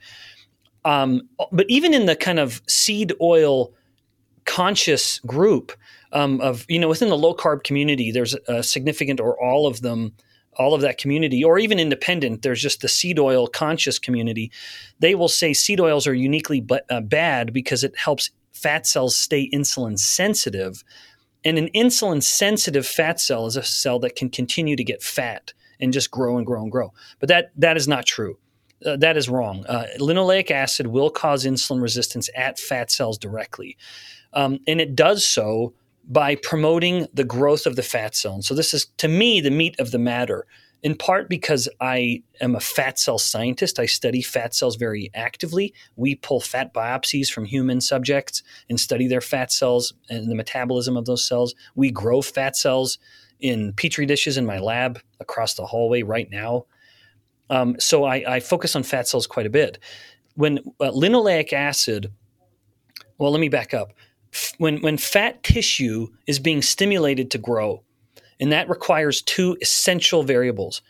Um, 0.87 1.21
but 1.51 1.65
even 1.69 1.93
in 1.93 2.05
the 2.05 2.15
kind 2.15 2.39
of 2.39 2.61
seed 2.67 3.11
oil 3.21 3.73
conscious 4.45 5.19
group 5.19 5.73
um, 6.13 6.39
of, 6.39 6.65
you 6.69 6.79
know, 6.79 6.87
within 6.87 7.09
the 7.09 7.17
low 7.17 7.35
carb 7.35 7.63
community, 7.63 8.11
there's 8.11 8.35
a 8.47 8.63
significant 8.63 9.19
or 9.19 9.37
all 9.43 9.67
of 9.67 9.81
them 9.81 10.13
all 10.57 10.73
of 10.73 10.81
that 10.81 10.97
community, 10.97 11.43
or 11.43 11.59
even 11.59 11.79
independent, 11.79 12.41
there's 12.41 12.61
just 12.61 12.81
the 12.81 12.87
seed 12.87 13.19
oil 13.19 13.47
conscious 13.47 13.99
community. 13.99 14.51
They 14.99 15.15
will 15.15 15.27
say 15.27 15.53
seed 15.53 15.79
oils 15.79 16.07
are 16.07 16.13
uniquely 16.13 16.61
b- 16.61 16.79
uh, 16.89 17.01
bad 17.01 17.53
because 17.53 17.83
it 17.83 17.95
helps 17.95 18.31
fat 18.53 18.87
cells 18.87 19.15
stay 19.15 19.49
insulin 19.51 19.99
sensitive. 19.99 20.83
And 21.45 21.57
an 21.57 21.69
insulin 21.75 22.23
sensitive 22.23 22.87
fat 22.87 23.19
cell 23.19 23.45
is 23.45 23.55
a 23.55 23.63
cell 23.63 23.99
that 23.99 24.15
can 24.15 24.29
continue 24.29 24.75
to 24.75 24.83
get 24.83 25.03
fat 25.03 25.53
and 25.79 25.93
just 25.93 26.09
grow 26.09 26.37
and 26.37 26.45
grow 26.45 26.63
and 26.63 26.71
grow. 26.71 26.91
But 27.19 27.29
that 27.29 27.51
that 27.57 27.77
is 27.77 27.87
not 27.87 28.05
true. 28.05 28.39
Uh, 28.85 28.95
that 28.97 29.17
is 29.17 29.27
wrong. 29.27 29.65
Uh, 29.67 29.85
linoleic 29.99 30.51
acid 30.51 30.87
will 30.87 31.09
cause 31.09 31.45
insulin 31.45 31.81
resistance 31.81 32.29
at 32.35 32.59
fat 32.59 32.91
cells 32.91 33.17
directly, 33.17 33.77
um, 34.33 34.59
and 34.67 34.79
it 34.79 34.95
does 34.95 35.25
so 35.25 35.73
by 36.07 36.35
promoting 36.35 37.07
the 37.13 37.23
growth 37.23 37.65
of 37.65 37.75
the 37.75 37.83
fat 37.83 38.15
cell. 38.15 38.35
And 38.35 38.45
so 38.45 38.53
this 38.53 38.73
is 38.73 38.85
to 38.97 39.07
me 39.07 39.41
the 39.41 39.51
meat 39.51 39.75
of 39.79 39.91
the 39.91 39.99
matter. 39.99 40.45
In 40.83 40.95
part 40.95 41.27
because 41.27 41.67
I 41.81 42.21
am 42.39 42.55
a 42.55 42.59
fat 42.59 42.99
cell 42.99 43.17
scientist, 43.17 43.79
I 43.79 43.87
study 43.87 44.21
fat 44.21 44.53
cells 44.53 44.75
very 44.75 45.09
actively. 45.15 45.73
We 45.95 46.15
pull 46.15 46.39
fat 46.39 46.73
biopsies 46.73 47.29
from 47.29 47.45
human 47.45 47.81
subjects 47.81 48.43
and 48.69 48.79
study 48.79 49.07
their 49.07 49.21
fat 49.21 49.51
cells 49.51 49.93
and 50.09 50.29
the 50.29 50.35
metabolism 50.35 50.95
of 50.95 51.05
those 51.05 51.27
cells. 51.27 51.55
We 51.75 51.89
grow 51.89 52.21
fat 52.21 52.55
cells 52.55 52.99
in 53.39 53.73
petri 53.73 54.05
dishes 54.05 54.37
in 54.37 54.45
my 54.45 54.59
lab 54.59 54.99
across 55.19 55.55
the 55.55 55.65
hallway 55.65 56.03
right 56.03 56.29
now. 56.29 56.65
Um, 57.49 57.75
so 57.79 58.03
I, 58.03 58.35
I, 58.35 58.39
focus 58.39 58.75
on 58.75 58.83
fat 58.83 59.07
cells 59.07 59.27
quite 59.27 59.45
a 59.45 59.49
bit. 59.49 59.79
When 60.35 60.59
uh, 60.79 60.91
linoleic 60.91 61.53
acid, 61.53 62.11
well, 63.17 63.31
let 63.31 63.39
me 63.39 63.49
back 63.49 63.73
up. 63.73 63.93
When 64.57 64.81
when 64.81 64.97
fat 64.97 65.41
tissue 65.43 66.07
is 66.27 66.39
being 66.39 66.61
stimulated 66.61 67.31
to 67.31 67.37
grow, 67.37 67.83
and 68.39 68.51
that 68.51 68.69
requires 68.69 69.21
two 69.21 69.57
essential 69.61 70.23
variables: 70.23 70.81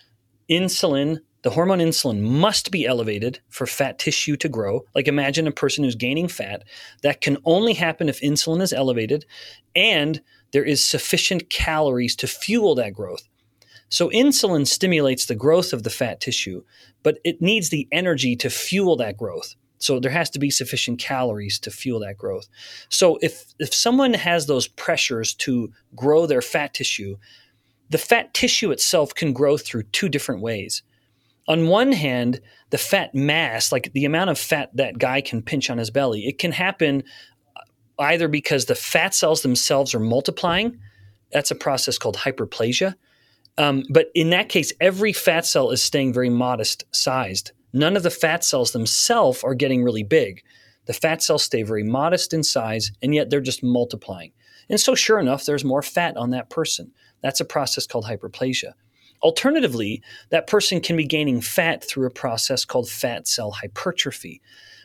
insulin. 0.50 1.20
The 1.43 1.52
hormone 1.52 1.80
insulin 1.80 2.20
must 2.22 2.72
be 2.72 2.86
elevated 2.86 3.39
for 3.48 3.67
fat 3.67 4.00
tissue 4.00 4.36
to 4.38 4.50
grow. 4.50 4.84
Like 4.96 5.08
imagine 5.08 5.48
a 5.48 5.52
person 5.52 5.84
who's 5.84 5.96
gaining 5.96 6.28
fat. 6.28 6.63
That 7.04 7.22
can 7.22 7.38
only 7.46 7.74
happen 7.74 8.10
if 8.10 8.20
insulin 8.20 8.62
is 8.62 8.74
elevated, 8.74 9.26
and 9.76 10.20
there 10.52 10.65
is 10.65 10.84
sufficient 10.84 11.50
calories 11.50 12.15
to 12.17 12.28
fuel 12.28 12.76
that 12.76 12.93
growth. 12.93 13.28
So, 13.89 14.10
insulin 14.10 14.67
stimulates 14.67 15.26
the 15.26 15.36
growth 15.36 15.71
of 15.73 15.84
the 15.84 15.89
fat 15.89 16.19
tissue, 16.19 16.63
but 17.04 17.19
it 17.23 17.41
needs 17.41 17.69
the 17.69 17.88
energy 17.91 18.36
to 18.38 18.50
fuel 18.50 18.97
that 18.97 19.17
growth. 19.17 19.56
So, 19.78 20.00
there 20.00 20.12
has 20.12 20.30
to 20.32 20.39
be 20.39 20.50
sufficient 20.50 21.00
calories 21.00 21.58
to 21.60 21.71
fuel 21.71 22.00
that 22.02 22.17
growth. 22.17 22.50
So, 22.89 23.17
if, 23.21 23.54
if 23.60 23.73
someone 23.73 24.13
has 24.13 24.45
those 24.45 24.67
pressures 24.67 25.34
to 25.36 25.71
grow 25.95 26.26
their 26.26 26.41
fat 26.41 26.73
tissue, 26.73 27.17
the 27.89 27.97
fat 27.97 28.34
tissue 28.34 28.71
itself 28.71 29.13
can 29.13 29.32
grow 29.32 29.58
through 29.58 29.84
two 29.84 30.10
different 30.10 30.41
ways. 30.41 30.84
On 31.47 31.67
one 31.67 31.93
hand, 31.93 32.41
the 32.71 32.78
fat 32.78 33.15
mass, 33.15 33.71
like 33.71 33.93
the 33.93 34.04
amount 34.04 34.30
of 34.30 34.38
fat 34.38 34.69
that 34.76 34.97
guy 34.97 35.21
can 35.21 35.41
pinch 35.41 35.69
on 35.69 35.78
his 35.78 35.89
belly, 35.89 36.28
it 36.28 36.39
can 36.39 36.52
happen 36.52 37.04
either 38.00 38.28
because 38.28 38.65
the 38.65 38.76
fat 38.76 39.13
cells 39.15 39.43
themselves 39.43 39.95
are 39.95 40.00
multiplying. 40.00 40.78
That's 41.32 41.52
a 41.52 41.56
process 41.56 41.97
called 41.97 42.17
hyperplasia. 42.17 42.95
Um, 43.58 43.84
but 43.89 44.08
in 44.13 44.30
that 44.30 44.50
case, 44.50 44.72
every 44.80 45.13
fat 45.13 45.46
cell 45.46 45.72
is 45.72 45.82
staying 45.82 46.13
very 46.13 46.30
modest 46.30 46.86
sized. 46.91 47.52
None 47.74 47.98
of 47.98 48.04
the 48.04 48.12
fat 48.12 48.43
cells 48.43 48.72
themselves 48.72 49.43
are 49.43 49.56
getting 49.56 49.84
really 49.84 50.04
big. 50.04 50.43
The 50.86 50.93
fat 50.93 51.22
cells 51.22 51.43
stay 51.43 51.63
very 51.63 51.84
modest 51.84 52.34
in 52.34 52.43
size, 52.43 52.91
and 53.02 53.13
yet 53.13 53.30
they're 53.30 53.41
just 53.41 53.63
multiplying. 53.63 54.32
And 54.70 54.80
so, 54.80 54.96
sure 54.96 55.20
enough, 55.20 55.46
there's 55.46 55.65
more 55.65 55.82
fat 55.82 56.15
on 56.17 56.30
that 56.32 56.50
person. 56.50 56.91
That's 57.22 57.39
a 57.39 57.46
process 57.46 57.88
called 57.88 58.06
hyperplasia. 58.06 58.74
Alternatively, 59.22 60.04
that 60.30 60.48
person 60.48 60.80
can 60.80 60.96
be 60.96 61.06
gaining 61.06 61.41
fat 61.41 61.84
through 61.84 62.06
a 62.06 62.12
process 62.12 62.63
called 62.63 62.89
fat 62.89 63.28
cell 63.28 63.52
hypertrophy, 63.52 64.41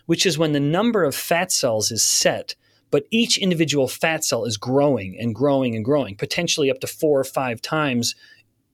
which 0.06 0.24
is 0.24 0.38
when 0.38 0.52
the 0.52 0.60
number 0.60 1.04
of 1.04 1.14
fat 1.14 1.52
cells 1.52 1.90
is 1.90 2.02
set 2.04 2.54
but 2.92 3.06
each 3.10 3.38
individual 3.38 3.88
fat 3.88 4.22
cell 4.22 4.44
is 4.44 4.58
growing 4.58 5.16
and 5.18 5.34
growing 5.34 5.74
and 5.74 5.84
growing, 5.84 6.14
potentially 6.14 6.70
up 6.70 6.78
to 6.80 6.86
four 6.86 7.18
or 7.18 7.24
five 7.24 7.60
times 7.60 8.14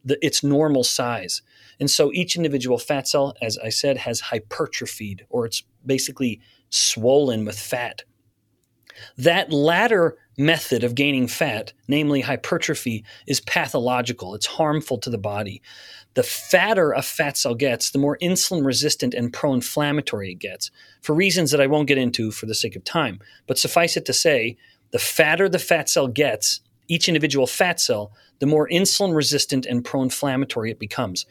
the, 0.05 0.25
its 0.25 0.43
normal 0.43 0.85
size. 0.85 1.43
And 1.81 1.91
so 1.91 2.13
each 2.13 2.37
individual 2.37 2.79
fat 2.79 3.07
cell, 3.07 3.35
as 3.41 3.59
I 3.59 3.69
said, 3.69 3.99
has 3.99 4.21
hypertrophied, 4.21 5.27
or 5.29 5.47
it's 5.47 5.63
basically 5.85 6.41
swollen 6.71 7.45
with 7.45 7.59
fat. 7.59 8.03
That 9.17 9.53
latter 9.53 10.17
method 10.37 10.83
of 10.85 10.95
gaining 10.95 11.29
fat, 11.29 11.73
namely 11.87 12.21
hypertrophy, 12.21 13.05
is 13.27 13.41
pathological. 13.41 14.35
It's 14.35 14.47
harmful 14.47 14.99
to 14.99 15.11
the 15.11 15.19
body. 15.19 15.63
The 16.15 16.23
fatter 16.23 16.93
a 16.93 17.03
fat 17.03 17.37
cell 17.37 17.55
gets, 17.55 17.91
the 17.91 17.99
more 17.99 18.19
insulin 18.21 18.65
resistant 18.65 19.15
and 19.15 19.33
pro 19.33 19.55
inflammatory 19.55 20.33
it 20.33 20.41
gets, 20.41 20.71
for 21.01 21.15
reasons 21.15 21.51
that 21.53 21.61
I 21.61 21.67
won't 21.67 21.89
get 21.89 21.99
into 21.99 22.33
for 22.33 22.47
the 22.47 22.55
sake 22.55 22.77
of 22.77 22.85
time. 22.85 23.21
But 23.47 23.59
suffice 23.59 23.97
it 23.97 24.05
to 24.07 24.13
say, 24.13 24.57
the 24.91 24.99
fatter 24.99 25.49
the 25.49 25.59
fat 25.59 25.89
cell 25.89 26.09
gets, 26.09 26.61
each 26.89 27.09
individual 27.09 27.47
fat 27.47 27.81
cell, 27.81 28.13
the 28.41 28.47
more 28.47 28.69
insulin 28.69 29.15
resistant 29.15 29.67
and 29.67 29.85
pro 29.85 30.03
inflammatory 30.03 30.71
it 30.71 30.79
becomes, 30.79 31.27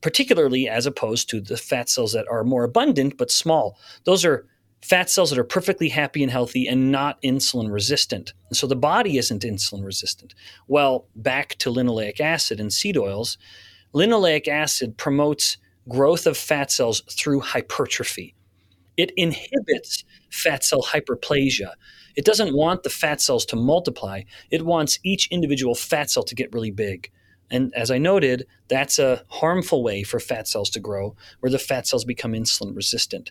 particularly 0.00 0.68
as 0.68 0.86
opposed 0.86 1.28
to 1.30 1.40
the 1.40 1.56
fat 1.56 1.88
cells 1.88 2.12
that 2.12 2.26
are 2.30 2.44
more 2.44 2.64
abundant 2.64 3.18
but 3.18 3.30
small. 3.30 3.78
Those 4.04 4.24
are 4.24 4.46
fat 4.82 5.08
cells 5.08 5.30
that 5.30 5.38
are 5.38 5.44
perfectly 5.44 5.88
happy 5.88 6.22
and 6.22 6.30
healthy 6.30 6.66
and 6.68 6.92
not 6.92 7.20
insulin 7.22 7.72
resistant. 7.72 8.34
And 8.50 8.56
so 8.56 8.66
the 8.66 8.76
body 8.76 9.16
isn't 9.16 9.42
insulin 9.42 9.82
resistant. 9.82 10.34
Well, 10.68 11.06
back 11.16 11.56
to 11.56 11.70
linoleic 11.70 12.20
acid 12.20 12.60
and 12.60 12.72
seed 12.72 12.98
oils, 12.98 13.38
linoleic 13.94 14.46
acid 14.46 14.98
promotes 14.98 15.56
growth 15.88 16.26
of 16.26 16.36
fat 16.36 16.70
cells 16.70 17.00
through 17.10 17.40
hypertrophy. 17.40 18.34
It 18.96 19.12
inhibits 19.16 20.04
fat 20.30 20.64
cell 20.64 20.82
hyperplasia. 20.82 21.72
It 22.16 22.24
doesn't 22.24 22.54
want 22.54 22.82
the 22.82 22.90
fat 22.90 23.20
cells 23.20 23.44
to 23.46 23.56
multiply. 23.56 24.22
It 24.50 24.64
wants 24.64 24.98
each 25.02 25.26
individual 25.28 25.74
fat 25.74 26.10
cell 26.10 26.22
to 26.24 26.34
get 26.34 26.52
really 26.52 26.70
big. 26.70 27.10
And 27.50 27.72
as 27.74 27.90
I 27.90 27.98
noted, 27.98 28.46
that's 28.68 28.98
a 28.98 29.22
harmful 29.28 29.82
way 29.82 30.02
for 30.02 30.18
fat 30.18 30.48
cells 30.48 30.70
to 30.70 30.80
grow, 30.80 31.14
where 31.40 31.50
the 31.50 31.58
fat 31.58 31.86
cells 31.86 32.04
become 32.04 32.32
insulin 32.32 32.74
resistant. 32.74 33.30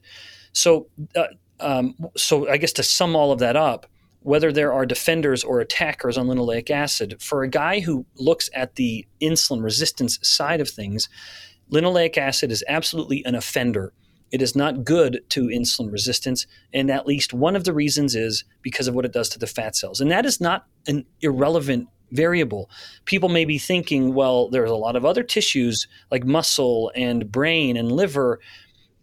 So, 0.51 0.87
uh, 1.15 1.27
um, 1.59 1.95
so 2.15 2.47
I 2.49 2.57
guess 2.57 2.73
to 2.73 2.83
sum 2.83 3.15
all 3.15 3.31
of 3.31 3.39
that 3.39 3.55
up, 3.55 3.87
whether 4.21 4.51
there 4.51 4.71
are 4.71 4.85
defenders 4.85 5.43
or 5.43 5.59
attackers 5.59 6.17
on 6.17 6.27
linoleic 6.27 6.69
acid, 6.69 7.21
for 7.21 7.43
a 7.43 7.49
guy 7.49 7.79
who 7.79 8.05
looks 8.15 8.49
at 8.53 8.75
the 8.75 9.05
insulin 9.21 9.63
resistance 9.63 10.19
side 10.21 10.61
of 10.61 10.69
things, 10.69 11.09
linoleic 11.71 12.17
acid 12.17 12.51
is 12.51 12.63
absolutely 12.67 13.25
an 13.25 13.35
offender. 13.35 13.93
It 14.33 14.41
is 14.41 14.53
not 14.53 14.83
good 14.83 15.21
to 15.29 15.45
insulin 15.45 15.91
resistance, 15.91 16.45
and 16.73 16.91
at 16.91 17.07
least 17.07 17.33
one 17.33 17.55
of 17.55 17.63
the 17.63 17.73
reasons 17.73 18.15
is 18.15 18.43
because 18.61 18.89
of 18.89 18.95
what 18.95 19.05
it 19.05 19.13
does 19.13 19.29
to 19.29 19.39
the 19.39 19.47
fat 19.47 19.77
cells. 19.77 20.01
And 20.01 20.11
that 20.11 20.25
is 20.25 20.41
not 20.41 20.65
an 20.87 21.05
irrelevant 21.21 21.87
variable. 22.11 22.69
People 23.05 23.29
may 23.29 23.45
be 23.45 23.57
thinking, 23.57 24.13
well, 24.13 24.49
there's 24.49 24.69
a 24.69 24.75
lot 24.75 24.97
of 24.97 25.05
other 25.05 25.23
tissues 25.23 25.87
like 26.11 26.25
muscle 26.25 26.91
and 26.95 27.31
brain 27.31 27.77
and 27.77 27.91
liver 27.91 28.39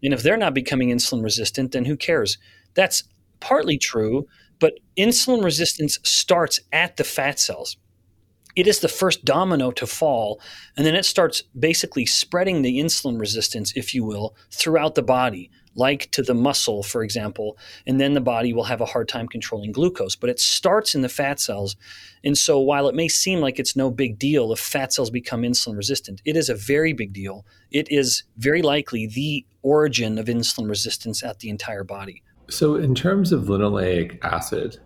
and 0.02 0.14
if 0.14 0.22
they're 0.22 0.36
not 0.36 0.54
becoming 0.54 0.88
insulin 0.88 1.22
resistant, 1.22 1.72
then 1.72 1.84
who 1.84 1.96
cares? 1.96 2.38
That's 2.74 3.04
partly 3.40 3.78
true, 3.78 4.26
but 4.58 4.74
insulin 4.96 5.44
resistance 5.44 5.98
starts 6.02 6.60
at 6.72 6.96
the 6.96 7.04
fat 7.04 7.38
cells. 7.38 7.76
It 8.60 8.66
is 8.66 8.80
the 8.80 8.88
first 8.88 9.24
domino 9.24 9.70
to 9.70 9.86
fall, 9.86 10.38
and 10.76 10.84
then 10.84 10.94
it 10.94 11.06
starts 11.06 11.40
basically 11.58 12.04
spreading 12.04 12.60
the 12.60 12.78
insulin 12.78 13.18
resistance, 13.18 13.72
if 13.74 13.94
you 13.94 14.04
will, 14.04 14.36
throughout 14.50 14.96
the 14.96 15.02
body 15.02 15.50
like 15.76 16.10
to 16.10 16.22
the 16.22 16.34
muscle, 16.34 16.82
for 16.82 17.02
example, 17.02 17.56
and 17.86 17.98
then 17.98 18.12
the 18.12 18.20
body 18.20 18.52
will 18.52 18.64
have 18.64 18.82
a 18.82 18.84
hard 18.84 19.08
time 19.08 19.26
controlling 19.28 19.72
glucose. 19.72 20.14
But 20.14 20.28
it 20.28 20.38
starts 20.38 20.94
in 20.94 21.00
the 21.00 21.08
fat 21.08 21.40
cells. 21.40 21.74
And 22.22 22.36
so 22.36 22.58
while 22.58 22.86
it 22.86 22.94
may 22.94 23.08
seem 23.08 23.40
like 23.40 23.58
it's 23.58 23.76
no 23.76 23.90
big 23.90 24.18
deal 24.18 24.52
if 24.52 24.58
fat 24.58 24.92
cells 24.92 25.08
become 25.08 25.40
insulin 25.40 25.78
resistant, 25.78 26.20
it 26.26 26.36
is 26.36 26.50
a 26.50 26.54
very 26.54 26.92
big 26.92 27.14
deal. 27.14 27.46
It 27.70 27.90
is 27.90 28.24
very 28.36 28.60
likely 28.60 29.06
the 29.06 29.46
origin 29.62 30.18
of 30.18 30.26
insulin 30.26 30.68
resistance 30.68 31.22
at 31.22 31.38
the 31.38 31.48
entire 31.48 31.84
body. 31.84 32.22
So, 32.50 32.74
in 32.74 32.94
terms 32.94 33.32
of 33.32 33.44
linoleic 33.44 34.22
acid, 34.22 34.80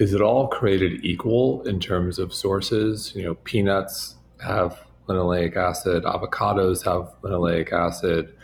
is 0.00 0.12
it 0.14 0.20
all 0.20 0.48
created 0.48 1.04
equal 1.04 1.62
in 1.62 1.78
terms 1.78 2.18
of 2.18 2.34
sources? 2.34 3.12
You 3.14 3.22
know, 3.22 3.34
peanuts 3.34 4.16
have 4.42 4.84
linoleic 5.08 5.56
acid, 5.56 6.02
avocados 6.02 6.84
have 6.84 7.14
linoleic 7.22 7.72
acid 7.72 8.34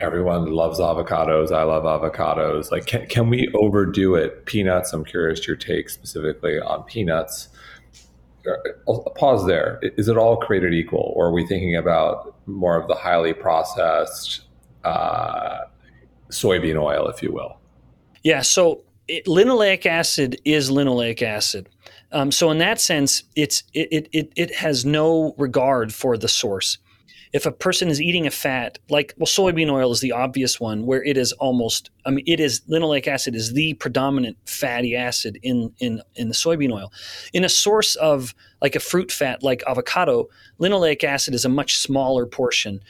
everyone 0.00 0.46
loves 0.46 0.80
avocados. 0.80 1.52
I 1.52 1.62
love 1.62 1.84
avocados. 1.84 2.70
Like, 2.70 2.86
can, 2.86 3.06
can 3.06 3.28
we 3.28 3.50
overdo 3.54 4.14
it? 4.14 4.46
Peanuts, 4.46 4.92
I'm 4.92 5.04
curious 5.04 5.46
your 5.46 5.56
take 5.56 5.90
specifically 5.90 6.58
on 6.58 6.82
peanuts. 6.84 7.48
I'll 8.88 9.02
pause 9.16 9.46
there. 9.46 9.78
Is 9.82 10.08
it 10.08 10.16
all 10.16 10.38
created 10.38 10.72
equal, 10.72 11.12
or 11.14 11.26
are 11.26 11.32
we 11.32 11.46
thinking 11.46 11.76
about 11.76 12.34
more 12.46 12.80
of 12.80 12.88
the 12.88 12.94
highly 12.94 13.34
processed 13.34 14.42
uh, 14.82 15.58
soybean 16.30 16.80
oil, 16.80 17.06
if 17.08 17.22
you 17.22 17.32
will? 17.32 17.58
Yeah. 18.22 18.40
So 18.40 18.82
it, 19.10 19.26
linoleic 19.26 19.86
acid 19.86 20.40
is 20.44 20.70
linoleic 20.70 21.20
acid. 21.22 21.68
Um, 22.12 22.30
so 22.30 22.50
in 22.50 22.58
that 22.58 22.80
sense, 22.80 23.24
it's 23.36 23.64
it, 23.74 24.08
it 24.12 24.32
it 24.36 24.54
has 24.56 24.84
no 24.84 25.34
regard 25.36 25.92
for 25.92 26.16
the 26.16 26.28
source. 26.28 26.78
If 27.32 27.46
a 27.46 27.52
person 27.52 27.88
is 27.88 28.00
eating 28.00 28.26
a 28.26 28.30
fat, 28.30 28.78
like 28.88 29.14
well, 29.16 29.26
soybean 29.26 29.70
oil 29.70 29.92
is 29.92 30.00
the 30.00 30.12
obvious 30.12 30.58
one, 30.58 30.86
where 30.86 31.02
it 31.04 31.16
is 31.16 31.32
almost, 31.34 31.90
I 32.04 32.10
mean, 32.10 32.24
it 32.26 32.40
is 32.40 32.62
linoleic 32.62 33.06
acid 33.06 33.36
is 33.36 33.52
the 33.52 33.74
predominant 33.74 34.36
fatty 34.46 34.96
acid 34.96 35.38
in 35.42 35.72
in 35.78 36.02
in 36.14 36.28
the 36.28 36.34
soybean 36.34 36.72
oil. 36.72 36.92
In 37.32 37.44
a 37.44 37.48
source 37.48 37.94
of 37.96 38.34
like 38.62 38.74
a 38.74 38.80
fruit 38.80 39.12
fat 39.12 39.42
like 39.42 39.62
avocado, 39.66 40.28
linoleic 40.60 41.04
acid 41.04 41.34
is 41.34 41.44
a 41.44 41.48
much 41.48 41.76
smaller 41.76 42.26
portion. 42.26 42.80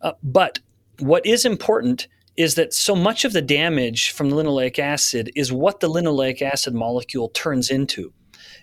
Uh, 0.00 0.12
but 0.22 0.60
what 1.00 1.24
is 1.26 1.44
important 1.44 2.08
is 2.38 2.54
that 2.54 2.72
so 2.72 2.94
much 2.94 3.24
of 3.24 3.32
the 3.32 3.42
damage 3.42 4.12
from 4.12 4.30
the 4.30 4.36
linoleic 4.36 4.78
acid 4.78 5.28
is 5.34 5.52
what 5.52 5.80
the 5.80 5.88
linoleic 5.88 6.40
acid 6.40 6.72
molecule 6.72 7.30
turns 7.30 7.68
into. 7.68 8.12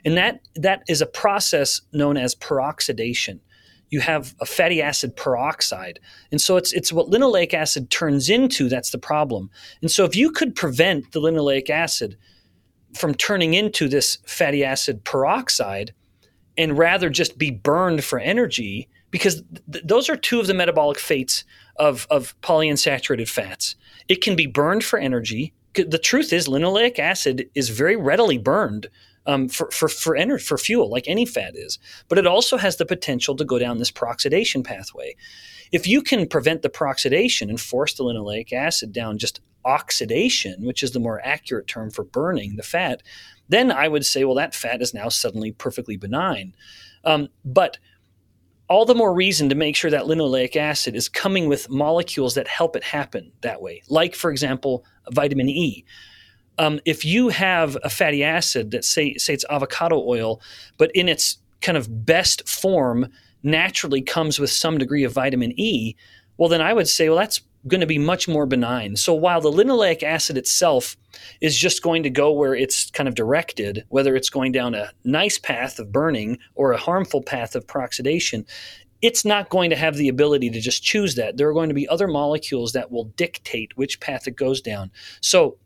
And 0.05 0.15
that, 0.15 0.39
that 0.55 0.83
is 0.87 1.01
a 1.01 1.05
process 1.05 1.81
known 1.91 2.15
as 2.15 2.33
peroxidation. 2.33 3.41
You 3.89 3.99
have 3.99 4.33
a 4.39 4.45
fatty 4.45 4.81
acid 4.81 5.17
peroxide. 5.17 5.99
And 6.31 6.39
so 6.39 6.55
it's, 6.55 6.71
it's 6.71 6.93
what 6.93 7.09
linoleic 7.09 7.53
acid 7.53 7.89
turns 7.89 8.29
into 8.29 8.69
that's 8.69 8.91
the 8.91 8.97
problem. 8.97 9.51
And 9.81 9.91
so 9.91 10.05
if 10.05 10.15
you 10.15 10.31
could 10.31 10.55
prevent 10.55 11.11
the 11.11 11.19
linoleic 11.19 11.69
acid 11.69 12.17
from 12.93 13.13
turning 13.13 13.55
into 13.55 13.89
this 13.89 14.19
fatty 14.25 14.63
acid 14.63 15.03
peroxide 15.03 15.93
and 16.57 16.77
rather 16.77 17.09
just 17.09 17.37
be 17.37 17.51
burned 17.51 18.05
for 18.05 18.19
energy, 18.19 18.87
because 19.11 19.43
th- 19.69 19.83
those 19.85 20.09
are 20.09 20.15
two 20.15 20.39
of 20.39 20.47
the 20.47 20.53
metabolic 20.53 20.97
fates 20.97 21.43
of, 21.77 22.07
of 22.09 22.39
polyunsaturated 22.41 23.29
fats. 23.29 23.75
It 24.07 24.21
can 24.21 24.35
be 24.35 24.47
burned 24.47 24.83
for 24.83 24.99
energy. 24.99 25.53
The 25.73 25.97
truth 25.97 26.31
is, 26.31 26.47
linoleic 26.47 26.99
acid 26.99 27.49
is 27.53 27.69
very 27.69 27.95
readily 27.95 28.37
burned 28.37 28.87
um, 29.25 29.49
for, 29.49 29.69
for, 29.71 29.89
for, 29.89 30.15
ener- 30.15 30.41
for 30.41 30.57
fuel, 30.57 30.89
like 30.89 31.07
any 31.07 31.25
fat 31.25 31.55
is. 31.55 31.79
But 32.07 32.17
it 32.17 32.27
also 32.27 32.57
has 32.57 32.77
the 32.77 32.85
potential 32.85 33.35
to 33.35 33.43
go 33.43 33.59
down 33.59 33.77
this 33.77 33.91
peroxidation 33.91 34.63
pathway. 34.63 35.15
If 35.71 35.87
you 35.87 36.01
can 36.01 36.27
prevent 36.27 36.61
the 36.61 36.69
peroxidation 36.69 37.49
and 37.49 37.59
force 37.59 37.95
the 37.95 38.03
linoleic 38.03 38.53
acid 38.53 38.93
down 38.93 39.17
just 39.17 39.41
oxidation, 39.65 40.63
which 40.63 40.83
is 40.83 40.91
the 40.91 40.99
more 40.99 41.19
accurate 41.25 41.67
term 41.67 41.89
for 41.89 42.03
burning 42.03 42.55
the 42.55 42.63
fat, 42.63 43.01
then 43.49 43.71
I 43.71 43.87
would 43.87 44.05
say, 44.05 44.23
well, 44.23 44.35
that 44.35 44.55
fat 44.55 44.81
is 44.81 44.93
now 44.93 45.09
suddenly 45.09 45.51
perfectly 45.51 45.97
benign. 45.97 46.53
Um, 47.03 47.29
but 47.43 47.77
all 48.67 48.85
the 48.85 48.95
more 48.95 49.13
reason 49.13 49.49
to 49.49 49.55
make 49.55 49.75
sure 49.75 49.91
that 49.91 50.05
linoleic 50.05 50.55
acid 50.55 50.95
is 50.95 51.07
coming 51.07 51.47
with 51.47 51.69
molecules 51.69 52.33
that 52.35 52.47
help 52.47 52.75
it 52.75 52.83
happen 52.83 53.31
that 53.41 53.61
way. 53.61 53.81
Like, 53.89 54.15
for 54.15 54.31
example, 54.31 54.83
vitamin 55.11 55.49
E. 55.49 55.85
Um, 56.57 56.79
if 56.85 57.03
you 57.05 57.29
have 57.29 57.77
a 57.83 57.89
fatty 57.89 58.23
acid 58.23 58.71
that 58.71 58.85
say 58.85 59.15
say 59.15 59.33
it's 59.33 59.45
avocado 59.49 60.01
oil, 60.01 60.41
but 60.77 60.89
in 60.95 61.09
its 61.09 61.37
kind 61.61 61.77
of 61.77 62.05
best 62.05 62.47
form 62.47 63.07
naturally 63.43 64.01
comes 64.01 64.39
with 64.39 64.49
some 64.49 64.77
degree 64.77 65.03
of 65.03 65.11
vitamin 65.11 65.53
E, 65.59 65.95
well 66.37 66.49
then 66.49 66.61
I 66.61 66.73
would 66.73 66.87
say 66.87 67.09
well 67.09 67.17
that's 67.17 67.41
going 67.67 67.81
to 67.81 67.87
be 67.87 67.97
much 67.97 68.27
more 68.27 68.45
benign. 68.45 68.95
So 68.95 69.13
while 69.13 69.41
the 69.41 69.51
linoleic 69.51 70.03
acid 70.03 70.37
itself 70.37 70.95
is 71.41 71.57
just 71.57 71.81
going 71.81 72.03
to 72.03 72.09
go 72.09 72.31
where 72.31 72.55
it's 72.55 72.91
kind 72.91 73.07
of 73.07 73.15
directed, 73.15 73.85
whether 73.89 74.15
it's 74.15 74.29
going 74.29 74.51
down 74.51 74.75
a 74.75 74.91
nice 75.03 75.39
path 75.39 75.79
of 75.79 75.91
burning 75.91 76.37
or 76.53 76.71
a 76.71 76.77
harmful 76.77 77.21
path 77.23 77.55
of 77.55 77.65
peroxidation, 77.65 78.45
it's 79.01 79.25
not 79.25 79.49
going 79.49 79.69
to 79.69 79.75
have 79.75 79.95
the 79.95 80.07
ability 80.07 80.49
to 80.49 80.59
just 80.59 80.83
choose 80.83 81.15
that. 81.15 81.37
There 81.37 81.49
are 81.49 81.53
going 81.53 81.69
to 81.69 81.75
be 81.75 81.87
other 81.87 82.07
molecules 82.07 82.73
that 82.73 82.91
will 82.91 83.05
dictate 83.05 83.75
which 83.77 83.99
path 83.99 84.27
it 84.27 84.35
goes 84.35 84.61
down. 84.61 84.91
So 85.21 85.57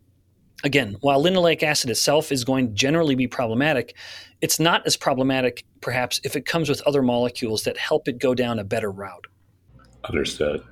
again, 0.64 0.96
while 1.00 1.22
linoleic 1.22 1.62
acid 1.62 1.90
itself 1.90 2.32
is 2.32 2.44
going 2.44 2.68
to 2.68 2.74
generally 2.74 3.14
be 3.14 3.26
problematic, 3.26 3.94
it's 4.40 4.60
not 4.60 4.86
as 4.86 4.96
problematic 4.96 5.64
perhaps 5.80 6.20
if 6.24 6.36
it 6.36 6.46
comes 6.46 6.68
with 6.68 6.82
other 6.82 7.02
molecules 7.02 7.64
that 7.64 7.78
help 7.78 8.08
it 8.08 8.18
go 8.18 8.34
down 8.34 8.58
a 8.58 8.64
better 8.64 8.90
route. 8.90 9.26
Understood. 10.04 10.64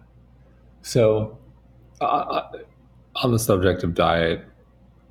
So, 0.88 1.36
uh, 2.00 2.04
uh, 2.04 2.52
on 3.16 3.30
the 3.30 3.38
subject 3.38 3.84
of 3.84 3.92
diet, 3.92 4.42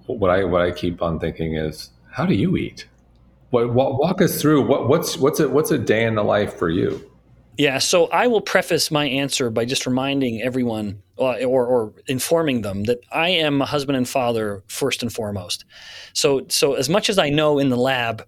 what 0.07 0.31
I 0.31 0.43
what 0.43 0.63
I 0.63 0.71
keep 0.71 1.03
on 1.03 1.19
thinking 1.19 1.53
is, 1.53 1.91
how 2.09 2.25
do 2.25 2.33
you 2.33 2.57
eat? 2.57 2.87
What, 3.51 3.71
what, 3.75 3.99
walk 3.99 4.19
us 4.23 4.41
through 4.41 4.65
what, 4.65 4.89
what's 4.89 5.17
what's 5.17 5.39
a 5.39 5.47
what's 5.47 5.69
a 5.69 5.77
day 5.77 6.05
in 6.05 6.15
the 6.15 6.23
life 6.23 6.55
for 6.55 6.71
you? 6.71 7.07
Yeah, 7.59 7.77
so 7.77 8.07
I 8.07 8.25
will 8.25 8.41
preface 8.41 8.89
my 8.89 9.05
answer 9.05 9.51
by 9.51 9.65
just 9.65 9.85
reminding 9.85 10.41
everyone 10.41 11.03
uh, 11.19 11.43
or, 11.43 11.67
or 11.67 11.93
informing 12.07 12.63
them 12.63 12.85
that 12.85 12.99
I 13.11 13.29
am 13.29 13.61
a 13.61 13.65
husband 13.65 13.97
and 13.97 14.09
father 14.09 14.63
first 14.67 15.03
and 15.03 15.13
foremost. 15.13 15.63
So, 16.13 16.45
so 16.49 16.73
as 16.73 16.89
much 16.89 17.07
as 17.07 17.19
I 17.19 17.29
know 17.29 17.59
in 17.59 17.69
the 17.69 17.77
lab, 17.77 18.25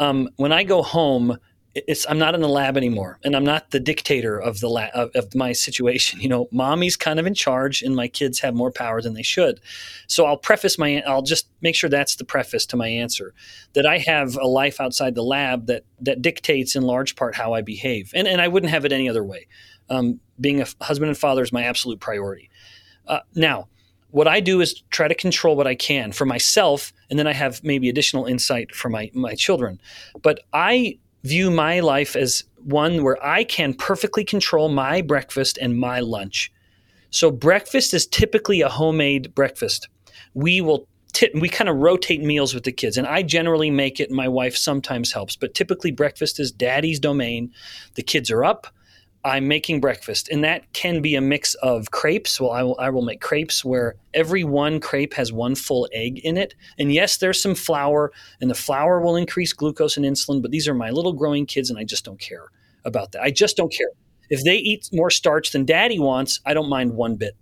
um, 0.00 0.28
when 0.36 0.52
I 0.52 0.64
go 0.64 0.82
home, 0.82 1.38
it's 1.74 2.04
I'm 2.08 2.18
not 2.18 2.34
in 2.34 2.40
the 2.40 2.48
lab 2.48 2.76
anymore, 2.76 3.18
and 3.22 3.36
I'm 3.36 3.44
not 3.44 3.70
the 3.70 3.78
dictator 3.78 4.38
of 4.38 4.60
the 4.60 4.68
la- 4.68 4.90
of, 4.92 5.10
of, 5.14 5.34
my 5.34 5.52
situation. 5.52 6.20
You 6.20 6.28
know, 6.28 6.48
mommy's 6.50 6.96
kind 6.96 7.20
of 7.20 7.26
in 7.26 7.34
charge, 7.34 7.82
and 7.82 7.94
my 7.94 8.08
kids 8.08 8.40
have 8.40 8.54
more 8.54 8.72
power 8.72 9.00
than 9.00 9.14
they 9.14 9.22
should. 9.22 9.60
So 10.08 10.26
I'll 10.26 10.36
preface 10.36 10.78
my 10.78 11.00
I'll 11.06 11.22
just 11.22 11.48
make 11.60 11.76
sure 11.76 11.88
that's 11.88 12.16
the 12.16 12.24
preface 12.24 12.66
to 12.66 12.76
my 12.76 12.88
answer 12.88 13.34
that 13.74 13.86
I 13.86 13.98
have 13.98 14.36
a 14.36 14.46
life 14.46 14.80
outside 14.80 15.14
the 15.14 15.22
lab 15.22 15.66
that 15.66 15.84
that 16.00 16.22
dictates 16.22 16.74
in 16.74 16.82
large 16.82 17.14
part 17.14 17.36
how 17.36 17.52
I 17.52 17.62
behave, 17.62 18.10
and 18.14 18.26
and 18.26 18.40
I 18.40 18.48
wouldn't 18.48 18.70
have 18.70 18.84
it 18.84 18.92
any 18.92 19.08
other 19.08 19.24
way. 19.24 19.46
Um, 19.88 20.20
being 20.40 20.60
a 20.60 20.66
husband 20.80 21.10
and 21.10 21.18
father 21.18 21.42
is 21.42 21.52
my 21.52 21.64
absolute 21.64 22.00
priority. 22.00 22.50
Uh, 23.06 23.20
now. 23.34 23.68
What 24.12 24.26
I 24.26 24.40
do 24.40 24.60
is 24.60 24.82
try 24.90 25.06
to 25.06 25.14
control 25.14 25.54
what 25.54 25.68
I 25.68 25.76
can 25.76 26.10
for 26.10 26.26
myself, 26.26 26.92
and 27.10 27.16
then 27.16 27.28
I 27.28 27.32
have 27.32 27.62
maybe 27.62 27.88
additional 27.88 28.26
insight 28.26 28.74
for 28.74 28.88
my 28.88 29.08
my 29.14 29.36
children. 29.36 29.80
But 30.20 30.40
I 30.52 30.98
view 31.22 31.50
my 31.50 31.80
life 31.80 32.16
as 32.16 32.44
one 32.64 33.02
where 33.02 33.22
I 33.24 33.44
can 33.44 33.74
perfectly 33.74 34.24
control 34.24 34.68
my 34.68 35.02
breakfast 35.02 35.58
and 35.60 35.78
my 35.78 36.00
lunch. 36.00 36.52
So 37.10 37.30
breakfast 37.30 37.92
is 37.92 38.06
typically 38.06 38.60
a 38.60 38.68
homemade 38.68 39.34
breakfast. 39.34 39.88
We 40.34 40.60
will 40.60 40.86
t- 41.12 41.30
we 41.34 41.48
kind 41.48 41.68
of 41.68 41.76
rotate 41.76 42.22
meals 42.22 42.54
with 42.54 42.64
the 42.64 42.72
kids 42.72 42.96
and 42.96 43.06
I 43.06 43.22
generally 43.22 43.70
make 43.70 44.00
it 44.00 44.10
my 44.10 44.28
wife 44.28 44.56
sometimes 44.56 45.12
helps, 45.12 45.36
but 45.36 45.54
typically 45.54 45.90
breakfast 45.90 46.38
is 46.38 46.52
daddy's 46.52 47.00
domain. 47.00 47.52
The 47.94 48.02
kids 48.02 48.30
are 48.30 48.44
up, 48.44 48.68
I'm 49.22 49.48
making 49.48 49.80
breakfast, 49.80 50.30
and 50.30 50.42
that 50.44 50.72
can 50.72 51.02
be 51.02 51.14
a 51.14 51.20
mix 51.20 51.54
of 51.54 51.90
crepes. 51.90 52.40
Well, 52.40 52.52
I 52.52 52.62
will, 52.62 52.76
I 52.78 52.88
will 52.88 53.02
make 53.02 53.20
crepes 53.20 53.62
where 53.62 53.96
every 54.14 54.44
one 54.44 54.80
crepe 54.80 55.12
has 55.14 55.30
one 55.30 55.54
full 55.54 55.86
egg 55.92 56.20
in 56.20 56.38
it. 56.38 56.54
And 56.78 56.92
yes, 56.92 57.18
there's 57.18 57.42
some 57.42 57.54
flour, 57.54 58.12
and 58.40 58.50
the 58.50 58.54
flour 58.54 59.00
will 59.00 59.16
increase 59.16 59.52
glucose 59.52 59.98
and 59.98 60.06
insulin, 60.06 60.40
but 60.40 60.50
these 60.50 60.66
are 60.66 60.74
my 60.74 60.90
little 60.90 61.12
growing 61.12 61.44
kids, 61.44 61.68
and 61.68 61.78
I 61.78 61.84
just 61.84 62.04
don't 62.04 62.18
care 62.18 62.46
about 62.86 63.12
that. 63.12 63.22
I 63.22 63.30
just 63.30 63.58
don't 63.58 63.72
care. 63.72 63.90
If 64.30 64.42
they 64.44 64.56
eat 64.56 64.88
more 64.92 65.10
starch 65.10 65.50
than 65.50 65.66
daddy 65.66 65.98
wants, 65.98 66.40
I 66.46 66.54
don't 66.54 66.70
mind 66.70 66.94
one 66.94 67.16
bit. 67.16 67.36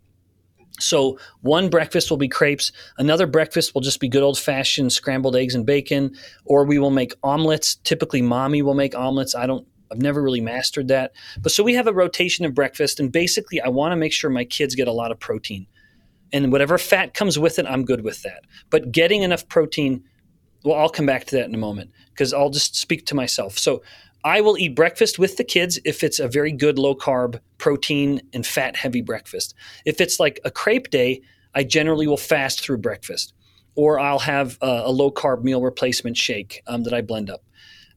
So, 0.80 1.18
one 1.42 1.70
breakfast 1.70 2.10
will 2.10 2.18
be 2.18 2.28
crepes. 2.28 2.72
Another 2.98 3.26
breakfast 3.26 3.74
will 3.74 3.80
just 3.80 4.00
be 4.00 4.08
good 4.08 4.22
old 4.22 4.38
fashioned 4.38 4.92
scrambled 4.92 5.36
eggs 5.36 5.54
and 5.54 5.66
bacon, 5.66 6.14
or 6.44 6.64
we 6.64 6.78
will 6.78 6.90
make 6.90 7.14
omelets. 7.22 7.76
Typically, 7.76 8.22
mommy 8.22 8.62
will 8.62 8.74
make 8.74 8.94
omelets. 8.94 9.34
I 9.34 9.46
don't 9.46 9.66
I've 9.90 10.02
never 10.02 10.22
really 10.22 10.40
mastered 10.40 10.88
that. 10.88 11.12
But 11.40 11.52
so 11.52 11.62
we 11.62 11.74
have 11.74 11.86
a 11.86 11.92
rotation 11.92 12.44
of 12.44 12.54
breakfast, 12.54 13.00
and 13.00 13.10
basically, 13.10 13.60
I 13.60 13.68
want 13.68 13.92
to 13.92 13.96
make 13.96 14.12
sure 14.12 14.30
my 14.30 14.44
kids 14.44 14.74
get 14.74 14.88
a 14.88 14.92
lot 14.92 15.12
of 15.12 15.18
protein. 15.18 15.66
And 16.32 16.52
whatever 16.52 16.76
fat 16.78 17.14
comes 17.14 17.38
with 17.38 17.58
it, 17.58 17.66
I'm 17.66 17.84
good 17.84 18.04
with 18.04 18.22
that. 18.22 18.44
But 18.70 18.92
getting 18.92 19.22
enough 19.22 19.48
protein, 19.48 20.04
well, 20.64 20.78
I'll 20.78 20.90
come 20.90 21.06
back 21.06 21.24
to 21.26 21.36
that 21.36 21.46
in 21.46 21.54
a 21.54 21.58
moment 21.58 21.90
because 22.10 22.34
I'll 22.34 22.50
just 22.50 22.76
speak 22.76 23.06
to 23.06 23.14
myself. 23.14 23.58
So 23.58 23.82
I 24.24 24.40
will 24.40 24.58
eat 24.58 24.74
breakfast 24.74 25.18
with 25.18 25.36
the 25.36 25.44
kids 25.44 25.78
if 25.84 26.02
it's 26.02 26.18
a 26.18 26.28
very 26.28 26.52
good 26.52 26.78
low 26.78 26.94
carb, 26.94 27.40
protein, 27.56 28.20
and 28.32 28.46
fat 28.46 28.76
heavy 28.76 29.00
breakfast. 29.00 29.54
If 29.86 30.00
it's 30.00 30.18
like 30.18 30.40
a 30.44 30.50
crepe 30.50 30.90
day, 30.90 31.22
I 31.54 31.64
generally 31.64 32.06
will 32.06 32.16
fast 32.16 32.60
through 32.60 32.78
breakfast. 32.78 33.32
Or 33.74 34.00
I'll 34.00 34.18
have 34.18 34.58
a, 34.60 34.82
a 34.86 34.90
low 34.90 35.10
carb 35.10 35.44
meal 35.44 35.62
replacement 35.62 36.16
shake 36.16 36.62
um, 36.66 36.82
that 36.82 36.92
I 36.92 37.00
blend 37.00 37.30
up. 37.30 37.42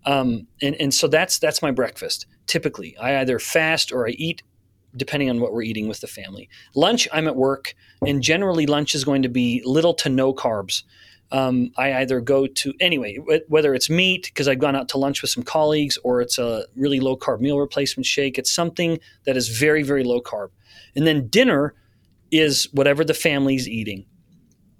Um, 0.05 0.47
and, 0.61 0.75
and 0.75 0.93
so 0.93 1.07
that's 1.07 1.39
that's 1.39 1.61
my 1.61 1.71
breakfast. 1.71 2.25
Typically, 2.47 2.97
I 2.97 3.19
either 3.19 3.39
fast 3.39 3.91
or 3.91 4.07
I 4.07 4.11
eat, 4.11 4.41
depending 4.95 5.29
on 5.29 5.39
what 5.39 5.53
we're 5.53 5.61
eating 5.61 5.87
with 5.87 6.01
the 6.01 6.07
family. 6.07 6.49
Lunch, 6.75 7.07
I'm 7.13 7.27
at 7.27 7.35
work, 7.35 7.75
and 8.05 8.21
generally 8.21 8.65
lunch 8.65 8.95
is 8.95 9.03
going 9.03 9.21
to 9.21 9.29
be 9.29 9.61
little 9.63 9.93
to 9.95 10.09
no 10.09 10.33
carbs. 10.33 10.83
Um, 11.31 11.71
I 11.77 11.93
either 11.93 12.19
go 12.19 12.45
to 12.45 12.73
anyway, 12.81 13.17
whether 13.47 13.73
it's 13.73 13.89
meat 13.89 14.23
because 14.25 14.49
I've 14.49 14.59
gone 14.59 14.75
out 14.75 14.89
to 14.89 14.97
lunch 14.97 15.21
with 15.21 15.31
some 15.31 15.43
colleagues, 15.43 15.97
or 16.03 16.21
it's 16.21 16.37
a 16.37 16.65
really 16.75 16.99
low 16.99 17.15
carb 17.15 17.39
meal 17.39 17.59
replacement 17.59 18.05
shake. 18.05 18.37
It's 18.37 18.51
something 18.51 18.99
that 19.25 19.37
is 19.37 19.47
very 19.47 19.83
very 19.83 20.03
low 20.03 20.19
carb, 20.19 20.49
and 20.95 21.07
then 21.07 21.27
dinner 21.27 21.75
is 22.31 22.67
whatever 22.73 23.03
the 23.03 23.13
family's 23.13 23.67
eating. 23.67 24.05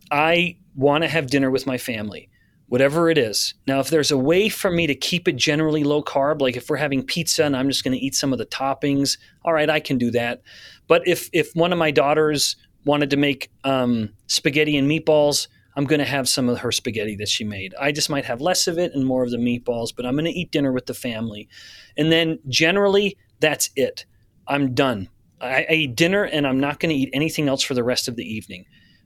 I 0.09 0.57
want 0.75 1.03
to 1.03 1.09
have 1.09 1.27
dinner 1.27 1.51
with 1.51 1.65
my 1.65 1.77
family 1.77 2.29
whatever 2.71 3.09
it 3.09 3.17
is. 3.17 3.53
Now, 3.67 3.81
if 3.81 3.89
there's 3.89 4.11
a 4.11 4.17
way 4.17 4.47
for 4.47 4.71
me 4.71 4.87
to 4.87 4.95
keep 4.95 5.27
it 5.27 5.35
generally 5.35 5.83
low 5.83 6.01
carb, 6.01 6.39
like 6.39 6.55
if 6.55 6.69
we're 6.69 6.77
having 6.77 7.03
pizza 7.03 7.43
and 7.43 7.53
I'm 7.53 7.67
just 7.67 7.83
going 7.83 7.91
to 7.91 7.99
eat 7.99 8.15
some 8.15 8.31
of 8.31 8.39
the 8.39 8.45
toppings, 8.45 9.17
all 9.43 9.51
right, 9.51 9.69
I 9.69 9.81
can 9.81 9.97
do 9.97 10.09
that. 10.11 10.41
But 10.87 11.05
if 11.05 11.29
if 11.33 11.53
one 11.53 11.73
of 11.73 11.79
my 11.79 11.91
daughters 11.91 12.55
wanted 12.85 13.09
to 13.09 13.17
make 13.17 13.51
um, 13.65 14.11
spaghetti 14.27 14.77
and 14.77 14.89
meatballs, 14.89 15.49
I'm 15.75 15.83
going 15.83 15.99
to 15.99 16.05
have 16.05 16.29
some 16.29 16.47
of 16.47 16.59
her 16.59 16.71
spaghetti 16.71 17.17
that 17.17 17.27
she 17.27 17.43
made. 17.43 17.75
I 17.77 17.91
just 17.91 18.09
might 18.09 18.23
have 18.23 18.39
less 18.39 18.67
of 18.67 18.77
it 18.77 18.93
and 18.95 19.05
more 19.05 19.25
of 19.25 19.31
the 19.31 19.37
meatballs, 19.37 19.89
but 19.93 20.05
I'm 20.05 20.13
going 20.13 20.23
to 20.23 20.31
eat 20.31 20.51
dinner 20.51 20.71
with 20.71 20.85
the 20.85 20.93
family. 20.93 21.49
And 21.97 22.09
then 22.09 22.39
generally, 22.47 23.17
that's 23.41 23.69
it. 23.75 24.05
I'm 24.47 24.73
done. 24.73 25.09
I, 25.41 25.65
I 25.69 25.73
eat 25.73 25.97
dinner 25.97 26.23
and 26.23 26.47
I'm 26.47 26.61
not 26.61 26.79
going 26.79 26.91
to 26.91 26.95
eat 26.95 27.09
anything 27.11 27.49
else 27.49 27.63
for 27.63 27.73
the 27.73 27.83
rest 27.83 28.07
of 28.07 28.15
the 28.15 28.23
evening. 28.23 28.63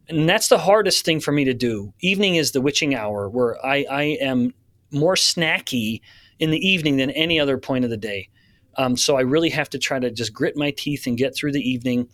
And 0.08 0.30
that's 0.30 0.50
the 0.50 0.58
hardest 0.58 1.04
thing 1.04 1.20
for 1.20 1.32
me 1.32 1.46
to 1.46 1.54
do. 1.54 1.94
Evening 2.02 2.36
is 2.36 2.52
the 2.52 2.62
witching 2.62 2.96
hour 2.96 3.30
where 3.30 3.63
I, 3.65 3.86
I 3.89 4.04
am 4.22 4.54
more 4.91 5.15
snacky 5.15 6.02
in 6.39 6.52
the 6.52 6.68
evening 6.68 6.98
than 6.98 7.10
any 7.12 7.39
other 7.39 7.58
point 7.58 7.86
of 7.86 7.89
the 7.89 7.98
day. 7.98 8.30
Um, 8.78 8.98
so 8.98 9.15
I 9.15 9.22
really 9.22 9.50
have 9.50 9.70
to 9.72 9.80
try 9.80 10.00
to 10.00 10.12
just 10.12 10.34
grit 10.34 10.58
my 10.58 10.72
teeth 10.72 11.08
and 11.08 11.18
get 11.18 11.36
through 11.36 11.54
the 11.54 11.68
evening 11.68 12.08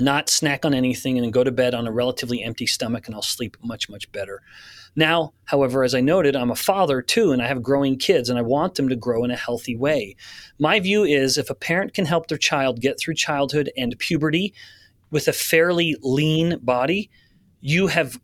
not 0.00 0.28
snack 0.28 0.64
on 0.64 0.74
anything 0.74 1.18
and 1.18 1.32
go 1.32 1.44
to 1.44 1.50
bed 1.50 1.74
on 1.74 1.86
a 1.86 1.92
relatively 1.92 2.42
empty 2.42 2.66
stomach 2.66 3.06
and 3.06 3.14
I'll 3.14 3.22
sleep 3.22 3.56
much, 3.62 3.88
much 3.88 4.10
better. 4.12 4.42
Now, 4.96 5.32
however, 5.44 5.84
as 5.84 5.94
I 5.94 6.00
noted, 6.00 6.34
I'm 6.36 6.50
a 6.50 6.56
father 6.56 7.02
too, 7.02 7.32
and 7.32 7.42
I 7.42 7.46
have 7.46 7.62
growing 7.62 7.98
kids, 7.98 8.28
and 8.28 8.38
I 8.38 8.42
want 8.42 8.74
them 8.74 8.88
to 8.88 8.96
grow 8.96 9.22
in 9.22 9.30
a 9.30 9.36
healthy 9.36 9.76
way. 9.76 10.16
My 10.58 10.80
view 10.80 11.04
is 11.04 11.38
if 11.38 11.50
a 11.50 11.54
parent 11.54 11.94
can 11.94 12.04
help 12.04 12.26
their 12.26 12.38
child 12.38 12.80
get 12.80 12.98
through 12.98 13.14
childhood 13.14 13.70
and 13.76 13.98
puberty 13.98 14.54
with 15.10 15.28
a 15.28 15.32
fairly 15.32 15.96
lean 16.02 16.58
body, 16.62 17.10
you 17.60 17.86
have 17.88 18.20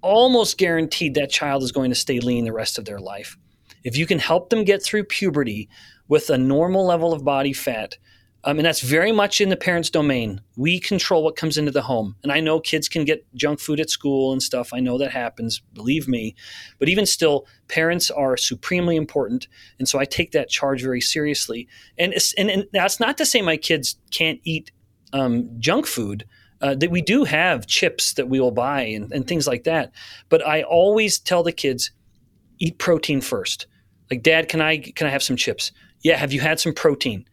almost 0.00 0.58
guaranteed 0.58 1.14
that 1.14 1.30
child 1.30 1.62
is 1.62 1.72
going 1.72 1.90
to 1.90 1.96
stay 1.96 2.20
lean 2.20 2.44
the 2.44 2.52
rest 2.52 2.78
of 2.78 2.84
their 2.84 2.98
life. 2.98 3.36
If 3.84 3.96
you 3.96 4.06
can 4.06 4.18
help 4.18 4.50
them 4.50 4.64
get 4.64 4.82
through 4.82 5.04
puberty 5.04 5.68
with 6.08 6.30
a 6.30 6.38
normal 6.38 6.86
level 6.86 7.12
of 7.12 7.24
body 7.24 7.52
fat, 7.52 7.96
um, 8.44 8.58
and 8.58 8.66
that's 8.66 8.80
very 8.80 9.12
much 9.12 9.40
in 9.40 9.50
the 9.50 9.56
parents' 9.56 9.88
domain. 9.88 10.40
We 10.56 10.80
control 10.80 11.22
what 11.22 11.36
comes 11.36 11.56
into 11.56 11.70
the 11.70 11.82
home. 11.82 12.16
And 12.24 12.32
I 12.32 12.40
know 12.40 12.58
kids 12.58 12.88
can 12.88 13.04
get 13.04 13.24
junk 13.36 13.60
food 13.60 13.78
at 13.78 13.88
school 13.88 14.32
and 14.32 14.42
stuff. 14.42 14.72
I 14.72 14.80
know 14.80 14.98
that 14.98 15.12
happens, 15.12 15.60
believe 15.74 16.08
me. 16.08 16.34
But 16.80 16.88
even 16.88 17.06
still, 17.06 17.46
parents 17.68 18.10
are 18.10 18.36
supremely 18.36 18.96
important. 18.96 19.46
And 19.78 19.88
so 19.88 20.00
I 20.00 20.04
take 20.04 20.32
that 20.32 20.48
charge 20.48 20.82
very 20.82 21.00
seriously. 21.00 21.68
And, 21.98 22.14
and, 22.36 22.50
and 22.50 22.66
that's 22.72 22.98
not 22.98 23.16
to 23.18 23.26
say 23.26 23.42
my 23.42 23.56
kids 23.56 23.96
can't 24.10 24.40
eat 24.42 24.72
um, 25.12 25.48
junk 25.58 25.86
food. 25.86 26.26
Uh, 26.60 26.76
that 26.76 26.92
we 26.92 27.02
do 27.02 27.24
have 27.24 27.66
chips 27.66 28.14
that 28.14 28.28
we 28.28 28.38
will 28.38 28.52
buy 28.52 28.82
and, 28.82 29.10
and 29.12 29.26
things 29.26 29.48
like 29.48 29.64
that. 29.64 29.90
But 30.28 30.46
I 30.46 30.62
always 30.62 31.18
tell 31.18 31.42
the 31.42 31.50
kids, 31.50 31.90
eat 32.60 32.78
protein 32.78 33.20
first. 33.20 33.66
Like, 34.12 34.22
Dad, 34.22 34.48
can 34.48 34.60
I 34.60 34.78
can 34.78 35.08
I 35.08 35.10
have 35.10 35.24
some 35.24 35.34
chips? 35.34 35.72
Yeah. 36.02 36.16
Have 36.16 36.32
you 36.32 36.40
had 36.40 36.60
some 36.60 36.72
protein? 36.72 37.24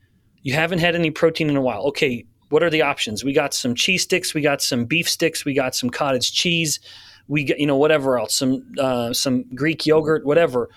You 0.41 0.53
haven't 0.53 0.79
had 0.79 0.95
any 0.95 1.11
protein 1.11 1.47
in 1.47 1.57
a 1.57 1.61
while. 1.61 1.83
Okay, 1.89 2.25
what 2.49 2.63
are 2.63 2.69
the 2.69 2.81
options? 2.81 3.23
We 3.23 3.33
got 3.33 3.53
some 3.53 3.75
cheese 3.75 4.03
sticks, 4.03 4.33
we 4.33 4.41
got 4.41 4.61
some 4.61 4.85
beef 4.85 5.07
sticks, 5.07 5.45
we 5.45 5.53
got 5.53 5.75
some 5.75 5.89
cottage 5.89 6.33
cheese, 6.33 6.79
we 7.27 7.43
got 7.43 7.59
you 7.59 7.67
know 7.67 7.77
whatever 7.77 8.19
else, 8.19 8.35
some 8.35 8.65
uh, 8.79 9.13
some 9.13 9.45
Greek 9.55 9.85
yogurt, 9.85 10.25
whatever. 10.25 10.69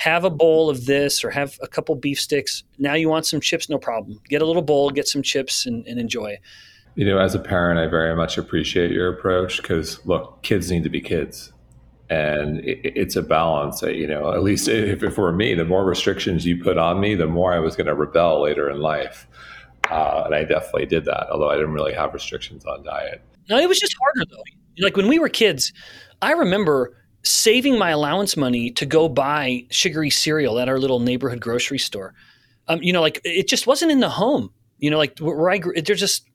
Have 0.00 0.24
a 0.24 0.30
bowl 0.30 0.70
of 0.70 0.86
this 0.86 1.24
or 1.24 1.30
have 1.30 1.58
a 1.62 1.68
couple 1.68 1.94
beef 1.94 2.20
sticks. 2.20 2.64
Now 2.78 2.94
you 2.94 3.08
want 3.08 3.26
some 3.26 3.40
chips, 3.40 3.68
no 3.68 3.78
problem. 3.78 4.20
Get 4.28 4.42
a 4.42 4.46
little 4.46 4.62
bowl, 4.62 4.90
get 4.90 5.06
some 5.06 5.22
chips, 5.22 5.66
and, 5.66 5.86
and 5.86 6.00
enjoy. 6.00 6.38
You 6.94 7.04
know, 7.04 7.18
as 7.18 7.34
a 7.34 7.38
parent, 7.38 7.78
I 7.78 7.86
very 7.86 8.16
much 8.16 8.38
appreciate 8.38 8.90
your 8.90 9.12
approach 9.12 9.58
because 9.58 10.04
look, 10.06 10.42
kids 10.42 10.70
need 10.70 10.84
to 10.84 10.90
be 10.90 11.00
kids 11.00 11.52
and 12.10 12.58
it, 12.60 12.80
it's 12.84 13.16
a 13.16 13.22
balance. 13.22 13.82
You 13.82 14.06
know, 14.06 14.32
at 14.32 14.42
least 14.42 14.68
if 14.68 15.02
it 15.02 15.16
were 15.16 15.32
me, 15.32 15.54
the 15.54 15.64
more 15.64 15.84
restrictions 15.84 16.44
you 16.44 16.62
put 16.62 16.76
on 16.76 17.00
me, 17.00 17.14
the 17.14 17.28
more 17.28 17.54
I 17.54 17.60
was 17.60 17.76
going 17.76 17.86
to 17.86 17.94
rebel 17.94 18.42
later 18.42 18.68
in 18.68 18.80
life. 18.80 19.26
Uh, 19.90 20.24
and 20.26 20.34
I 20.34 20.44
definitely 20.44 20.86
did 20.86 21.04
that, 21.06 21.28
although 21.30 21.48
I 21.48 21.54
didn't 21.54 21.72
really 21.72 21.94
have 21.94 22.12
restrictions 22.12 22.64
on 22.66 22.82
diet. 22.82 23.22
No, 23.48 23.58
it 23.58 23.68
was 23.68 23.78
just 23.78 23.94
harder 24.00 24.28
though. 24.30 24.42
Like 24.84 24.96
when 24.96 25.08
we 25.08 25.18
were 25.18 25.28
kids, 25.28 25.72
I 26.20 26.32
remember 26.32 26.96
saving 27.22 27.78
my 27.78 27.90
allowance 27.90 28.36
money 28.36 28.70
to 28.70 28.86
go 28.86 29.08
buy 29.08 29.66
sugary 29.70 30.10
cereal 30.10 30.58
at 30.58 30.68
our 30.68 30.78
little 30.78 31.00
neighborhood 31.00 31.40
grocery 31.40 31.78
store. 31.78 32.14
Um, 32.68 32.82
you 32.82 32.92
know, 32.92 33.00
like 33.00 33.20
it 33.24 33.48
just 33.48 33.66
wasn't 33.66 33.90
in 33.90 34.00
the 34.00 34.08
home. 34.08 34.50
You 34.78 34.90
know, 34.90 34.98
like 34.98 35.18
where 35.18 35.50
I 35.50 35.58
grew, 35.58 35.74
there's 35.80 36.00
just 36.00 36.26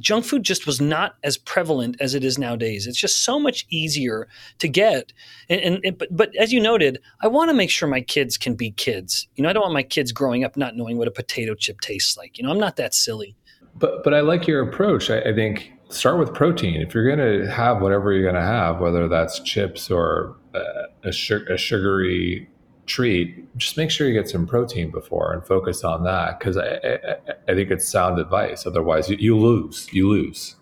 junk 0.00 0.24
food 0.24 0.42
just 0.42 0.66
was 0.66 0.80
not 0.80 1.16
as 1.22 1.38
prevalent 1.38 1.96
as 2.00 2.14
it 2.14 2.24
is 2.24 2.38
nowadays. 2.38 2.86
It's 2.86 2.98
just 2.98 3.24
so 3.24 3.38
much 3.38 3.66
easier 3.70 4.28
to 4.58 4.68
get. 4.68 5.12
And, 5.48 5.60
and, 5.60 5.80
and 5.84 5.98
but, 5.98 6.08
but 6.10 6.34
as 6.36 6.52
you 6.52 6.60
noted, 6.60 6.98
I 7.22 7.28
want 7.28 7.50
to 7.50 7.54
make 7.54 7.70
sure 7.70 7.88
my 7.88 8.00
kids 8.00 8.36
can 8.36 8.54
be 8.54 8.72
kids. 8.72 9.28
You 9.36 9.42
know, 9.42 9.48
I 9.48 9.52
don't 9.52 9.62
want 9.62 9.74
my 9.74 9.82
kids 9.82 10.12
growing 10.12 10.44
up 10.44 10.56
not 10.56 10.76
knowing 10.76 10.98
what 10.98 11.08
a 11.08 11.12
potato 11.12 11.54
chip 11.54 11.80
tastes 11.80 12.16
like. 12.16 12.38
You 12.38 12.44
know, 12.44 12.50
I'm 12.50 12.60
not 12.60 12.76
that 12.76 12.94
silly. 12.94 13.36
But 13.78 14.02
but 14.04 14.14
I 14.14 14.20
like 14.20 14.46
your 14.46 14.62
approach. 14.62 15.10
I, 15.10 15.20
I 15.20 15.34
think 15.34 15.70
start 15.88 16.18
with 16.18 16.34
protein. 16.34 16.80
If 16.80 16.94
you're 16.94 17.06
going 17.06 17.42
to 17.42 17.50
have 17.50 17.80
whatever 17.80 18.12
you're 18.12 18.22
going 18.22 18.34
to 18.34 18.40
have, 18.40 18.80
whether 18.80 19.08
that's 19.08 19.40
chips 19.40 19.90
or 19.90 20.36
uh, 20.54 20.86
a, 21.04 21.08
a 21.08 21.56
sugary 21.56 22.48
treat, 22.86 23.56
just 23.56 23.76
make 23.76 23.90
sure 23.90 24.06
you 24.06 24.14
get 24.14 24.28
some 24.28 24.46
protein 24.46 24.90
before 24.90 25.32
and 25.32 25.44
focus 25.44 25.84
on 25.84 26.04
that 26.04 26.38
because 26.38 26.56
I, 26.56 26.78
I, 26.84 27.16
I, 27.48 27.54
think 27.54 27.70
it's 27.70 27.88
sound 27.88 28.18
advice. 28.18 28.66
Otherwise, 28.66 29.10
you, 29.10 29.16
you, 29.18 29.36
lose. 29.36 29.88
You 29.92 30.08
lose. 30.08 30.56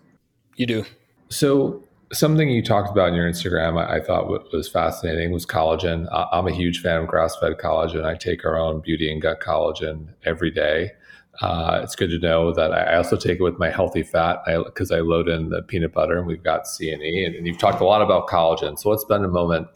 You 0.55 0.65
do. 0.65 0.85
So 1.29 1.83
something 2.11 2.49
you 2.49 2.63
talked 2.63 2.89
about 2.89 3.09
in 3.09 3.15
your 3.15 3.29
Instagram, 3.29 3.79
I, 3.79 3.97
I 3.97 4.03
thought 4.03 4.27
was 4.27 4.67
fascinating 4.67 5.31
was 5.31 5.45
collagen. 5.45 6.07
I'm 6.31 6.47
a 6.47 6.53
huge 6.53 6.81
fan 6.81 7.01
of 7.01 7.07
grass-fed 7.07 7.57
collagen. 7.57 8.05
I 8.05 8.15
take 8.15 8.45
our 8.45 8.57
own 8.57 8.81
beauty 8.81 9.11
and 9.11 9.21
gut 9.21 9.39
collagen 9.39 10.09
every 10.23 10.51
day. 10.51 10.91
Uh, 11.41 11.81
it's 11.83 11.95
good 11.95 12.09
to 12.09 12.19
know 12.19 12.53
that 12.53 12.71
I 12.71 12.95
also 12.95 13.17
take 13.17 13.39
it 13.39 13.43
with 13.43 13.59
my 13.59 13.69
healthy 13.69 14.03
fat 14.03 14.39
because 14.65 14.91
I, 14.91 14.97
I, 14.97 15.01
load 15.01 15.27
in 15.27 15.49
the 15.49 15.61
peanut 15.61 15.93
butter 15.93 16.17
and 16.17 16.25
we've 16.25 16.43
got 16.43 16.67
C 16.67 16.91
and 16.91 17.01
E. 17.01 17.25
And, 17.25 17.35
and 17.35 17.47
you've 17.47 17.57
talked 17.57 17.81
a 17.81 17.85
lot 17.85 18.01
about 18.01 18.27
collagen. 18.27 18.79
So 18.79 18.89
let's 18.89 19.01
spend 19.01 19.25
a 19.25 19.29
moment 19.29 19.67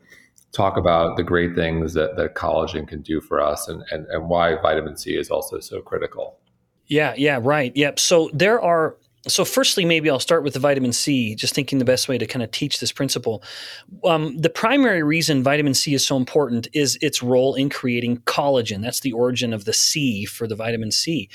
talk 0.51 0.77
about 0.77 1.17
the 1.17 1.23
great 1.23 1.55
things 1.55 1.93
that, 1.93 2.15
that 2.15 2.35
collagen 2.35 2.87
can 2.87 3.01
do 3.01 3.21
for 3.21 3.41
us 3.41 3.67
and, 3.67 3.83
and, 3.91 4.07
and 4.07 4.29
why 4.29 4.55
vitamin 4.55 4.97
C 4.97 5.15
is 5.15 5.29
also 5.29 5.59
so 5.59 5.81
critical. 5.81 6.39
Yeah, 6.87 7.13
yeah, 7.17 7.39
right. 7.41 7.75
Yep. 7.75 7.99
So 7.99 8.31
there 8.33 8.59
are 8.59 8.97
so 9.27 9.43
firstly 9.43 9.85
maybe 9.85 10.09
i'll 10.09 10.19
start 10.19 10.43
with 10.43 10.53
the 10.53 10.59
vitamin 10.59 10.93
c 10.93 11.35
just 11.35 11.53
thinking 11.53 11.77
the 11.79 11.85
best 11.85 12.07
way 12.07 12.17
to 12.17 12.25
kind 12.25 12.43
of 12.43 12.51
teach 12.51 12.79
this 12.79 12.91
principle. 12.91 13.43
Um, 14.03 14.37
the 14.37 14.49
primary 14.49 15.03
reason 15.03 15.43
vitamin 15.43 15.73
c 15.73 15.93
is 15.93 16.05
so 16.05 16.17
important 16.17 16.67
is 16.73 16.97
its 17.01 17.21
role 17.21 17.55
in 17.55 17.69
creating 17.69 18.17
collagen. 18.19 18.81
That's 18.81 19.01
the 19.01 19.11
origin 19.11 19.53
of 19.53 19.65
the 19.65 19.73
c 19.73 20.25
for 20.25 20.47
the 20.47 20.55
vitamin 20.55 20.91
c. 20.91 21.29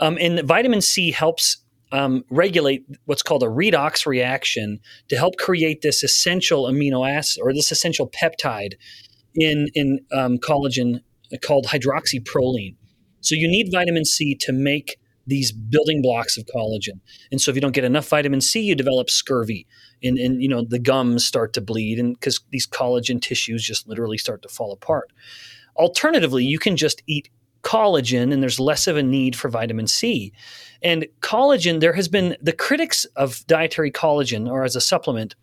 Um, 0.00 0.16
and 0.20 0.40
vitamin 0.40 0.80
c 0.80 1.10
helps 1.10 1.58
um, 1.92 2.24
regulate 2.30 2.84
what's 3.04 3.22
called 3.22 3.42
a 3.42 3.46
redox 3.46 4.06
reaction 4.06 4.80
to 5.08 5.16
help 5.16 5.36
create 5.36 5.82
this 5.82 6.02
essential 6.02 6.64
amino 6.64 7.08
acid 7.08 7.42
or 7.42 7.52
this 7.52 7.70
essential 7.70 8.08
peptide 8.10 8.74
in 9.34 9.68
in 9.74 10.00
um, 10.12 10.38
collagen 10.38 11.00
called 11.42 11.66
hydroxyproline. 11.66 12.76
So 13.20 13.34
you 13.34 13.48
need 13.48 13.70
vitamin 13.72 14.04
C 14.04 14.36
to 14.40 14.52
make 14.52 14.98
these 15.26 15.52
building 15.52 16.02
blocks 16.02 16.36
of 16.36 16.46
collagen. 16.46 17.00
And 17.30 17.40
so 17.40 17.50
if 17.50 17.54
you 17.54 17.60
don't 17.60 17.74
get 17.74 17.84
enough 17.84 18.08
vitamin 18.08 18.40
C, 18.40 18.60
you 18.60 18.74
develop 18.74 19.10
scurvy, 19.10 19.66
and, 20.02 20.18
and 20.18 20.42
you 20.42 20.48
know 20.48 20.64
the 20.64 20.78
gums 20.78 21.24
start 21.24 21.52
to 21.54 21.60
bleed, 21.60 21.98
and 21.98 22.14
because 22.14 22.40
these 22.50 22.66
collagen 22.66 23.20
tissues 23.20 23.62
just 23.62 23.88
literally 23.88 24.18
start 24.18 24.42
to 24.42 24.48
fall 24.48 24.72
apart. 24.72 25.12
Alternatively, 25.76 26.44
you 26.44 26.58
can 26.58 26.76
just 26.76 27.02
eat 27.06 27.28
collagen 27.62 28.32
and 28.32 28.40
there's 28.40 28.60
less 28.60 28.86
of 28.86 28.96
a 28.96 29.02
need 29.02 29.34
for 29.34 29.48
vitamin 29.48 29.88
C. 29.88 30.32
And 30.82 31.06
collagen, 31.20 31.80
there 31.80 31.94
has 31.94 32.06
been 32.06 32.36
the 32.40 32.52
critics 32.52 33.04
of 33.16 33.44
dietary 33.48 33.90
collagen 33.90 34.48
or 34.48 34.62
as 34.62 34.76
a 34.76 34.80
supplement 34.80 35.34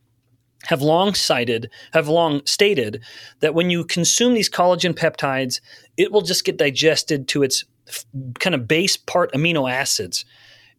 have 0.67 0.81
long 0.81 1.13
cited, 1.13 1.69
have 1.91 2.07
long 2.07 2.41
stated 2.45 3.03
that 3.41 3.53
when 3.53 3.69
you 3.69 3.83
consume 3.83 4.33
these 4.33 4.49
collagen 4.49 4.93
peptides, 4.93 5.59
it 5.97 6.11
will 6.11 6.21
just 6.21 6.45
get 6.45 6.57
digested 6.57 7.27
to 7.27 7.43
its 7.43 7.65
kind 8.39 8.55
of 8.55 8.67
base 8.67 8.97
part 8.97 9.31
amino 9.33 9.71
acids. 9.71 10.25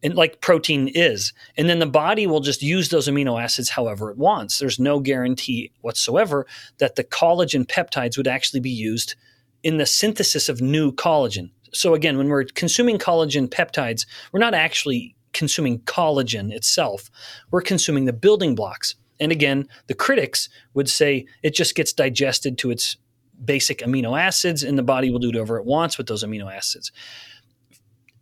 And 0.03 0.13
like 0.13 0.41
protein 0.41 0.87
is. 0.89 1.33
And 1.57 1.67
then 1.67 1.79
the 1.79 1.87
body 1.87 2.27
will 2.27 2.41
just 2.41 2.61
use 2.61 2.89
those 2.89 3.07
amino 3.07 3.41
acids 3.41 3.69
however 3.69 4.11
it 4.11 4.17
wants. 4.17 4.59
There's 4.59 4.77
no 4.77 4.99
guarantee 4.99 5.71
whatsoever 5.81 6.45
that 6.77 6.95
the 6.95 7.03
collagen 7.03 7.65
peptides 7.65 8.15
would 8.15 8.27
actually 8.27 8.59
be 8.59 8.69
used 8.69 9.15
in 9.63 9.77
the 9.77 9.85
synthesis 9.85 10.47
of 10.47 10.61
new 10.61 10.91
collagen. 10.91 11.49
So 11.73 11.95
again, 11.95 12.17
when 12.17 12.29
we're 12.29 12.43
consuming 12.43 12.99
collagen 12.99 13.49
peptides, 13.49 14.05
we're 14.31 14.39
not 14.39 14.53
actually 14.53 15.15
consuming 15.33 15.79
collagen 15.79 16.51
itself. 16.51 17.09
We're 17.49 17.61
consuming 17.61 18.05
the 18.05 18.13
building 18.13 18.53
blocks. 18.53 18.95
And 19.19 19.31
again, 19.31 19.67
the 19.87 19.93
critics 19.93 20.49
would 20.73 20.89
say 20.89 21.25
it 21.41 21.55
just 21.55 21.73
gets 21.73 21.93
digested 21.93 22.57
to 22.59 22.69
its 22.69 22.97
basic 23.43 23.79
amino 23.79 24.19
acids 24.19 24.63
and 24.63 24.77
the 24.77 24.83
body 24.83 25.09
will 25.09 25.19
do 25.19 25.27
whatever 25.27 25.57
it 25.57 25.65
wants 25.65 25.97
with 25.97 26.07
those 26.07 26.23
amino 26.23 26.51
acids. 26.53 26.91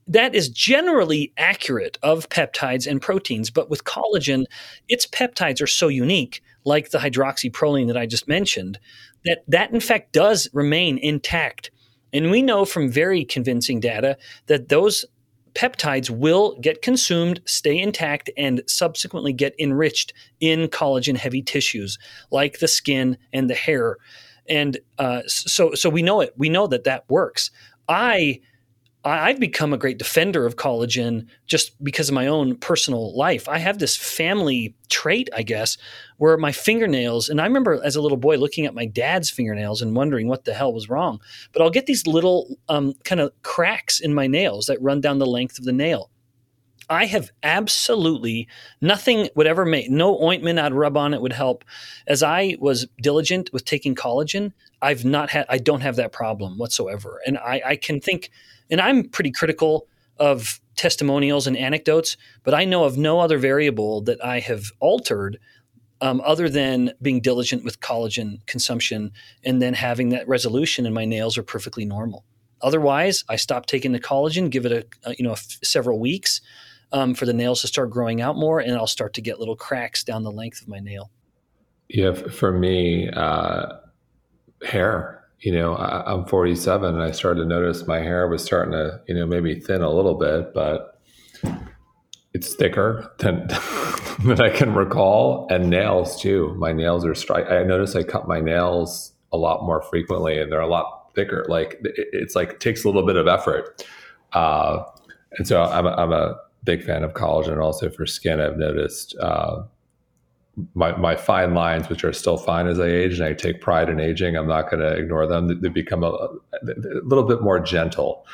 That 0.08 0.36
is 0.36 0.50
generally 0.50 1.32
accurate 1.38 1.98
of 2.04 2.28
peptides 2.30 2.88
and 2.88 3.02
proteins, 3.02 3.50
but 3.50 3.70
with 3.70 3.86
collagen, 3.86 4.46
its 4.90 5.08
peptides 5.08 5.62
are 5.62 5.68
so 5.68 5.88
unique, 5.88 6.42
like 6.66 6.90
the 6.90 6.98
hydroxyproline 6.98 7.88
that 7.88 7.98
I 7.98 8.06
just 8.06 8.28
mentioned, 8.28 8.80
that 9.24 9.44
that 9.48 9.72
in 9.72 9.80
fact 9.80 10.12
does 10.12 10.50
remain 10.54 10.98
intact. 10.98 11.72
And 12.12 12.32
we 12.32 12.42
know 12.42 12.66
from 12.66 12.92
very 12.92 13.24
convincing 13.24 13.80
data 13.80 14.18
that 14.48 14.68
those 14.70 15.06
peptides 15.54 16.10
will 16.10 16.58
get 16.60 16.82
consumed, 16.82 17.40
stay 17.46 17.78
intact, 17.78 18.30
and 18.38 18.62
subsequently 18.68 19.34
get 19.34 19.56
enriched 19.60 20.14
in 20.40 20.68
collagen 20.68 21.16
heavy 21.16 21.42
tissues 21.42 21.98
like 22.32 22.60
the 22.60 22.68
skin 22.68 23.18
and 23.32 23.50
the 23.50 23.56
hair. 23.56 23.98
And 24.50 24.78
uh, 24.98 25.22
so, 25.28 25.74
so 25.74 25.90
we 25.90 26.02
know 26.02 26.22
it. 26.22 26.34
We 26.38 26.50
know 26.50 26.68
that 26.68 26.84
that 26.84 27.06
works. 27.10 27.52
I 27.88 28.40
I've 29.06 29.40
become 29.40 29.74
a 29.74 29.78
great 29.78 29.98
defender 29.98 30.46
of 30.46 30.56
collagen 30.56 31.28
just 31.46 31.82
because 31.84 32.08
of 32.08 32.16
my 32.16 32.28
own 32.28 32.56
personal 32.56 33.16
life. 33.18 33.50
I 33.50 33.58
have 33.58 33.80
this 33.80 33.98
family 33.98 34.76
trait, 34.90 35.30
I 35.36 35.44
guess, 35.44 35.78
where 36.18 36.38
my 36.38 36.54
fingernails, 36.54 37.28
and 37.28 37.42
I 37.42 37.46
remember 37.46 37.82
as 37.84 37.98
a 37.98 38.02
little 38.02 38.18
boy 38.18 38.38
looking 38.38 38.66
at 38.66 38.74
my 38.74 38.86
dad's 38.86 39.30
fingernails 39.30 39.82
and 39.82 39.94
wondering 39.94 40.30
what 40.30 40.46
the 40.46 40.54
hell 40.54 40.72
was 40.72 40.90
wrong. 40.90 41.20
But 41.52 41.62
I'll 41.62 41.70
get 41.70 41.86
these 41.86 42.08
little 42.08 42.56
um, 42.70 42.94
kind 43.04 43.20
of 43.20 43.34
cracks 43.42 44.00
in 44.00 44.14
my 44.14 44.28
nails 44.28 44.68
that 44.68 44.82
run 44.82 45.02
down 45.02 45.20
the 45.20 45.26
length 45.26 45.60
of 45.60 45.66
the 45.66 45.74
nail. 45.74 46.10
I 46.94 47.06
have 47.06 47.32
absolutely 47.42 48.48
nothing 48.82 49.30
would 49.36 49.48
ever 49.48 49.66
make 49.66 49.90
no 49.90 50.22
ointment 50.22 50.60
I'd 50.60 50.74
rub 50.74 50.96
on 50.96 51.14
it 51.14 51.22
would 51.22 51.34
help. 51.34 51.66
As 52.08 52.24
I 52.24 52.56
was 52.60 52.88
diligent 53.02 53.52
with 53.52 53.66
taking 53.66 53.96
collagen, 53.96 54.54
I've 54.82 55.04
not 55.04 55.30
had 55.30 55.46
I 55.50 55.58
don't 55.58 55.82
have 55.82 55.96
that 55.98 56.12
problem 56.12 56.58
whatsoever. 56.58 57.20
And 57.26 57.38
I, 57.38 57.62
I 57.66 57.76
can 57.76 58.00
think 58.00 58.30
and 58.70 58.80
I'm 58.80 59.10
pretty 59.10 59.32
critical 59.32 59.88
of 60.18 60.62
testimonials 60.76 61.48
and 61.48 61.58
anecdotes, 61.58 62.18
but 62.44 62.54
I 62.54 62.66
know 62.66 62.84
of 62.84 62.98
no 62.98 63.20
other 63.20 63.38
variable 63.38 64.02
that 64.02 64.24
I 64.24 64.40
have 64.40 64.66
altered 64.80 65.40
um, 66.02 66.22
other 66.26 66.50
than 66.50 66.92
being 67.02 67.22
diligent 67.22 67.64
with 67.64 67.80
collagen 67.80 68.46
consumption 68.46 69.12
and 69.44 69.62
then 69.62 69.74
having 69.74 70.10
that 70.10 70.28
resolution 70.28 70.86
and 70.86 70.94
my 70.94 71.06
nails 71.06 71.38
are 71.38 71.44
perfectly 71.44 71.86
normal. 71.86 72.26
Otherwise, 72.62 73.24
I 73.30 73.36
stop 73.36 73.66
taking 73.66 73.92
the 73.92 74.00
collagen, 74.00 74.50
give 74.50 74.66
it 74.66 74.72
a, 74.72 75.10
a 75.10 75.16
you 75.16 75.24
know 75.24 75.32
a 75.32 75.34
f- 75.34 75.60
several 75.64 76.00
weeks 76.00 76.42
um, 76.94 77.14
for 77.14 77.26
the 77.26 77.34
nails 77.34 77.62
to 77.62 77.68
start 77.68 77.90
growing 77.90 78.22
out 78.22 78.38
more, 78.38 78.60
and 78.60 78.74
I'll 78.74 78.88
start 78.88 79.14
to 79.16 79.22
get 79.22 79.40
little 79.40 79.56
cracks 79.56 80.04
down 80.04 80.24
the 80.24 80.32
length 80.32 80.62
of 80.62 80.68
my 80.68 80.80
nail. 80.80 81.12
Yeah, 81.90 82.14
for 82.14 82.52
me, 82.52 83.10
uh, 83.10 83.66
hair 84.64 85.24
you 85.44 85.52
know, 85.52 85.76
I, 85.76 86.14
am 86.14 86.26
47 86.26 86.96
and 86.96 87.04
I 87.04 87.12
started 87.12 87.42
to 87.42 87.46
notice 87.46 87.86
my 87.86 88.00
hair 88.00 88.30
was 88.30 88.42
starting 88.42 88.72
to, 88.72 89.02
you 89.08 89.14
know, 89.14 89.26
maybe 89.26 89.60
thin 89.60 89.82
a 89.82 89.92
little 89.92 90.16
bit, 90.16 90.54
but 90.54 91.02
it's 92.34 92.56
thicker 92.56 93.12
than, 93.20 93.48
than 94.24 94.40
I 94.40 94.50
can 94.50 94.74
recall. 94.74 95.48
And 95.50 95.70
nails 95.70 96.22
too. 96.22 96.56
My 96.58 96.72
nails 96.72 97.06
are 97.06 97.14
strike. 97.14 97.52
I 97.52 97.62
notice 97.64 97.94
I 97.94 98.04
cut 98.04 98.26
my 98.26 98.40
nails 98.40 99.12
a 99.34 99.38
lot 99.38 99.66
more 99.66 99.82
frequently 99.82 100.40
and 100.40 100.50
they're 100.50 100.62
a 100.62 100.68
lot 100.68 101.14
thicker. 101.14 101.46
Like 101.50 101.74
it, 101.84 102.08
it's 102.14 102.36
like, 102.36 102.62
takes 102.62 102.86
a 102.86 102.88
little 102.88 103.06
bit 103.06 103.18
of 103.18 103.28
effort. 103.28 103.86
Uh, 104.32 104.84
and 105.34 105.46
so 105.46 105.62
I'm 105.62 105.86
a, 105.86 105.92
I'm 105.92 106.14
a 106.14 106.40
big 106.64 106.84
fan 106.84 107.04
of 107.04 107.14
collagen 107.14 107.62
also 107.62 107.90
for 107.90 108.06
skin. 108.06 108.40
I've 108.40 108.58
noticed, 108.58 109.16
uh, 109.20 109.64
my, 110.76 110.96
my 110.98 111.16
fine 111.16 111.54
lines, 111.54 111.90
which 111.90 112.04
are 112.04 112.14
still 112.14 112.38
fine 112.38 112.68
as 112.68 112.80
I 112.80 112.88
age, 112.88 113.20
and 113.20 113.28
I 113.28 113.34
take 113.34 113.60
pride 113.60 113.90
in 113.90 114.00
aging. 114.00 114.36
I'm 114.36 114.48
not 114.48 114.70
going 114.70 114.82
to 114.82 114.96
ignore 114.96 115.26
them. 115.26 115.60
They 115.62 115.70
become 115.70 116.04
a, 116.04 116.10
a, 116.10 116.30
little 117.04 117.24
bit 117.24 117.42
more 117.42 117.60
gentle. 117.60 118.26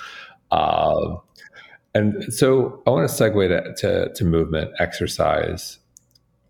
Uh, 0.52 1.16
and 1.96 2.32
so 2.34 2.82
I 2.86 2.92
want 2.92 3.10
to 3.10 3.16
segue 3.16 3.48
to, 3.48 3.74
to, 3.76 4.14
to, 4.14 4.26
movement, 4.26 4.72
exercise. 4.80 5.80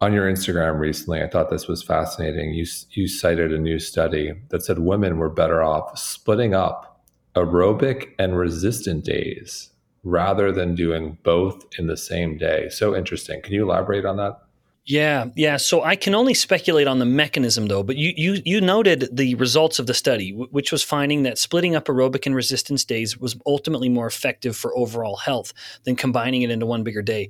On 0.02 0.12
your 0.14 0.32
Instagram 0.32 0.80
recently, 0.80 1.22
I 1.22 1.28
thought 1.28 1.50
this 1.50 1.68
was 1.68 1.84
fascinating. 1.84 2.54
You, 2.54 2.66
you 2.92 3.08
cited 3.08 3.54
a 3.54 3.60
new 3.60 3.80
study 3.80 4.34
that 4.50 4.64
said 4.64 4.80
women 4.80 5.18
were 5.18 5.30
better 5.30 5.62
off 5.62 5.98
splitting 6.00 6.54
up 6.54 7.04
aerobic 7.36 8.10
and 8.18 8.38
resistant 8.38 9.06
days 9.06 9.70
rather 10.10 10.51
than 10.51 10.76
doing 10.76 11.18
both 11.24 11.66
in 11.78 11.88
the 11.88 11.97
same 11.97 12.38
day. 12.38 12.70
So 12.70 12.95
interesting. 12.95 13.41
Can 13.41 13.53
you 13.53 13.64
elaborate 13.64 14.05
on 14.05 14.18
that? 14.18 14.41
Yeah, 14.89 15.26
yeah. 15.36 15.57
So 15.57 15.84
I 15.84 15.95
can 15.95 16.16
only 16.16 16.34
speculate 16.34 16.88
on 16.88 16.97
the 16.97 17.05
mechanism, 17.05 17.68
though. 17.68 17.84
But 17.84 17.97
you 17.97 18.12
you 18.18 18.41
you 18.43 18.60
noted 18.60 19.07
the 19.16 19.36
results 19.36 19.78
of 19.78 19.86
the 19.86 19.93
study, 19.93 20.32
which 20.32 20.72
was 20.72 20.84
finding 20.84 21.22
that 21.24 21.38
splitting 21.38 21.76
up 21.76 21.86
aerobic 21.86 22.26
and 22.26 22.34
resistance 22.34 22.84
days 22.86 23.16
was 23.16 23.38
ultimately 23.45 23.88
more 23.88 24.07
effective 24.07 24.57
for 24.57 24.76
overall 24.76 25.18
health 25.18 25.53
than 25.84 25.95
combining 25.95 26.41
it 26.41 26.49
into 26.49 26.66
one 26.66 26.84
bigger 26.84 27.03
day. 27.03 27.30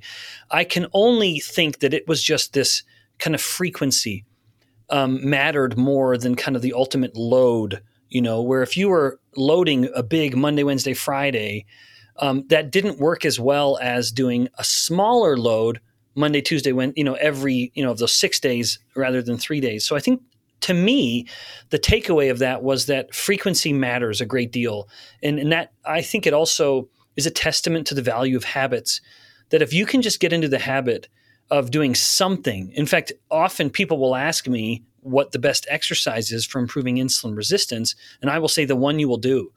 I 0.50 0.64
can 0.64 0.86
only 0.94 1.38
think 1.38 1.80
that 1.80 1.92
it 1.92 2.08
was 2.08 2.22
just 2.22 2.54
this 2.54 2.82
kind 3.18 3.34
of 3.34 3.42
frequency 3.42 4.24
um, 4.88 5.28
mattered 5.28 5.76
more 5.76 6.16
than 6.16 6.36
kind 6.36 6.56
of 6.56 6.62
the 6.62 6.72
ultimate 6.72 7.14
load. 7.14 7.82
You 8.08 8.22
know, 8.22 8.40
where 8.40 8.62
if 8.62 8.74
you 8.74 8.88
were 8.88 9.20
loading 9.36 9.90
a 9.94 10.02
big 10.02 10.34
Monday, 10.34 10.62
Wednesday, 10.62 10.94
Friday, 10.94 11.66
um, 12.20 12.44
that 12.48 12.70
didn't 12.70 12.98
work 12.98 13.24
as 13.24 13.40
well 13.40 13.78
as 13.80 14.12
doing 14.12 14.48
a 14.58 14.64
smaller 14.64 15.36
load 15.36 15.80
Monday, 16.14 16.40
Tuesday, 16.40 16.72
when 16.72 16.92
you 16.96 17.04
know 17.04 17.14
every 17.14 17.72
you 17.74 17.82
know 17.82 17.90
of 17.90 17.98
those 17.98 18.12
six 18.12 18.38
days 18.38 18.78
rather 18.94 19.22
than 19.22 19.38
three 19.38 19.60
days. 19.60 19.86
So 19.86 19.96
I 19.96 20.00
think 20.00 20.22
to 20.60 20.74
me, 20.74 21.26
the 21.70 21.78
takeaway 21.78 22.30
of 22.30 22.38
that 22.40 22.62
was 22.62 22.86
that 22.86 23.14
frequency 23.14 23.72
matters 23.72 24.20
a 24.20 24.26
great 24.26 24.52
deal, 24.52 24.88
and 25.22 25.38
and 25.38 25.52
that 25.52 25.72
I 25.84 26.02
think 26.02 26.26
it 26.26 26.34
also 26.34 26.88
is 27.16 27.26
a 27.26 27.30
testament 27.30 27.86
to 27.88 27.94
the 27.94 28.02
value 28.02 28.36
of 28.36 28.44
habits. 28.44 29.00
That 29.50 29.62
if 29.62 29.72
you 29.72 29.86
can 29.86 30.02
just 30.02 30.20
get 30.20 30.32
into 30.32 30.48
the 30.48 30.58
habit 30.58 31.08
of 31.50 31.70
doing 31.70 31.94
something, 31.94 32.70
in 32.72 32.86
fact, 32.86 33.12
often 33.30 33.70
people 33.70 33.98
will 33.98 34.14
ask 34.14 34.46
me 34.46 34.84
what 35.00 35.32
the 35.32 35.38
best 35.38 35.66
exercise 35.70 36.30
is 36.30 36.44
for 36.44 36.58
improving 36.58 36.96
insulin 36.96 37.36
resistance, 37.36 37.94
and 38.20 38.30
I 38.30 38.38
will 38.38 38.48
say 38.48 38.64
the 38.64 38.76
one 38.76 38.98
you 38.98 39.08
will 39.08 39.16
do 39.16 39.52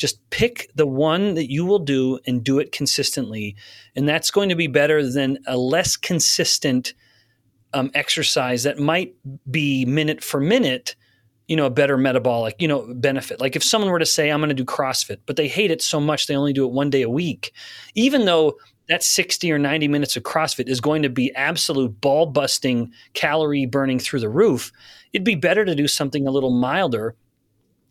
just 0.00 0.18
pick 0.30 0.70
the 0.74 0.86
one 0.86 1.34
that 1.34 1.50
you 1.50 1.66
will 1.66 1.78
do 1.78 2.18
and 2.26 2.42
do 2.42 2.58
it 2.58 2.72
consistently. 2.72 3.54
And 3.94 4.08
that's 4.08 4.30
going 4.30 4.48
to 4.48 4.54
be 4.54 4.66
better 4.66 5.06
than 5.06 5.38
a 5.46 5.58
less 5.58 5.94
consistent 5.94 6.94
um, 7.74 7.90
exercise 7.92 8.62
that 8.62 8.78
might 8.78 9.14
be 9.50 9.84
minute 9.84 10.24
for 10.24 10.40
minute, 10.40 10.96
you 11.48 11.54
know, 11.54 11.66
a 11.66 11.70
better 11.70 11.98
metabolic, 11.98 12.56
you 12.58 12.66
know, 12.66 12.92
benefit. 12.94 13.40
Like 13.40 13.56
if 13.56 13.62
someone 13.62 13.90
were 13.90 13.98
to 13.98 14.06
say, 14.06 14.30
I'm 14.30 14.40
going 14.40 14.48
to 14.48 14.54
do 14.54 14.64
CrossFit, 14.64 15.18
but 15.26 15.36
they 15.36 15.48
hate 15.48 15.70
it 15.70 15.82
so 15.82 16.00
much 16.00 16.26
they 16.26 16.34
only 16.34 16.54
do 16.54 16.64
it 16.64 16.72
one 16.72 16.88
day 16.88 17.02
a 17.02 17.10
week, 17.10 17.52
even 17.94 18.24
though 18.24 18.56
that 18.88 19.04
60 19.04 19.52
or 19.52 19.58
90 19.58 19.86
minutes 19.86 20.16
of 20.16 20.22
CrossFit 20.22 20.68
is 20.68 20.80
going 20.80 21.02
to 21.02 21.10
be 21.10 21.32
absolute 21.34 22.00
ball 22.00 22.24
busting, 22.24 22.90
calorie 23.12 23.66
burning 23.66 23.98
through 23.98 24.20
the 24.20 24.30
roof, 24.30 24.72
it'd 25.12 25.24
be 25.24 25.34
better 25.34 25.66
to 25.66 25.74
do 25.74 25.86
something 25.86 26.26
a 26.26 26.30
little 26.30 26.58
milder 26.58 27.14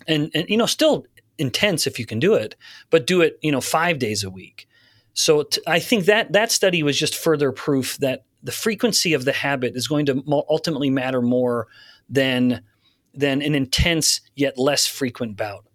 and, 0.08 0.32
and 0.34 0.50
you 0.50 0.58
know, 0.58 0.66
still 0.66 1.06
intense 1.40 1.88
if 1.88 1.98
you 1.98 2.06
can 2.06 2.20
do 2.20 2.34
it, 2.34 2.56
but 2.90 3.08
do 3.08 3.22
it, 3.22 3.40
you 3.42 3.52
know, 3.52 3.62
five 3.62 4.00
days 4.00 4.24
a 4.24 4.30
week. 4.30 4.68
So 5.14 5.44
t- 5.44 5.62
I 5.66 5.80
think 5.80 6.06
that 6.06 6.34
that 6.34 6.52
study 6.52 6.84
was 6.84 6.98
just 6.98 7.16
further 7.16 7.52
proof 7.52 7.98
that 7.98 8.24
the 8.44 8.52
frequency 8.52 9.14
of 9.14 9.26
the 9.26 9.34
habit 9.34 9.76
is 9.76 9.88
going 9.88 10.06
to 10.06 10.24
ultimately 10.50 10.90
matter 10.90 11.22
more 11.22 11.68
than 12.08 12.62
than 13.14 13.42
an 13.42 13.56
intense 13.56 14.22
yet 14.36 14.58
less 14.58 14.86
frequent 14.86 15.36
bout. 15.36 15.66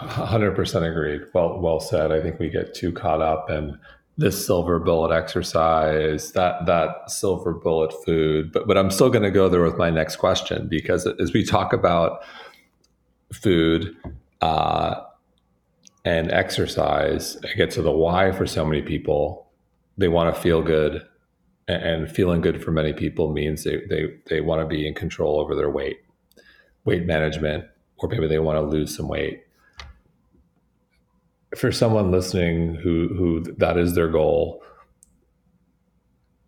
100% 0.00 0.90
agreed. 0.90 1.22
Well, 1.32 1.60
well 1.60 1.78
said. 1.78 2.10
I 2.10 2.20
think 2.20 2.40
we 2.40 2.50
get 2.50 2.74
too 2.74 2.92
caught 2.92 3.22
up 3.22 3.48
in 3.48 3.78
this 4.16 4.44
silver 4.44 4.78
bullet 4.78 5.14
exercise, 5.14 6.32
that 6.32 6.66
that 6.66 7.10
silver 7.10 7.52
bullet 7.52 7.92
food. 8.04 8.52
But 8.52 8.66
but 8.66 8.76
I'm 8.76 8.90
still 8.90 9.10
going 9.10 9.22
to 9.22 9.30
go 9.30 9.48
there 9.48 9.62
with 9.62 9.76
my 9.76 9.90
next 9.90 10.16
question 10.16 10.68
because 10.68 11.06
as 11.06 11.32
we 11.32 11.44
talk 11.44 11.72
about 11.72 12.22
food, 13.32 13.96
uh, 14.44 15.02
and 16.04 16.30
exercise, 16.30 17.38
I 17.42 17.56
get 17.56 17.70
to 17.72 17.82
the 17.82 17.90
why 17.90 18.30
for 18.30 18.46
so 18.46 18.62
many 18.62 18.82
people. 18.82 19.50
They 19.96 20.08
want 20.08 20.34
to 20.34 20.40
feel 20.40 20.60
good, 20.60 21.02
and 21.66 22.10
feeling 22.10 22.42
good 22.42 22.62
for 22.62 22.70
many 22.70 22.92
people 22.92 23.32
means 23.32 23.64
they 23.64 23.78
they 23.88 24.02
they 24.26 24.40
want 24.42 24.60
to 24.60 24.66
be 24.66 24.86
in 24.86 24.94
control 24.94 25.40
over 25.40 25.54
their 25.54 25.70
weight, 25.70 25.96
weight 26.84 27.06
management, 27.06 27.64
or 27.96 28.08
maybe 28.10 28.26
they 28.26 28.38
want 28.38 28.58
to 28.58 28.76
lose 28.76 28.94
some 28.94 29.08
weight. 29.08 29.44
For 31.56 31.72
someone 31.72 32.10
listening 32.10 32.74
who 32.74 33.08
who 33.16 33.54
that 33.56 33.78
is 33.78 33.94
their 33.94 34.08
goal, 34.08 34.62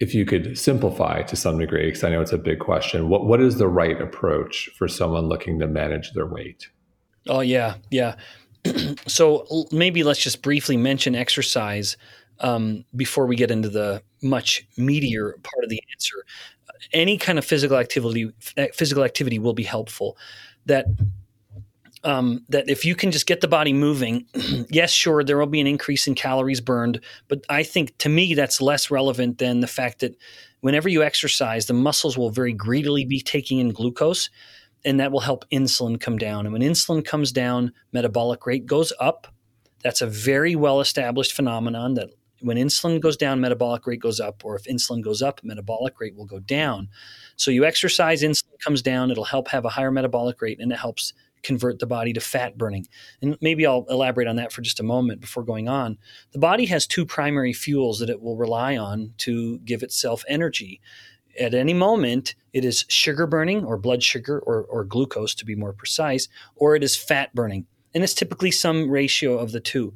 if 0.01 0.15
you 0.15 0.27
could 0.27 0.59
simplify 0.59 1.23
to 1.23 1.35
some 1.35 1.59
degree, 1.59 1.87
because 1.87 2.05
I 2.05 2.11
know 2.11 2.21
it's 2.21 2.33
a 2.33 2.39
big 2.51 2.59
question, 2.59 3.09
what 3.09 3.25
what 3.25 3.41
is 3.41 3.57
the 3.57 3.69
right 3.69 3.99
approach 4.03 4.69
for 4.77 4.87
someone 4.87 5.31
looking 5.31 5.59
to 5.61 5.67
manage 5.67 6.13
their 6.13 6.27
weight? 6.27 6.69
Oh 7.29 7.41
yeah, 7.41 7.75
yeah. 7.91 8.17
so 9.07 9.67
maybe 9.73 10.03
let's 10.03 10.21
just 10.21 10.43
briefly 10.43 10.77
mention 10.77 11.15
exercise 11.15 11.97
um, 12.41 12.85
before 12.95 13.27
we 13.27 13.37
get 13.37 13.51
into 13.51 13.69
the 13.69 14.03
much 14.23 14.67
meatier 14.79 15.43
part 15.43 15.65
of 15.65 15.71
the 15.71 15.83
answer. 15.93 16.25
Any 16.93 17.19
kind 17.19 17.39
of 17.39 17.45
physical 17.45 17.77
activity, 17.77 18.31
physical 18.75 19.05
activity 19.05 19.39
will 19.39 19.55
be 19.55 19.63
helpful. 19.63 20.17
That 20.67 20.87
um, 22.05 22.45
that 22.51 22.69
if 22.69 22.85
you 22.85 22.95
can 22.95 23.11
just 23.11 23.27
get 23.27 23.41
the 23.41 23.49
body 23.49 23.73
moving, 23.73 24.27
yes, 24.71 24.93
sure, 24.93 25.25
there 25.25 25.39
will 25.39 25.47
be 25.47 25.61
an 25.61 25.67
increase 25.67 26.07
in 26.07 26.15
calories 26.15 26.61
burned, 26.61 27.01
but 27.27 27.45
I 27.49 27.63
think 27.65 27.97
to 27.99 28.09
me 28.09 28.35
that's 28.35 28.61
less 28.61 28.91
relevant 28.91 29.39
than 29.39 29.61
the 29.61 29.67
fact 29.67 30.01
that 30.01 30.17
whenever 30.61 30.89
you 30.89 31.03
exercise, 31.03 31.67
the 31.67 31.73
muscles 31.73 32.17
will 32.17 32.31
very 32.31 32.53
greedily 32.53 33.05
be 33.05 33.21
taking 33.21 33.59
in 33.59 33.73
glucose 33.73 34.31
and 34.85 35.01
that 35.01 35.11
will 35.11 35.21
help 35.21 35.49
insulin 35.51 36.01
come 36.01 36.19
down. 36.19 36.47
And 36.47 36.53
when 36.53 36.63
insulin 36.63 37.05
comes 37.05 37.33
down, 37.33 37.73
metabolic 37.93 38.47
rate 38.47 38.67
goes 38.67 38.93
up. 39.01 39.27
That's 39.83 40.03
a 40.03 40.07
very 40.07 40.57
well 40.57 40.81
established 40.81 41.33
phenomenon 41.33 41.95
that 41.95 42.11
When 42.41 42.59
insulin 42.59 43.01
goes 43.01 43.17
down, 43.17 43.41
metabolic 43.41 43.87
rate 43.87 44.01
goes 44.01 44.21
up, 44.21 44.45
or 44.45 44.57
if 44.57 44.65
insulin 44.65 45.03
goes 45.03 45.23
up, 45.23 45.41
metabolic 45.43 45.99
rate 46.01 46.15
will 46.15 46.27
go 46.27 46.39
down. 46.39 46.89
So 47.37 47.51
you 47.51 47.65
exercise, 47.65 48.23
insulin 48.23 48.59
comes 48.63 48.83
down, 48.83 49.11
it'll 49.11 49.25
help 49.25 49.49
have 49.49 49.65
a 49.65 49.71
higher 49.71 49.91
metabolic 49.91 50.41
rate, 50.43 50.61
and 50.61 50.71
it 50.71 50.79
helps 50.79 51.13
convert 51.43 51.79
the 51.79 51.87
body 51.87 52.13
to 52.13 52.21
fat 52.21 52.59
burning. 52.59 52.87
And 53.23 53.39
maybe 53.41 53.67
I'll 53.67 53.87
elaborate 53.89 54.29
on 54.29 54.37
that 54.37 54.53
for 54.53 54.63
just 54.63 54.81
a 54.81 54.83
moment 54.83 55.21
before 55.21 55.45
going 55.45 55.69
on. 55.69 55.97
The 56.33 56.39
body 56.39 56.67
has 56.67 56.87
two 56.87 57.07
primary 57.07 57.53
fuels 57.53 58.01
that 58.01 58.11
it 58.11 58.21
will 58.21 58.37
rely 58.37 58.77
on 58.77 59.15
to 59.19 59.59
give 59.61 59.83
itself 59.83 60.25
energy. 60.29 60.81
At 61.39 61.55
any 61.55 61.75
moment, 61.75 62.35
it 62.53 62.65
is 62.65 62.85
sugar 62.89 63.27
burning 63.27 63.65
or 63.65 63.77
blood 63.77 64.03
sugar 64.03 64.39
or, 64.39 64.65
or 64.65 64.85
glucose 64.85 65.35
to 65.37 65.45
be 65.45 65.55
more 65.55 65.73
precise, 65.73 66.29
or 66.55 66.77
it 66.77 66.83
is 66.83 66.97
fat 66.97 67.35
burning. 67.35 67.67
And 67.95 68.05
it's 68.05 68.15
typically 68.15 68.51
some 68.51 68.91
ratio 68.91 69.39
of 69.39 69.53
the 69.53 69.61
two. 69.61 69.95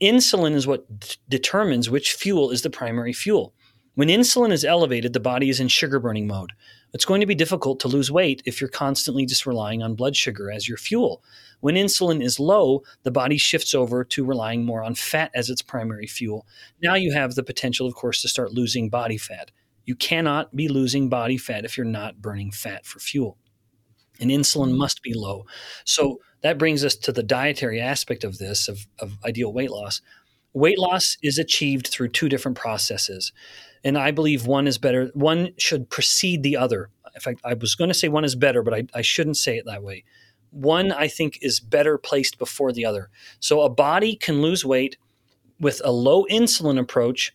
Insulin 0.00 0.54
is 0.54 0.66
what 0.66 1.00
d- 1.00 1.16
determines 1.28 1.88
which 1.88 2.12
fuel 2.12 2.50
is 2.50 2.62
the 2.62 2.70
primary 2.70 3.12
fuel. 3.12 3.54
When 3.94 4.08
insulin 4.08 4.52
is 4.52 4.62
elevated, 4.62 5.14
the 5.14 5.20
body 5.20 5.48
is 5.48 5.58
in 5.58 5.68
sugar 5.68 5.98
burning 5.98 6.26
mode. 6.26 6.52
It's 6.92 7.06
going 7.06 7.20
to 7.20 7.26
be 7.26 7.34
difficult 7.34 7.80
to 7.80 7.88
lose 7.88 8.10
weight 8.10 8.42
if 8.44 8.60
you're 8.60 8.68
constantly 8.68 9.24
just 9.24 9.46
relying 9.46 9.82
on 9.82 9.94
blood 9.94 10.16
sugar 10.16 10.50
as 10.50 10.68
your 10.68 10.76
fuel. 10.76 11.22
When 11.60 11.76
insulin 11.76 12.22
is 12.22 12.38
low, 12.38 12.82
the 13.04 13.10
body 13.10 13.38
shifts 13.38 13.74
over 13.74 14.04
to 14.04 14.24
relying 14.24 14.66
more 14.66 14.82
on 14.82 14.94
fat 14.94 15.30
as 15.34 15.48
its 15.48 15.62
primary 15.62 16.06
fuel. 16.06 16.46
Now 16.82 16.94
you 16.94 17.14
have 17.14 17.34
the 17.34 17.42
potential, 17.42 17.86
of 17.86 17.94
course, 17.94 18.20
to 18.20 18.28
start 18.28 18.52
losing 18.52 18.90
body 18.90 19.16
fat. 19.16 19.50
You 19.86 19.96
cannot 19.96 20.54
be 20.54 20.68
losing 20.68 21.08
body 21.08 21.38
fat 21.38 21.64
if 21.64 21.76
you're 21.76 21.86
not 21.86 22.20
burning 22.20 22.50
fat 22.50 22.84
for 22.84 22.98
fuel. 22.98 23.38
And 24.20 24.30
insulin 24.30 24.72
mm. 24.72 24.76
must 24.76 25.02
be 25.02 25.14
low. 25.14 25.46
So 25.84 26.20
that 26.42 26.58
brings 26.58 26.84
us 26.84 26.94
to 26.96 27.12
the 27.12 27.22
dietary 27.22 27.80
aspect 27.80 28.24
of 28.24 28.38
this, 28.38 28.68
of, 28.68 28.86
of 28.98 29.16
ideal 29.24 29.52
weight 29.52 29.70
loss. 29.70 30.02
Weight 30.52 30.78
loss 30.78 31.16
is 31.22 31.38
achieved 31.38 31.86
through 31.86 32.08
two 32.08 32.28
different 32.28 32.56
processes 32.58 33.32
and 33.86 33.96
I 33.96 34.10
believe 34.10 34.48
one 34.48 34.66
is 34.66 34.78
better. 34.78 35.12
One 35.14 35.50
should 35.58 35.88
precede 35.88 36.42
the 36.42 36.56
other. 36.56 36.90
In 37.14 37.20
fact, 37.20 37.40
I 37.44 37.54
was 37.54 37.76
going 37.76 37.86
to 37.86 37.94
say 37.94 38.08
one 38.08 38.24
is 38.24 38.34
better, 38.34 38.64
but 38.64 38.74
I, 38.74 38.82
I 38.92 39.02
shouldn't 39.02 39.36
say 39.36 39.58
it 39.58 39.64
that 39.66 39.84
way. 39.84 40.02
One 40.50 40.90
I 40.90 41.06
think 41.06 41.38
is 41.40 41.60
better 41.60 41.96
placed 41.96 42.36
before 42.36 42.72
the 42.72 42.84
other. 42.84 43.10
So 43.38 43.60
a 43.60 43.70
body 43.70 44.16
can 44.16 44.42
lose 44.42 44.64
weight 44.64 44.96
with 45.60 45.80
a 45.84 45.92
low 45.92 46.24
insulin 46.24 46.80
approach 46.80 47.32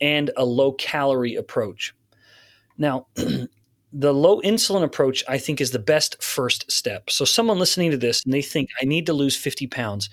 and 0.00 0.30
a 0.36 0.44
low 0.44 0.72
calorie 0.72 1.36
approach. 1.36 1.94
Now, 2.78 3.06
the 3.92 4.12
low 4.12 4.40
insulin 4.42 4.82
approach, 4.82 5.24
I 5.28 5.38
think, 5.38 5.60
is 5.60 5.70
the 5.70 5.78
best 5.78 6.22
first 6.22 6.70
step. 6.70 7.10
So, 7.10 7.24
someone 7.24 7.58
listening 7.58 7.90
to 7.90 7.96
this 7.96 8.24
and 8.24 8.32
they 8.32 8.42
think, 8.42 8.70
I 8.80 8.84
need 8.84 9.06
to 9.06 9.12
lose 9.12 9.36
50 9.36 9.66
pounds. 9.68 10.10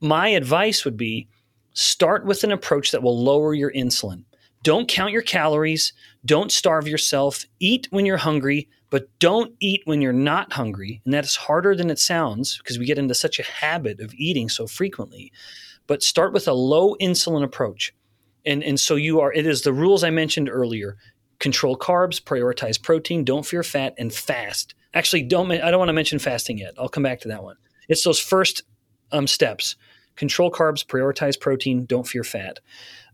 My 0.00 0.28
advice 0.28 0.84
would 0.84 0.96
be 0.96 1.28
start 1.74 2.24
with 2.24 2.42
an 2.44 2.52
approach 2.52 2.90
that 2.90 3.02
will 3.02 3.22
lower 3.22 3.54
your 3.54 3.72
insulin. 3.72 4.24
Don't 4.62 4.88
count 4.88 5.12
your 5.12 5.22
calories. 5.22 5.92
Don't 6.26 6.52
starve 6.52 6.86
yourself. 6.86 7.44
Eat 7.60 7.88
when 7.90 8.04
you're 8.04 8.18
hungry, 8.18 8.68
but 8.90 9.08
don't 9.18 9.54
eat 9.60 9.80
when 9.84 10.02
you're 10.02 10.12
not 10.12 10.52
hungry. 10.52 11.00
And 11.04 11.14
that 11.14 11.24
is 11.24 11.36
harder 11.36 11.74
than 11.74 11.90
it 11.90 11.98
sounds 11.98 12.58
because 12.58 12.78
we 12.78 12.84
get 12.84 12.98
into 12.98 13.14
such 13.14 13.38
a 13.38 13.44
habit 13.44 14.00
of 14.00 14.12
eating 14.14 14.48
so 14.48 14.66
frequently. 14.66 15.32
But 15.86 16.02
start 16.02 16.32
with 16.32 16.46
a 16.46 16.52
low 16.52 16.94
insulin 17.00 17.42
approach. 17.42 17.94
And, 18.46 18.62
and 18.62 18.78
so 18.78 18.96
you 18.96 19.20
are, 19.20 19.32
it 19.32 19.46
is 19.46 19.62
the 19.62 19.72
rules 19.72 20.04
I 20.04 20.10
mentioned 20.10 20.48
earlier 20.48 20.96
control 21.38 21.76
carbs, 21.76 22.22
prioritize 22.22 22.80
protein, 22.80 23.24
don't 23.24 23.46
fear 23.46 23.62
fat, 23.62 23.94
and 23.98 24.12
fast. 24.12 24.74
Actually, 24.92 25.22
don't, 25.22 25.50
I 25.50 25.70
don't 25.70 25.78
want 25.78 25.88
to 25.88 25.94
mention 25.94 26.18
fasting 26.18 26.58
yet. 26.58 26.74
I'll 26.78 26.88
come 26.88 27.02
back 27.02 27.20
to 27.20 27.28
that 27.28 27.42
one. 27.42 27.56
It's 27.88 28.04
those 28.04 28.20
first 28.20 28.62
um, 29.10 29.26
steps 29.26 29.76
control 30.16 30.50
carbs, 30.50 30.84
prioritize 30.84 31.40
protein, 31.40 31.86
don't 31.86 32.06
fear 32.06 32.22
fat. 32.22 32.60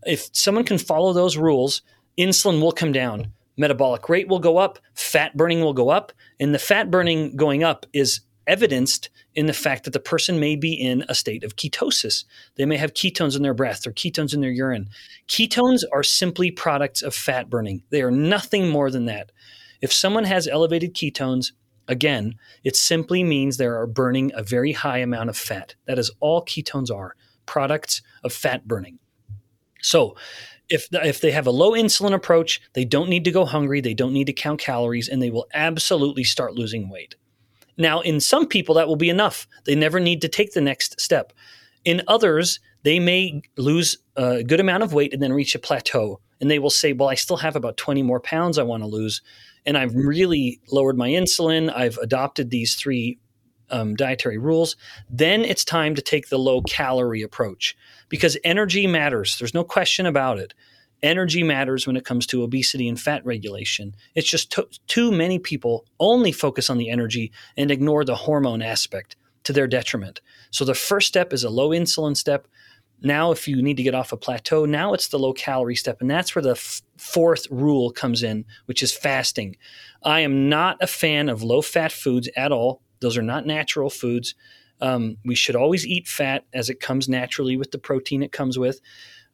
If 0.05 0.29
someone 0.33 0.65
can 0.65 0.77
follow 0.77 1.13
those 1.13 1.37
rules, 1.37 1.81
insulin 2.17 2.59
will 2.59 2.73
come 2.73 2.91
down, 2.91 3.31
metabolic 3.55 4.09
rate 4.09 4.27
will 4.27 4.39
go 4.39 4.57
up, 4.57 4.77
fat 4.93 5.37
burning 5.37 5.61
will 5.61 5.73
go 5.73 5.89
up, 5.89 6.11
and 6.39 6.53
the 6.53 6.59
fat 6.59 6.91
burning 6.91 7.37
going 7.37 7.63
up 7.63 7.85
is 7.93 8.21
evidenced 8.47 9.09
in 9.35 9.45
the 9.45 9.53
fact 9.53 9.83
that 9.83 9.91
the 9.91 9.99
person 9.99 10.39
may 10.39 10.55
be 10.55 10.73
in 10.73 11.03
a 11.07 11.15
state 11.15 11.43
of 11.43 11.55
ketosis. 11.55 12.25
They 12.55 12.65
may 12.65 12.77
have 12.77 12.93
ketones 12.93 13.35
in 13.35 13.43
their 13.43 13.53
breath 13.53 13.85
or 13.85 13.91
ketones 13.91 14.33
in 14.33 14.41
their 14.41 14.51
urine. 14.51 14.89
Ketones 15.27 15.83
are 15.93 16.03
simply 16.03 16.49
products 16.49 17.01
of 17.01 17.13
fat 17.13 17.49
burning. 17.49 17.83
They 17.89 18.01
are 18.01 18.11
nothing 18.11 18.69
more 18.69 18.89
than 18.89 19.05
that. 19.05 19.31
If 19.81 19.93
someone 19.93 20.23
has 20.23 20.47
elevated 20.47 20.95
ketones, 20.95 21.51
again, 21.87 22.35
it 22.63 22.75
simply 22.75 23.23
means 23.23 23.57
they 23.57 23.65
are 23.65 23.85
burning 23.85 24.31
a 24.33 24.43
very 24.43 24.71
high 24.71 24.99
amount 24.99 25.29
of 25.29 25.37
fat. 25.37 25.75
That 25.85 25.99
is 25.99 26.11
all 26.19 26.43
ketones 26.43 26.91
are 26.91 27.15
products 27.45 28.01
of 28.23 28.33
fat 28.33 28.67
burning. 28.67 28.99
So, 29.81 30.15
if 30.69 30.87
if 30.91 31.21
they 31.21 31.31
have 31.31 31.47
a 31.47 31.51
low 31.51 31.71
insulin 31.71 32.13
approach, 32.13 32.61
they 32.73 32.83
don't 32.83 33.09
need 33.09 33.23
to 33.25 33.31
go 33.31 33.45
hungry, 33.45 33.79
they 33.79 33.93
don't 33.93 34.11
need 34.11 34.27
to 34.27 34.33
count 34.33 34.59
calories, 34.59 35.07
and 35.07 35.21
they 35.21 35.29
will 35.29 35.47
absolutely 35.53 36.25
start 36.25 36.55
losing 36.55 36.89
weight. 36.89 37.15
Now, 37.77 38.01
in 38.01 38.19
some 38.19 38.47
people, 38.47 38.75
that 38.75 38.87
will 38.87 38.95
be 38.95 39.09
enough. 39.09 39.47
They 39.65 39.75
never 39.75 39.99
need 39.99 40.21
to 40.21 40.27
take 40.27 40.53
the 40.53 40.61
next 40.61 40.99
step. 40.99 41.33
In 41.85 42.01
others, 42.07 42.59
they 42.83 42.99
may 42.99 43.41
lose 43.57 43.97
a 44.15 44.43
good 44.43 44.59
amount 44.59 44.83
of 44.83 44.93
weight 44.93 45.13
and 45.13 45.21
then 45.21 45.33
reach 45.33 45.55
a 45.55 45.59
plateau. 45.59 46.19
And 46.39 46.49
they 46.49 46.59
will 46.59 46.69
say, 46.69 46.93
Well, 46.93 47.09
I 47.09 47.15
still 47.15 47.37
have 47.37 47.55
about 47.55 47.77
20 47.77 48.03
more 48.03 48.19
pounds 48.19 48.57
I 48.57 48.63
want 48.63 48.83
to 48.83 48.87
lose. 48.87 49.21
And 49.65 49.77
I've 49.77 49.95
really 49.95 50.61
lowered 50.71 50.97
my 50.97 51.09
insulin. 51.09 51.73
I've 51.75 51.97
adopted 51.97 52.49
these 52.49 52.75
three 52.75 53.19
um, 53.69 53.95
dietary 53.95 54.37
rules. 54.37 54.75
Then 55.09 55.43
it's 55.43 55.65
time 55.65 55.95
to 55.95 56.01
take 56.01 56.29
the 56.29 56.39
low 56.39 56.61
calorie 56.61 57.21
approach 57.21 57.75
because 58.09 58.37
energy 58.43 58.87
matters. 58.87 59.37
There's 59.37 59.53
no 59.53 59.63
question 59.63 60.05
about 60.05 60.39
it. 60.39 60.53
Energy 61.03 61.43
matters 61.43 61.85
when 61.85 61.95
it 61.95 62.05
comes 62.05 62.25
to 62.27 62.43
obesity 62.43 62.87
and 62.87 62.99
fat 62.99 63.23
regulation. 63.25 63.95
It's 64.15 64.29
just 64.29 64.51
t- 64.51 64.63
too 64.87 65.11
many 65.11 65.37
people 65.37 65.85
only 65.99 66.31
focus 66.31 66.69
on 66.69 66.77
the 66.77 66.89
energy 66.89 67.31
and 67.55 67.69
ignore 67.69 68.03
the 68.03 68.15
hormone 68.15 68.61
aspect 68.61 69.15
to 69.43 69.53
their 69.53 69.67
detriment. 69.67 70.21
So 70.51 70.65
the 70.65 70.73
first 70.73 71.07
step 71.07 71.33
is 71.33 71.43
a 71.43 71.49
low 71.49 71.69
insulin 71.69 72.17
step. 72.17 72.47
Now, 73.01 73.31
if 73.31 73.47
you 73.47 73.61
need 73.61 73.77
to 73.77 73.83
get 73.83 73.93
off 73.93 74.11
a 74.11 74.17
plateau, 74.17 74.65
now 74.65 74.93
it's 74.93 75.09
the 75.09 75.19
low 75.19 75.33
calorie 75.33 75.75
step. 75.75 76.01
And 76.01 76.09
that's 76.09 76.35
where 76.35 76.41
the 76.41 76.51
f- 76.51 76.81
fourth 76.97 77.45
rule 77.51 77.91
comes 77.91 78.23
in, 78.23 78.43
which 78.65 78.81
is 78.81 78.91
fasting. 78.91 79.55
I 80.03 80.21
am 80.21 80.49
not 80.49 80.77
a 80.81 80.87
fan 80.87 81.29
of 81.29 81.43
low 81.43 81.61
fat 81.61 81.91
foods 81.91 82.27
at 82.35 82.51
all. 82.51 82.81
Those 82.99 83.17
are 83.17 83.21
not 83.21 83.45
natural 83.45 83.91
foods. 83.91 84.33
Um, 84.81 85.17
we 85.23 85.35
should 85.35 85.55
always 85.55 85.85
eat 85.85 86.07
fat 86.07 86.45
as 86.53 86.69
it 86.69 86.79
comes 86.79 87.07
naturally 87.07 87.57
with 87.57 87.71
the 87.71 87.79
protein 87.79 88.23
it 88.23 88.31
comes 88.31 88.59
with, 88.59 88.79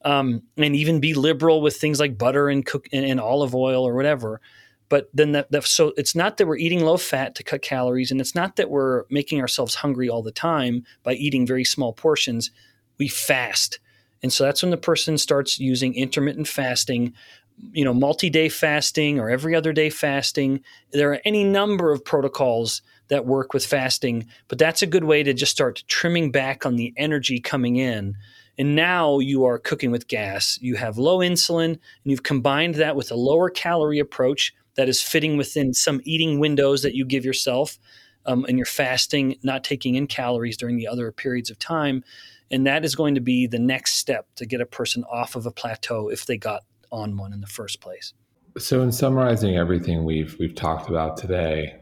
um, 0.04 0.44
and 0.58 0.76
even 0.76 1.00
be 1.00 1.14
liberal 1.14 1.62
with 1.62 1.78
things 1.78 2.00
like 2.00 2.18
butter 2.18 2.50
and 2.50 2.66
cook 2.66 2.88
and, 2.92 3.06
and 3.06 3.20
olive 3.20 3.56
oil 3.56 3.88
or 3.88 3.96
whatever. 3.96 4.42
But 4.90 5.10
then 5.14 5.32
that, 5.32 5.52
that 5.52 5.64
so 5.64 5.94
it's 5.98 6.16
not 6.16 6.38
that 6.38 6.48
we're 6.48 6.58
eating 6.58 6.82
low 6.82 6.98
fat 6.98 7.36
to 7.36 7.44
cut 7.44 7.62
calories, 7.62 8.12
and 8.12 8.22
it's 8.22 8.36
not 8.36 8.58
that 8.58 8.70
we're 8.70 9.06
making 9.10 9.42
ourselves 9.42 9.76
hungry 9.76 10.10
all 10.10 10.22
the 10.22 10.32
time 10.32 10.86
by 11.04 11.14
eating 11.14 11.48
very 11.48 11.64
small 11.64 11.94
portions. 11.94 12.52
We 13.00 13.08
fast, 13.08 13.80
and 14.22 14.32
so 14.32 14.44
that's 14.44 14.62
when 14.62 14.72
the 14.72 14.78
person 14.78 15.18
starts 15.18 15.60
using 15.60 15.96
intermittent 15.96 16.48
fasting 16.48 17.14
you 17.72 17.86
know 17.86 17.94
multi-day 17.94 18.50
fasting 18.50 19.20
or 19.20 19.30
every 19.30 19.54
other 19.54 19.72
day 19.72 19.88
fasting 19.88 20.60
there 20.92 21.12
are 21.12 21.22
any 21.24 21.44
number 21.44 21.92
of 21.92 22.04
protocols 22.04 22.82
that 23.14 23.26
work 23.26 23.54
with 23.54 23.66
fasting, 23.66 24.28
but 24.48 24.58
that's 24.58 24.82
a 24.82 24.88
good 24.88 25.04
way 25.04 25.24
to 25.24 25.34
just 25.34 25.52
start 25.52 25.84
trimming 25.88 26.32
back 26.32 26.66
on 26.66 26.76
the 26.76 26.94
energy 26.98 27.40
coming 27.40 27.76
in. 27.76 28.16
And 28.58 28.76
now 28.76 29.20
you 29.20 29.46
are 29.46 29.58
cooking 29.58 29.92
with 29.92 30.08
gas. 30.08 30.60
You 30.62 30.76
have 30.76 30.98
low 30.98 31.20
insulin, 31.20 31.66
and 31.72 31.80
you've 32.04 32.24
combined 32.24 32.76
that 32.76 32.96
with 32.96 33.12
a 33.12 33.16
lower 33.16 33.50
calorie 33.50 34.00
approach 34.00 34.54
that 34.76 34.90
is 34.90 35.02
fitting 35.02 35.38
within 35.38 35.74
some 35.74 36.02
eating 36.04 36.40
windows 36.40 36.84
that 36.84 36.96
you 36.96 37.06
give 37.06 37.26
yourself. 37.26 37.78
Um, 38.26 38.46
and 38.48 38.58
you're 38.58 38.66
fasting, 38.66 39.36
not 39.44 39.64
taking 39.66 39.96
in 39.96 40.08
calories 40.08 40.56
during 40.56 40.78
the 40.78 40.88
other 40.88 41.12
periods 41.12 41.50
of 41.50 41.60
time. 41.60 42.04
And 42.52 42.66
that 42.66 42.86
is 42.86 42.96
going 42.96 43.16
to 43.16 43.22
be 43.22 43.48
the 43.48 43.60
next 43.60 43.94
step 43.98 44.28
to 44.36 44.46
get 44.46 44.62
a 44.62 44.66
person 44.66 45.04
off 45.12 45.36
of 45.36 45.46
a 45.46 45.52
plateau 45.52 46.08
if 46.10 46.26
they 46.26 46.38
got 46.38 46.64
on 46.92 47.18
one 47.18 47.34
in 47.34 47.42
the 47.42 47.48
first 47.48 47.82
place. 47.82 48.14
So, 48.58 48.82
in 48.82 48.92
summarizing 48.92 49.58
everything 49.58 50.06
we've 50.06 50.38
we've 50.40 50.54
talked 50.54 50.88
about 50.88 51.18
today, 51.18 51.76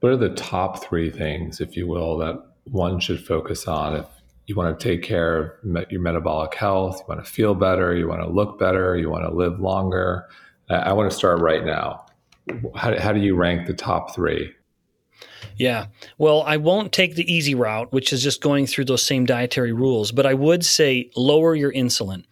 what 0.00 0.10
are 0.10 0.16
the 0.16 0.30
top 0.30 0.82
three 0.82 1.10
things, 1.10 1.60
if 1.60 1.76
you 1.76 1.86
will, 1.86 2.16
that 2.18 2.36
one 2.64 2.98
should 2.98 3.24
focus 3.24 3.68
on 3.68 3.96
if 3.96 4.06
you 4.46 4.56
want 4.56 4.78
to 4.78 4.88
take 4.88 5.02
care 5.02 5.60
of 5.64 5.90
your 5.90 6.00
metabolic 6.00 6.54
health, 6.54 6.98
you 6.98 7.04
want 7.08 7.24
to 7.24 7.30
feel 7.30 7.54
better, 7.54 7.94
you 7.94 8.08
want 8.08 8.22
to 8.22 8.28
look 8.28 8.58
better, 8.58 8.96
you 8.96 9.08
want 9.08 9.24
to 9.24 9.34
live 9.34 9.60
longer? 9.60 10.28
I 10.68 10.92
want 10.92 11.10
to 11.10 11.16
start 11.16 11.40
right 11.40 11.64
now. 11.64 12.06
How, 12.74 12.98
how 12.98 13.12
do 13.12 13.20
you 13.20 13.36
rank 13.36 13.66
the 13.66 13.74
top 13.74 14.14
three? 14.14 14.52
Yeah. 15.56 15.86
Well, 16.18 16.42
I 16.42 16.56
won't 16.56 16.92
take 16.92 17.14
the 17.14 17.32
easy 17.32 17.54
route, 17.54 17.92
which 17.92 18.12
is 18.12 18.22
just 18.22 18.40
going 18.40 18.66
through 18.66 18.86
those 18.86 19.04
same 19.04 19.26
dietary 19.26 19.72
rules, 19.72 20.10
but 20.10 20.26
I 20.26 20.34
would 20.34 20.64
say 20.64 21.10
lower 21.16 21.54
your 21.54 21.72
insulin 21.72 22.24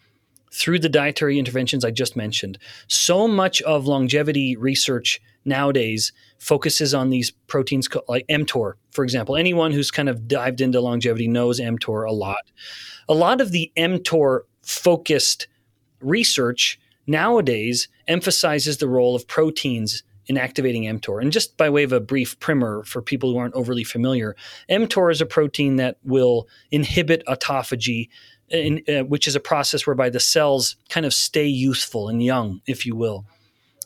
through 0.51 0.79
the 0.79 0.89
dietary 0.89 1.37
interventions 1.37 1.85
I 1.85 1.91
just 1.91 2.15
mentioned. 2.15 2.57
So 2.87 3.27
much 3.27 3.61
of 3.61 3.85
longevity 3.85 4.55
research 4.55 5.21
nowadays 5.45 6.11
focuses 6.39 6.93
on 6.93 7.09
these 7.09 7.31
proteins 7.47 7.87
like 8.07 8.25
mTOR, 8.27 8.73
for 8.91 9.03
example. 9.03 9.35
Anyone 9.35 9.71
who's 9.71 9.91
kind 9.91 10.09
of 10.09 10.27
dived 10.27 10.61
into 10.61 10.81
longevity 10.81 11.27
knows 11.27 11.59
mTOR 11.59 12.07
a 12.07 12.13
lot. 12.13 12.49
A 13.07 13.13
lot 13.13 13.41
of 13.41 13.51
the 13.51 13.71
mTOR 13.77 14.41
focused 14.63 15.47
research 16.01 16.79
nowadays 17.07 17.87
emphasizes 18.07 18.77
the 18.77 18.87
role 18.87 19.15
of 19.15 19.27
proteins 19.27 20.03
in 20.27 20.37
activating 20.37 20.83
mTOR. 20.83 21.21
And 21.21 21.31
just 21.31 21.57
by 21.57 21.69
way 21.69 21.83
of 21.83 21.91
a 21.91 21.99
brief 21.99 22.39
primer 22.39 22.83
for 22.83 23.01
people 23.01 23.31
who 23.31 23.37
aren't 23.37 23.55
overly 23.55 23.83
familiar, 23.83 24.35
mTOR 24.69 25.11
is 25.11 25.21
a 25.21 25.25
protein 25.25 25.75
that 25.77 25.97
will 26.03 26.47
inhibit 26.71 27.23
autophagy, 27.27 28.09
in, 28.49 28.81
uh, 28.87 29.03
which 29.03 29.27
is 29.27 29.35
a 29.35 29.39
process 29.39 29.85
whereby 29.85 30.09
the 30.09 30.19
cells 30.19 30.75
kind 30.87 31.05
of 31.05 31.13
stay 31.13 31.45
youthful 31.45 32.09
and 32.09 32.23
young, 32.23 32.61
if 32.67 32.85
you 32.85 32.95
will. 32.95 33.25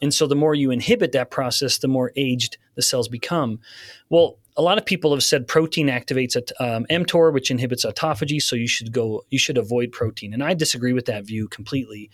And 0.03 0.13
so 0.13 0.27
the 0.27 0.35
more 0.35 0.53
you 0.53 0.69
inhibit 0.69 1.13
that 1.13 1.31
process, 1.31 1.77
the 1.77 1.87
more 1.87 2.11
aged 2.17 2.57
the 2.75 2.81
cells 2.81 3.07
become. 3.07 3.61
Well, 4.09 4.37
a 4.57 4.61
lot 4.61 4.77
of 4.77 4.85
people 4.85 5.13
have 5.13 5.23
said 5.23 5.47
protein 5.47 5.87
activates 5.87 6.35
um, 6.59 6.85
mTOR, 6.91 7.31
which 7.31 7.49
inhibits 7.49 7.85
autophagy. 7.85 8.41
So 8.41 8.57
you 8.57 8.67
should 8.67 8.91
go, 8.91 9.23
you 9.29 9.39
should 9.39 9.57
avoid 9.57 9.93
protein. 9.93 10.33
And 10.33 10.43
I 10.43 10.55
disagree 10.55 10.91
with 10.91 11.05
that 11.05 11.25
view 11.25 11.47
completely. 11.47 12.11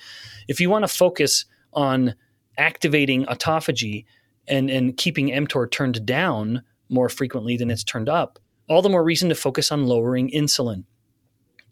If 0.47 0.61
you 0.61 0.69
want 0.69 0.83
to 0.83 0.87
focus 0.87 1.45
on 1.73 2.13
activating 2.59 3.25
autophagy 3.25 4.05
and 4.47 4.69
and 4.69 4.95
keeping 4.95 5.29
mTOR 5.29 5.69
turned 5.69 6.05
down 6.05 6.61
more 6.89 7.09
frequently 7.09 7.57
than 7.57 7.71
it's 7.71 7.83
turned 7.83 8.07
up, 8.07 8.37
all 8.67 8.83
the 8.83 8.89
more 8.89 9.03
reason 9.03 9.29
to 9.29 9.35
focus 9.35 9.71
on 9.71 9.87
lowering 9.87 10.29
insulin. 10.29 10.83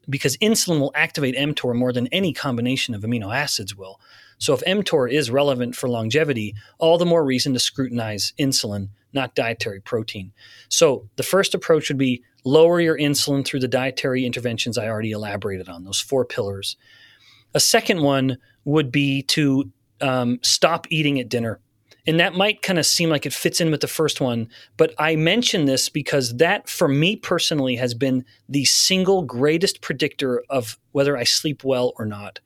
Because 0.09 0.35
insulin 0.37 0.79
will 0.79 0.93
activate 0.95 1.35
mTOR 1.35 1.75
more 1.75 1.93
than 1.93 2.07
any 2.07 2.33
combination 2.33 2.95
of 2.95 3.03
amino 3.03 3.35
acids 3.35 3.75
will. 3.75 3.99
So 4.37 4.53
if 4.53 4.61
mTOR 4.61 5.11
is 5.11 5.31
relevant 5.31 5.75
for 5.75 5.89
longevity, 5.89 6.55
all 6.77 6.97
the 6.97 7.05
more 7.05 7.25
reason 7.25 7.53
to 7.53 7.59
scrutinize 7.59 8.33
insulin, 8.39 8.89
not 9.13 9.35
dietary 9.35 9.79
protein. 9.79 10.31
So 10.69 11.09
the 11.15 11.23
first 11.23 11.55
approach 11.55 11.89
would 11.89 11.97
be 11.97 12.23
lower 12.45 12.79
your 12.79 12.97
insulin 12.97 13.45
through 13.45 13.61
the 13.61 13.67
dietary 13.67 14.25
interventions 14.25 14.77
I 14.77 14.87
already 14.87 15.11
elaborated 15.11 15.69
on, 15.69 15.83
those 15.83 15.99
four 15.99 16.23
pillars. 16.23 16.77
A 17.53 17.59
second 17.59 18.01
one 18.01 18.37
would 18.65 18.91
be 18.91 19.23
to 19.23 19.71
um, 20.01 20.39
stop 20.43 20.87
eating 20.89 21.19
at 21.19 21.29
dinner. 21.29 21.59
And 22.05 22.21
that 22.21 22.35
might 22.35 22.61
kind 22.61 22.79
of 22.79 22.85
seem 22.85 23.09
like 23.09 23.25
it 23.25 23.33
fits 23.33 23.59
in 23.59 23.69
with 23.69 23.81
the 23.81 23.87
first 23.87 24.21
one, 24.21 24.47
but 24.77 24.93
I 24.97 25.17
mention 25.17 25.65
this 25.65 25.89
because 25.89 26.37
that, 26.37 26.69
for 26.69 26.87
me 26.87 27.17
personally, 27.17 27.75
has 27.75 27.93
been 27.93 28.23
the 28.47 28.63
single 28.63 29.23
greatest 29.23 29.81
predictor 29.81 30.41
of 30.49 30.79
whether 30.93 31.17
I 31.17 31.25
sleep 31.25 31.65
well 31.65 31.91
or 31.97 32.05
not 32.05 32.39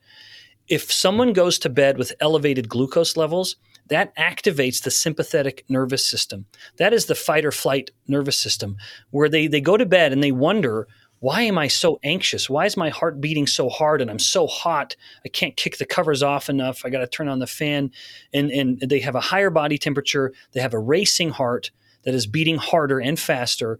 if 0.72 0.90
someone 0.90 1.34
goes 1.34 1.58
to 1.58 1.68
bed 1.68 1.98
with 1.98 2.14
elevated 2.18 2.66
glucose 2.66 3.14
levels, 3.14 3.56
that 3.88 4.16
activates 4.16 4.82
the 4.82 4.90
sympathetic 4.90 5.66
nervous 5.68 6.06
system. 6.06 6.46
That 6.78 6.94
is 6.94 7.04
the 7.04 7.14
fight 7.14 7.44
or 7.44 7.52
flight 7.52 7.90
nervous 8.08 8.38
system, 8.38 8.78
where 9.10 9.28
they, 9.28 9.48
they 9.48 9.60
go 9.60 9.76
to 9.76 9.84
bed 9.84 10.14
and 10.14 10.22
they 10.22 10.32
wonder, 10.32 10.88
why 11.18 11.42
am 11.42 11.58
I 11.58 11.68
so 11.68 12.00
anxious? 12.02 12.48
Why 12.48 12.64
is 12.64 12.78
my 12.78 12.88
heart 12.88 13.20
beating 13.20 13.46
so 13.46 13.68
hard 13.68 14.00
and 14.00 14.10
I'm 14.10 14.18
so 14.18 14.46
hot? 14.46 14.96
I 15.26 15.28
can't 15.28 15.58
kick 15.58 15.76
the 15.76 15.84
covers 15.84 16.22
off 16.22 16.48
enough. 16.48 16.86
I 16.86 16.88
got 16.88 17.00
to 17.00 17.06
turn 17.06 17.28
on 17.28 17.38
the 17.38 17.46
fan. 17.46 17.90
And, 18.32 18.50
and 18.50 18.80
they 18.80 19.00
have 19.00 19.14
a 19.14 19.20
higher 19.20 19.50
body 19.50 19.76
temperature. 19.76 20.32
They 20.52 20.62
have 20.62 20.72
a 20.72 20.78
racing 20.78 21.32
heart 21.32 21.70
that 22.04 22.14
is 22.14 22.26
beating 22.26 22.56
harder 22.56 22.98
and 22.98 23.20
faster 23.20 23.78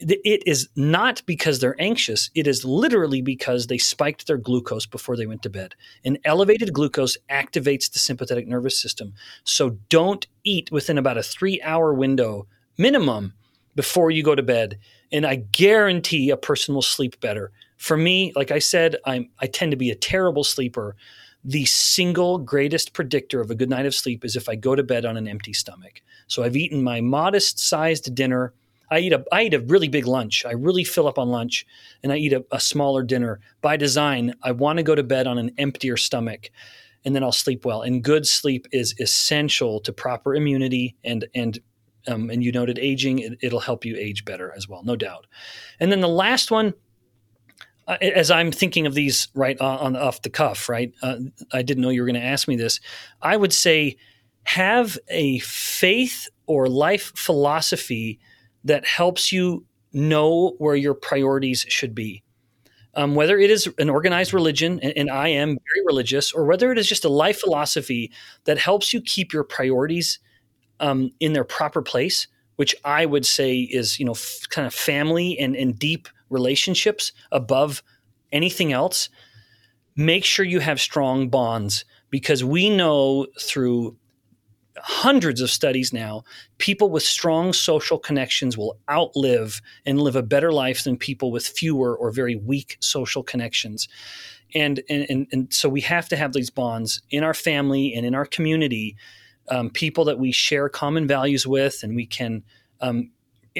it 0.00 0.42
is 0.46 0.68
not 0.76 1.22
because 1.26 1.60
they're 1.60 1.80
anxious. 1.80 2.30
It 2.34 2.46
is 2.46 2.64
literally 2.64 3.22
because 3.22 3.66
they 3.66 3.78
spiked 3.78 4.26
their 4.26 4.36
glucose 4.36 4.86
before 4.86 5.16
they 5.16 5.26
went 5.26 5.42
to 5.42 5.50
bed. 5.50 5.74
And 6.04 6.18
elevated 6.24 6.72
glucose 6.72 7.16
activates 7.30 7.92
the 7.92 7.98
sympathetic 7.98 8.46
nervous 8.46 8.80
system. 8.80 9.14
So 9.44 9.78
don't 9.88 10.26
eat 10.42 10.70
within 10.72 10.98
about 10.98 11.18
a 11.18 11.22
three 11.22 11.60
hour 11.62 11.94
window 11.94 12.46
minimum 12.76 13.34
before 13.74 14.10
you 14.10 14.22
go 14.22 14.34
to 14.34 14.42
bed. 14.42 14.78
And 15.12 15.26
I 15.26 15.36
guarantee 15.36 16.30
a 16.30 16.36
person 16.36 16.74
will 16.74 16.82
sleep 16.82 17.20
better. 17.20 17.52
For 17.76 17.96
me, 17.96 18.32
like 18.34 18.50
I 18.50 18.58
said, 18.58 18.96
I'm, 19.04 19.30
I 19.40 19.46
tend 19.46 19.70
to 19.72 19.76
be 19.76 19.90
a 19.90 19.96
terrible 19.96 20.44
sleeper. 20.44 20.96
The 21.44 21.66
single 21.66 22.38
greatest 22.38 22.94
predictor 22.94 23.40
of 23.40 23.50
a 23.50 23.54
good 23.54 23.68
night 23.68 23.86
of 23.86 23.94
sleep 23.94 24.24
is 24.24 24.34
if 24.34 24.48
I 24.48 24.54
go 24.54 24.74
to 24.74 24.82
bed 24.82 25.04
on 25.04 25.16
an 25.16 25.28
empty 25.28 25.52
stomach. 25.52 26.02
So 26.26 26.42
I've 26.42 26.56
eaten 26.56 26.82
my 26.82 27.00
modest 27.00 27.58
sized 27.58 28.14
dinner 28.14 28.54
I 28.94 29.00
eat 29.00 29.12
a 29.12 29.24
I 29.32 29.42
eat 29.42 29.54
a 29.54 29.60
really 29.60 29.88
big 29.88 30.06
lunch. 30.06 30.44
I 30.44 30.52
really 30.52 30.84
fill 30.84 31.08
up 31.08 31.18
on 31.18 31.28
lunch, 31.28 31.66
and 32.02 32.12
I 32.12 32.16
eat 32.16 32.32
a, 32.32 32.44
a 32.52 32.60
smaller 32.60 33.02
dinner. 33.02 33.40
By 33.60 33.76
design, 33.76 34.34
I 34.42 34.52
want 34.52 34.78
to 34.78 34.82
go 34.82 34.94
to 34.94 35.02
bed 35.02 35.26
on 35.26 35.38
an 35.38 35.50
emptier 35.58 35.96
stomach, 35.96 36.50
and 37.04 37.14
then 37.14 37.22
I'll 37.22 37.32
sleep 37.32 37.64
well. 37.64 37.82
And 37.82 38.02
good 38.04 38.26
sleep 38.26 38.66
is 38.72 38.94
essential 39.00 39.80
to 39.80 39.92
proper 39.92 40.34
immunity 40.34 40.96
and 41.02 41.26
and 41.34 41.58
um, 42.06 42.30
and 42.30 42.44
you 42.44 42.52
noted 42.52 42.78
aging. 42.78 43.36
It, 43.40 43.52
will 43.52 43.60
help 43.60 43.84
you 43.84 43.96
age 43.96 44.24
better 44.24 44.52
as 44.56 44.68
well, 44.68 44.84
no 44.84 44.96
doubt. 44.96 45.26
And 45.80 45.90
then 45.90 46.00
the 46.00 46.08
last 46.08 46.50
one, 46.50 46.74
uh, 47.88 47.96
as 48.00 48.30
I'm 48.30 48.52
thinking 48.52 48.86
of 48.86 48.94
these 48.94 49.28
right 49.34 49.60
on, 49.60 49.78
on 49.78 49.96
off 49.96 50.22
the 50.22 50.30
cuff, 50.30 50.68
right? 50.68 50.92
Uh, 51.02 51.16
I 51.52 51.62
didn't 51.62 51.82
know 51.82 51.90
you 51.90 52.02
were 52.02 52.08
going 52.08 52.20
to 52.20 52.26
ask 52.26 52.46
me 52.46 52.56
this. 52.56 52.78
I 53.20 53.36
would 53.36 53.52
say 53.52 53.96
have 54.44 54.98
a 55.08 55.38
faith 55.40 56.28
or 56.46 56.68
life 56.68 57.12
philosophy 57.16 58.20
that 58.64 58.86
helps 58.86 59.30
you 59.30 59.64
know 59.92 60.54
where 60.58 60.74
your 60.74 60.94
priorities 60.94 61.64
should 61.68 61.94
be. 61.94 62.22
Um, 62.96 63.14
whether 63.14 63.38
it 63.38 63.50
is 63.50 63.68
an 63.78 63.90
organized 63.90 64.32
religion, 64.32 64.78
and, 64.80 64.92
and, 64.96 65.10
I 65.10 65.28
am 65.28 65.48
very 65.48 65.84
religious, 65.84 66.32
or 66.32 66.44
whether 66.44 66.70
it 66.70 66.78
is 66.78 66.86
just 66.86 67.04
a 67.04 67.08
life 67.08 67.40
philosophy 67.40 68.12
that 68.44 68.56
helps 68.56 68.92
you 68.92 69.00
keep 69.00 69.32
your 69.32 69.42
priorities 69.42 70.20
um, 70.78 71.10
in 71.18 71.32
their 71.32 71.42
proper 71.42 71.82
place, 71.82 72.28
which 72.54 72.72
I 72.84 73.04
would 73.04 73.26
say 73.26 73.58
is 73.58 73.98
you 73.98 74.04
know 74.04 74.12
f- 74.12 74.42
kind 74.48 74.64
of 74.64 74.72
family 74.72 75.36
and, 75.38 75.56
and 75.56 75.76
deep 75.76 76.08
relationships 76.30 77.10
above 77.32 77.82
anything 78.30 78.72
else. 78.72 79.08
Make 79.96 80.24
sure 80.24 80.44
you 80.44 80.60
have 80.60 80.80
strong 80.80 81.28
bonds 81.28 81.84
because 82.10 82.44
we 82.44 82.70
know 82.70 83.26
through 83.40 83.96
hundreds 84.86 85.40
of 85.40 85.50
studies 85.50 85.94
now, 85.94 86.22
people 86.58 86.90
with 86.90 87.02
strong 87.02 87.54
social 87.54 87.98
connections 87.98 88.58
will 88.58 88.78
outlive 88.90 89.62
and 89.86 89.98
live 89.98 90.14
a 90.14 90.22
better 90.22 90.52
life 90.52 90.84
than 90.84 90.98
people 90.98 91.32
with 91.32 91.46
fewer 91.46 91.96
or 91.96 92.10
very 92.10 92.36
weak 92.36 92.76
social 92.80 93.22
connections. 93.22 93.88
And, 94.54 94.82
and, 94.90 95.26
and, 95.32 95.50
so 95.50 95.70
we 95.70 95.80
have 95.80 96.10
to 96.10 96.16
have 96.16 96.34
these 96.34 96.50
bonds 96.50 97.00
in 97.08 97.24
our 97.24 97.32
family 97.32 97.94
and 97.94 98.04
in 98.04 98.14
our 98.14 98.26
community, 98.26 98.94
um, 99.48 99.70
people 99.70 100.04
that 100.04 100.18
we 100.18 100.32
share 100.32 100.68
common 100.68 101.06
values 101.06 101.46
with, 101.46 101.82
and 101.82 101.96
we 101.96 102.04
can 102.04 102.42
um, 102.82 103.10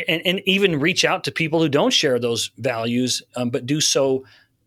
and, 0.07 0.21
and, 0.27 0.43
even 0.45 0.79
reach 0.79 1.07
out 1.07 1.25
to 1.25 1.33
people 1.33 1.61
who 1.61 1.71
don't 1.71 1.93
share 1.93 2.19
those 2.19 2.51
values, 2.59 3.23
um, 3.37 3.49
but 3.49 3.65
do 3.65 3.81
so 3.81 4.25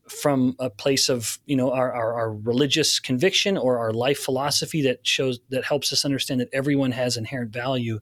from 0.10 0.56
a 0.60 0.70
place 0.70 1.10
of 1.10 1.40
you 1.46 1.56
know 1.56 1.72
our, 1.72 1.92
our, 1.94 2.14
our, 2.14 2.34
religious 2.34 3.00
conviction 3.00 3.58
or 3.58 3.78
our 3.78 3.92
life 3.92 4.20
philosophy 4.20 4.82
that 4.82 5.06
shows 5.06 5.40
that 5.50 5.64
helps 5.64 5.92
us 5.94 6.06
understand 6.06 6.40
that 6.40 6.50
everyone 6.54 6.92
has 6.92 7.18
inherent 7.18 7.52
value. 7.52 8.00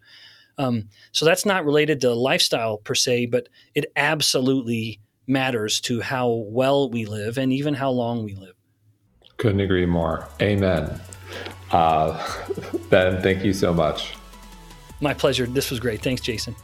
Um, 0.58 0.90
so 1.12 1.26
that's 1.26 1.46
not 1.46 1.66
related 1.66 2.00
to 2.02 2.14
lifestyle 2.14 2.78
per 2.78 2.96
se 2.96 3.28
but 3.28 3.50
it 3.74 3.92
absolutely 3.96 5.00
matters 5.28 5.82
to 5.82 6.02
how 6.02 6.30
well 6.30 6.90
we 6.90 7.06
live 7.06 7.38
and 7.38 7.52
even 7.52 7.74
how 7.74 7.90
long 7.90 8.24
we 8.24 8.36
live. 8.36 8.56
Couldn't 9.38 9.60
agree 9.60 9.86
more. 9.86 10.28
Amen. 10.42 11.02
Uh, 11.72 12.26
ben 12.90 13.22
thank 13.22 13.44
you 13.44 13.54
so 13.54 13.74
much. 13.74 14.14
My 15.02 15.14
pleasure. 15.14 15.46
This 15.46 15.72
was 15.72 15.80
great. 15.80 16.02
Thanks 16.02 16.22
jason 16.22 16.56